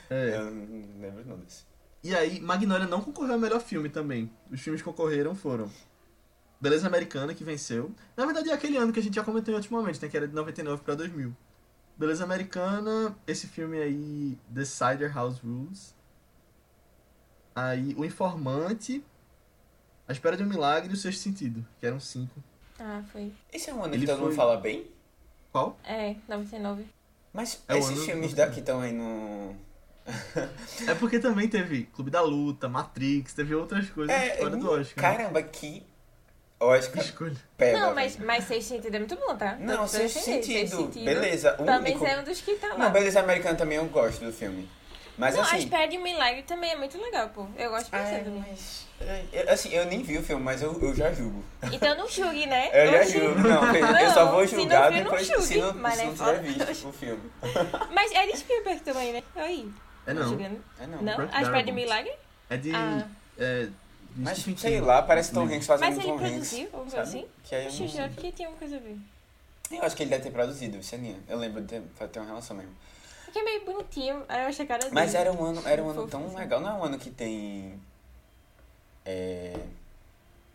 [0.09, 0.37] É.
[0.37, 1.65] Eu não lembro não desse.
[2.03, 4.31] E aí, Magnolia não concorreu ao melhor filme também.
[4.51, 5.69] Os filmes que concorreram foram
[6.59, 7.91] Beleza Americana, que venceu.
[8.15, 10.07] Na verdade, é aquele ano que a gente já comentou em outros momentos, né?
[10.09, 11.35] Que era de 99 pra 2000.
[11.97, 15.95] Beleza Americana, esse filme aí, Decider House Rules.
[17.55, 19.03] Aí, O Informante,
[20.07, 22.41] A Espera de um Milagre e O Sexto Sentido, que eram cinco.
[22.79, 23.31] Ah, foi.
[23.51, 24.87] Esse é um ano Ele que todo mundo foi- fala bem?
[25.51, 25.77] Qual?
[25.83, 26.85] É, 99.
[27.33, 29.55] Mas É esses ano- filmes daqui estão aí no...
[30.87, 35.03] É porque também teve Clube da Luta, Matrix, teve outras coisas É, fora do Oscar.
[35.17, 35.83] caramba, que
[36.59, 37.35] Oscar Escolha.
[37.55, 37.79] pega.
[37.79, 39.55] não, mas, mas Sexto Sentido é muito bom, tá?
[39.59, 42.77] Não, Sexto defendendo, Sentido, beleza, o Talvez único- é um dos que tá lá.
[42.77, 44.67] Não, Beleza Americana também eu gosto do filme.
[45.17, 45.57] Mas não, A assim...
[45.57, 47.47] Espera de um Milagre também é muito legal, pô.
[47.57, 48.45] Eu gosto bastante também.
[48.47, 48.85] mas...
[49.01, 51.43] é, eu- Assim, eu nem vi o filme, mas eu, eu já julgo.
[51.71, 52.69] Então não julgue, né?
[52.73, 53.11] Eu já Oxi.
[53.19, 53.39] julgo.
[53.39, 56.05] Não, eu só vou se não julgar não depois julgue, se não, mas se é
[56.05, 57.31] não tiver visto o filme.
[57.91, 59.23] Mas é de Spielberg também, né?
[59.35, 59.71] Aí.
[60.05, 60.23] É não.
[60.27, 60.63] julgando.
[60.79, 61.01] É não.
[61.01, 61.29] Não?
[61.31, 61.71] A Espera de.
[61.71, 62.13] Milagre?
[62.49, 62.71] É de.
[62.75, 63.07] Ah.
[63.39, 63.71] É, de
[64.15, 64.81] Mas sei King.
[64.81, 65.55] lá, parece Tom Livro.
[65.55, 66.29] Hanks fazendo Mas ele Tom Hanks.
[66.31, 67.07] produziu, alguma coisa sabe?
[67.17, 67.27] assim?
[67.43, 68.23] Que aí eu jurava sei.
[68.23, 68.97] que tinha uma coisa a ver.
[69.71, 71.19] Eu acho que ele deve ter produzido, Seninha.
[71.27, 72.71] Eu lembro de ter, ter uma relação mesmo.
[73.25, 74.93] Porque é meio bonitinho, aí eu achei a cara dele.
[74.95, 76.35] Mas era um ano, era um ano tão assim.
[76.37, 76.61] legal.
[76.61, 77.79] Não é um ano que tem.
[79.05, 79.53] É.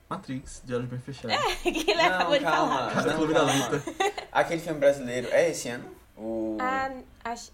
[0.09, 1.37] Matrix, de olhos bem fechados.
[1.63, 2.95] que ele acabou de falar.
[3.07, 3.55] Não, Clube da calma.
[3.69, 3.83] Luta.
[4.31, 5.29] Aquele filme brasileiro.
[5.31, 5.91] É esse ano?
[6.17, 6.57] O.
[6.61, 6.91] Ah,
[7.25, 7.51] acho...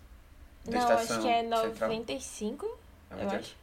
[0.67, 1.67] Não, acho que é Central.
[1.89, 2.79] 95,
[3.11, 3.57] É eu acho.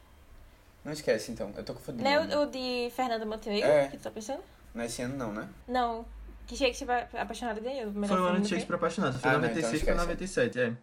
[0.86, 2.04] Não esquece então, eu tô confundindo.
[2.04, 3.88] Não é o o, de Fernanda Montenegro É.
[3.88, 4.40] que tu tá pensando?
[4.72, 5.48] Não é esse ano não, né?
[5.66, 6.06] Não.
[6.46, 7.90] Que Shakespeare Apaixonado ganhou.
[7.90, 8.48] o melhor Foi o ano de?
[8.48, 9.18] Shakespeare Apaixonado.
[9.18, 10.06] Foi Ah, não, 96 então foi esquece.
[10.54, 10.76] 97, é.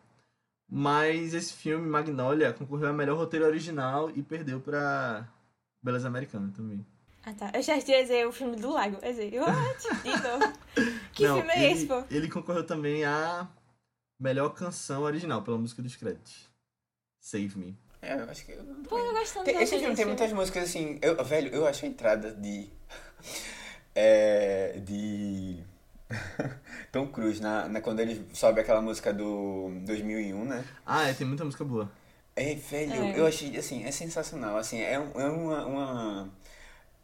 [0.70, 5.26] Mas esse filme, Magnolia, concorreu a melhor roteiro original e perdeu pra
[5.82, 6.86] Beleza Americana também.
[7.26, 7.52] Ah, tá.
[7.54, 8.98] Eu já ia dizer o filme do Lago.
[9.02, 10.04] Eu dizer, what?
[10.04, 10.54] De novo.
[11.14, 12.04] Que Não, filme é esse, pô?
[12.10, 13.48] Ele concorreu também a
[14.20, 16.50] melhor canção original, pela música dos créditos.
[17.22, 17.78] Save Me.
[18.04, 18.52] É, eu acho que.
[18.52, 21.00] Eu não Pô, eu gosto tanto Tem- esse filme tem muitas músicas assim.
[21.02, 22.70] Eu, velho, eu acho a entrada de.
[23.96, 24.80] É.
[24.84, 25.58] De.
[26.92, 30.64] Tom Cruise, na, na, quando ele sobe aquela música do 2001, né?
[30.86, 31.90] Ah, é, tem muita música boa.
[32.36, 33.20] É, velho, É.
[33.20, 36.34] eu achei, assim, é sensacional, assim, é, um- é uma, uma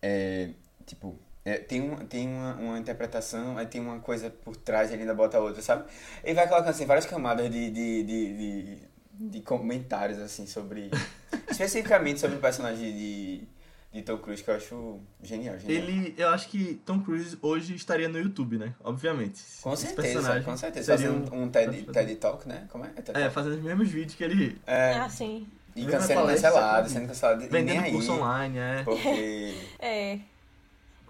[0.01, 0.49] é,
[0.85, 5.01] tipo, é, tem, um, tem uma, uma interpretação, aí tem uma coisa por trás, ele
[5.01, 5.85] ainda bota outra, sabe?
[6.23, 8.75] Ele vai colocando, assim, várias camadas de, de, de, de,
[9.19, 10.89] de comentários, assim, sobre,
[11.51, 13.43] especificamente sobre o personagem de,
[13.91, 15.83] de Tom Cruise, que eu acho genial, genial.
[15.83, 18.73] Ele, eu acho que Tom Cruise hoje estaria no YouTube, né?
[18.83, 19.41] Obviamente.
[19.61, 20.97] Com Esse certeza, com certeza.
[20.97, 22.65] seria Fazendo um, TED, TED Talk, né?
[22.71, 22.91] Como é?
[22.95, 25.45] É TED É, fazendo os mesmos vídeos que ele É, Ah, sim.
[25.75, 26.89] e cancelado, sabe?
[26.89, 27.91] sendo cancelado, e nem vendendo aí.
[27.91, 28.83] curso online, é.
[28.87, 29.53] Porque...
[29.79, 30.19] É.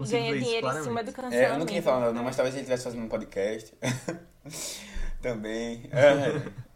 [0.02, 0.84] Ganha isso dinheiro em claramente.
[0.88, 1.54] cima do É, cancelamento.
[1.54, 3.74] eu não queria falar nada, não, mas talvez ele estivesse fazendo um podcast.
[5.22, 5.84] Também.
[5.92, 6.69] É.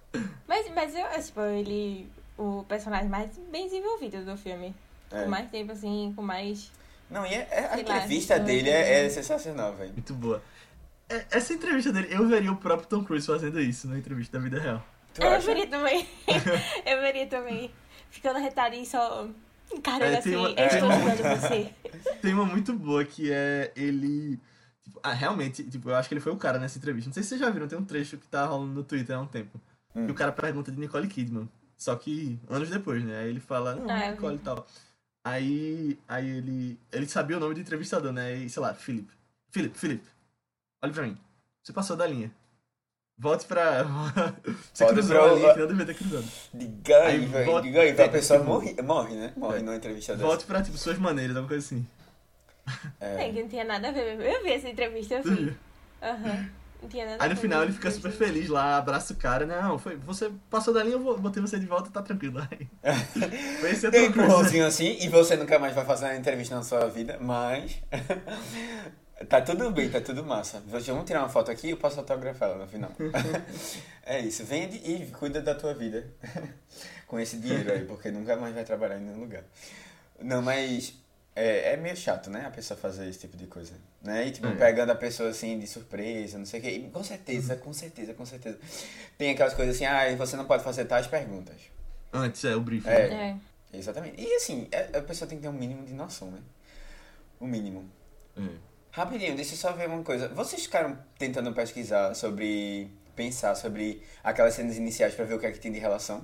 [0.48, 2.08] Mas, mas eu acho, tipo, ele...
[2.38, 4.74] O personagem mais bem desenvolvido do filme.
[5.12, 5.24] É.
[5.24, 6.72] Com mais tempo, assim, com mais...
[7.10, 9.94] Não, e é- é- a lá, entrevista eu dele é, é sensacional, velho.
[9.94, 10.42] Muito boa.
[11.10, 14.44] É, Essa entrevista dele, eu veria o próprio Tom Cruise fazendo isso na entrevista da
[14.44, 14.84] vida real.
[15.14, 15.46] Tu eu acha?
[15.46, 16.08] veria também.
[16.86, 17.70] eu veria também.
[18.10, 19.28] Ficando retardinho só
[19.72, 20.96] encarando É, assim, tem uma- eu estou é.
[20.96, 21.70] ajudando você.
[22.22, 24.40] Tem uma muito boa que é ele.
[24.84, 27.10] tipo, ah, realmente, tipo, eu acho que ele foi o cara nessa entrevista.
[27.10, 29.22] Não sei se vocês já viram, tem um trecho que tá rolando no Twitter há
[29.22, 29.60] um tempo.
[29.96, 30.08] Hum.
[30.08, 31.48] E o cara pergunta de Nicole Kidman.
[31.78, 33.20] Só que anos depois, né?
[33.20, 34.66] Aí ele fala, não, Ah, Nicole e tal.
[35.24, 36.80] Aí, aí ele.
[36.92, 38.34] Ele sabia o nome do entrevistador, né?
[38.36, 39.08] E, sei lá, Philip.
[39.52, 40.04] Philip, Philip.
[40.84, 41.18] Olha pra mim.
[41.64, 42.32] Você passou da linha.
[43.18, 43.84] Volte pra.
[44.74, 46.26] Você Volte cruzou pra- a linha que não devia ter cruzado.
[46.54, 47.46] Diga aí, Aí velho.
[47.46, 49.34] volta- Diga aí, pra é, pessoa tipo, morre, morre, né?
[49.38, 49.62] Morre é.
[49.62, 50.26] numa entrevista dessa.
[50.26, 51.88] Volte pra, tipo, suas maneiras, alguma coisa assim.
[53.00, 54.20] É, que não tinha nada a ver.
[54.20, 55.56] Eu vi essa entrevista, eu vi.
[56.02, 56.50] Aham.
[56.84, 59.46] Não tinha nada Aí no final ele fica super feliz lá, abraça o cara.
[59.46, 62.46] Não, foi, você passou da linha, eu vou- botei você de volta, tá tranquilo.
[62.52, 62.68] Aí.
[63.72, 66.62] Esse é Tem um empurrãozinho assim e você nunca mais vai fazer uma entrevista na
[66.62, 67.82] sua vida, mas.
[69.30, 70.62] tá tudo bem, tá tudo massa.
[70.68, 72.92] Vamos tirar uma foto aqui e eu posso autografar ela no final.
[74.06, 76.06] é isso, vende e cuida da tua vida
[77.08, 79.44] com esse dinheiro aí, porque nunca mais vai trabalhar em nenhum lugar.
[80.20, 81.02] Não, mas.
[81.36, 82.46] É, é meio chato, né?
[82.46, 83.74] A pessoa fazer esse tipo de coisa.
[84.02, 84.28] Né?
[84.28, 84.56] E tipo, É.
[84.56, 86.70] pegando a pessoa assim de surpresa, não sei o quê.
[86.70, 88.60] E, com certeza, com certeza, com certeza.
[89.18, 91.56] Tem aquelas coisas assim, ah, você não pode fazer tais perguntas.
[92.12, 92.88] Antes, é, o briefing.
[92.90, 93.10] É.
[93.10, 93.40] né?
[93.74, 93.78] É.
[93.78, 94.22] Exatamente.
[94.22, 96.40] E assim, a a pessoa tem que ter um mínimo de noção, né?
[97.40, 97.90] O mínimo.
[98.38, 98.42] É.
[98.92, 100.28] Rapidinho, deixa eu só ver uma coisa.
[100.30, 102.92] Vocês ficaram tentando pesquisar sobre.
[103.16, 106.24] pensar sobre aquelas cenas iniciais pra ver o que é que tem de relação?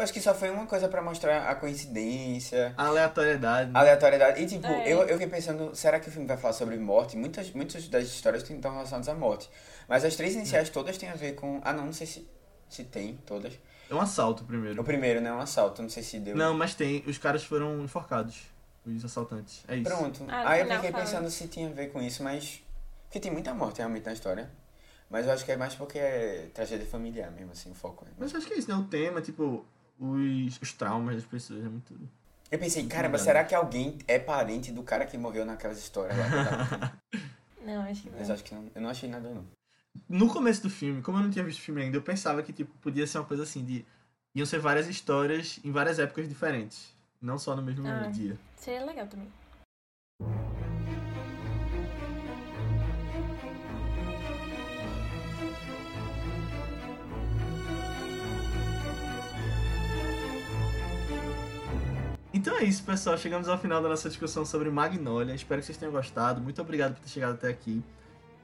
[0.00, 3.70] Eu acho que só foi uma coisa pra mostrar a coincidência, A aleatoriedade.
[3.74, 4.42] a aleatoriedade.
[4.42, 4.90] E tipo, É.
[4.90, 7.18] eu, eu fiquei pensando, será que o filme vai falar sobre morte?
[7.18, 9.50] Muitas, muitas das histórias estão relacionadas à morte.
[9.86, 11.60] Mas as três iniciais todas têm a ver com.
[11.62, 12.26] Ah não, não sei se,
[12.68, 13.52] se tem todas.
[13.90, 14.80] É um assalto primeiro.
[14.80, 15.30] O primeiro, né?
[15.32, 16.34] Um assalto, não sei se deu.
[16.34, 17.04] Não, mas tem.
[17.06, 18.40] Os caras foram enforcados.
[18.86, 19.62] Os assaltantes.
[19.68, 19.84] É isso.
[19.84, 20.24] Pronto.
[20.28, 22.62] Ah, Aí eu fiquei pensando se tinha a ver com isso, mas.
[23.04, 24.50] Porque tem muita morte realmente na história.
[25.10, 28.06] Mas eu acho que é mais porque é tragédia familiar mesmo, assim, o foco.
[28.06, 28.12] é.
[28.16, 28.76] Mas acho que é isso, né?
[28.76, 29.66] O tema, tipo,
[30.00, 31.64] os, os traumas das pessoas.
[31.64, 31.94] É muito.
[32.50, 36.28] Eu pensei, caramba, será que alguém é parente do cara que morreu naquelas histórias lá?
[36.28, 37.00] que eu tava-
[37.64, 38.34] Não, acho que Mas não.
[38.34, 38.70] acho que não.
[38.74, 39.44] Eu não achei nada, não.
[40.08, 42.52] No começo do filme, como eu não tinha visto o filme ainda, eu pensava que,
[42.52, 43.84] tipo, podia ser uma coisa assim de.
[44.34, 46.94] Iam ser várias histórias em várias épocas diferentes.
[47.20, 48.06] Não só no mesmo Ah.
[48.08, 48.38] dia.
[48.56, 49.28] Seria legal também.
[62.40, 63.18] Então é isso, pessoal.
[63.18, 65.34] Chegamos ao final da nossa discussão sobre Magnolia.
[65.34, 66.40] Espero que vocês tenham gostado.
[66.40, 67.84] Muito obrigado por ter chegado até aqui.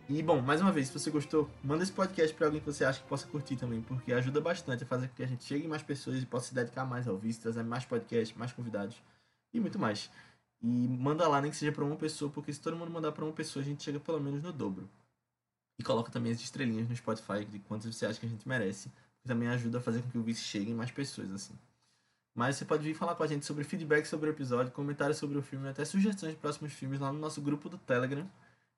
[0.07, 2.85] E, bom, mais uma vez, se você gostou, manda esse podcast pra alguém que você
[2.85, 5.67] acha que possa curtir também, porque ajuda bastante a fazer com que a gente chegue
[5.67, 9.03] mais pessoas e possa se dedicar mais ao vídeo, trazer mais podcasts, mais convidados
[9.55, 10.11] e muito mais.
[10.61, 13.25] E manda lá, nem que seja pra uma pessoa, porque se todo mundo mandar pra
[13.25, 14.91] uma pessoa, a gente chega pelo menos no dobro.
[15.79, 18.91] E coloca também as estrelinhas no Spotify de quantas você acha que a gente merece,
[19.23, 21.55] que também ajuda a fazer com que o vídeo chegue em mais pessoas, assim.
[22.37, 25.39] Mas você pode vir falar com a gente sobre feedback sobre o episódio, comentários sobre
[25.39, 28.29] o filme, até sugestões de próximos filmes lá no nosso grupo do Telegram.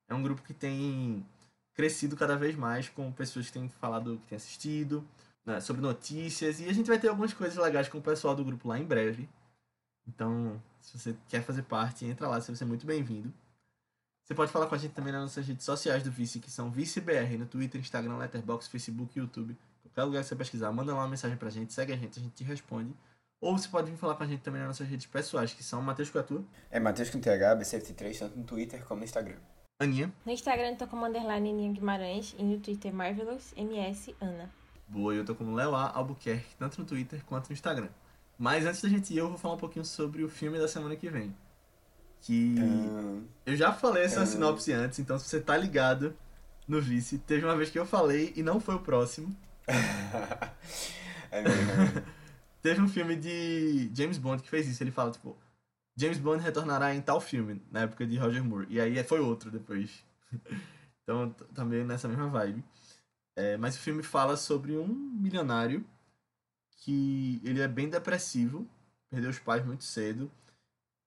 [0.09, 1.26] É um grupo que tem
[1.74, 5.05] crescido cada vez mais com pessoas que têm falado, que têm assistido,
[5.44, 6.60] né, sobre notícias.
[6.60, 8.85] E a gente vai ter algumas coisas legais com o pessoal do grupo lá em
[8.85, 9.28] breve.
[10.06, 13.35] Então, se você quer fazer parte, entra lá, você vai ser muito bem-vindo.
[14.24, 16.70] Você pode falar com a gente também nas nossas redes sociais do Vice, que são
[16.70, 19.56] ViceBR, no Twitter, Instagram, Letterboxd, Facebook YouTube.
[19.82, 22.22] Qualquer lugar que você pesquisar, manda lá uma mensagem pra gente, segue a gente, a
[22.22, 22.94] gente te responde.
[23.40, 25.81] Ou você pode vir falar com a gente também nas nossas redes pessoais, que são
[25.81, 29.36] Matheus Catu, É Matheus com TH, B73, tanto no Twitter como no Instagram.
[29.81, 34.51] Aninha, No Instagram tô como underline Aninha Guimarães e no Twitter Marvelous MS Ana.
[34.89, 35.93] Boa, eu tô como Léo A.
[35.97, 37.89] Albuquerque, tanto no Twitter quanto no Instagram.
[38.36, 40.97] Mas antes da gente ir, eu vou falar um pouquinho sobre o filme da semana
[40.97, 41.32] que vem.
[42.20, 42.56] Que
[43.47, 46.16] eu já falei essa sinopse antes, então se você tá ligado,
[46.66, 47.19] no Vice.
[47.19, 49.35] Teve uma vez que eu falei e não foi o próximo.
[51.31, 52.18] é mesmo, é mesmo.
[52.60, 54.82] Teve um filme de James Bond que fez isso.
[54.82, 55.36] Ele fala, tipo,
[55.97, 58.66] James Bond retornará em tal filme, na época de Roger Moore.
[58.70, 60.05] E aí foi outro depois.
[61.02, 62.64] então, t- meio nessa mesma vibe.
[63.36, 65.85] É, mas o filme fala sobre um milionário
[66.78, 68.66] que ele é bem depressivo,
[69.10, 70.30] perdeu os pais muito cedo.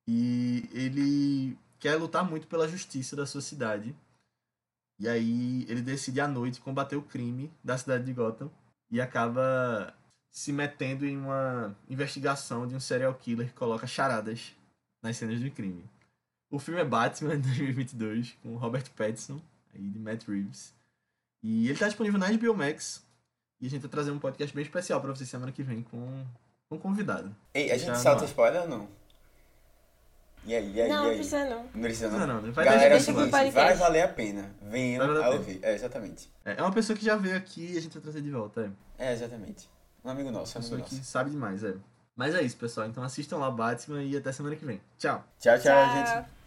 [0.07, 3.95] E ele quer lutar muito pela justiça da sua cidade.
[4.99, 8.51] E aí ele decide à noite combater o crime da cidade de Gotham
[8.89, 9.93] e acaba
[10.31, 14.55] se metendo em uma investigação de um serial killer que coloca charadas
[15.03, 15.83] nas cenas do crime.
[16.49, 19.41] O filme é Batman de 2022 com Robert Pattinson
[19.73, 20.73] aí de Matt Reeves.
[21.43, 23.03] E ele tá disponível na HBO Max.
[23.59, 26.25] E a gente vai trazer um podcast bem especial pra vocês semana que vem com
[26.69, 27.35] com um convidado.
[27.53, 28.87] Ei, a gente Já salta spoiler ou não?
[30.45, 31.15] E aí, e aí, Não, e não aí?
[31.17, 31.63] precisa não.
[31.65, 32.27] Não precisa Não, não.
[32.27, 33.53] não, não vai Galera, é o deixa pro seguinte, podcast.
[33.53, 34.55] vai valer a pena.
[34.61, 35.59] Venham Vai a ouvir.
[35.61, 36.29] É, exatamente.
[36.45, 38.73] É é uma pessoa que já veio aqui e a gente vai trazer de volta.
[38.97, 39.09] É.
[39.09, 39.69] É, exatamente.
[40.03, 41.07] Um amigo nosso, um amigo pessoa que nosso.
[41.09, 41.75] sabe demais, é.
[42.15, 42.87] Mas é isso, pessoal.
[42.87, 44.81] Então assistam lá Batman e até semana que vem.
[44.97, 45.23] Tchau.
[45.39, 45.93] Tchau, tchau, Tchau.
[45.95, 46.40] gente.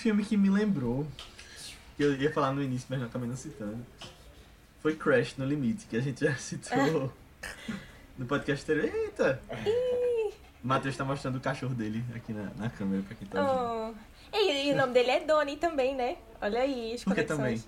[0.00, 1.06] Filme que me lembrou,
[1.96, 3.78] que eu ia falar no início, mas não acabei não citando,
[4.82, 7.12] foi Crash no Limite, que a gente já citou
[8.16, 8.92] no podcast anterior.
[8.94, 9.42] Eita!
[10.62, 13.92] O Matheus tá mostrando o cachorro dele aqui na, na câmera pra quem tá.
[13.94, 13.94] Oh.
[14.36, 16.16] E, e o nome dele é Donnie também, né?
[16.40, 17.62] Olha aí as Por que também?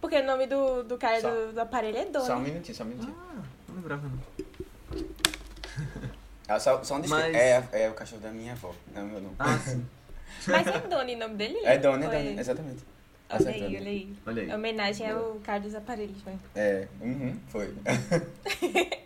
[0.00, 2.26] Porque o nome do, do cara Só- do, do aparelho é Donnie.
[2.26, 3.16] Só um minutinho, só um minutinho.
[3.18, 5.04] Ah, não lembrava não.
[6.46, 7.02] Ah, só, só um.
[7.08, 8.74] Mas- É, é o cachorro da minha avó.
[8.94, 9.34] Não, meu não.
[9.38, 9.84] Ah, sim.
[10.48, 11.58] Mas é Donnie o nome dele?
[11.64, 12.84] É Dona, é Ou Dona, exatamente.
[13.30, 14.16] Olha aí, olha aí.
[14.26, 14.54] Olha aí.
[14.54, 16.38] Homenagem ao cara dos aparelhos, né?
[16.54, 17.74] É, uhum, foi.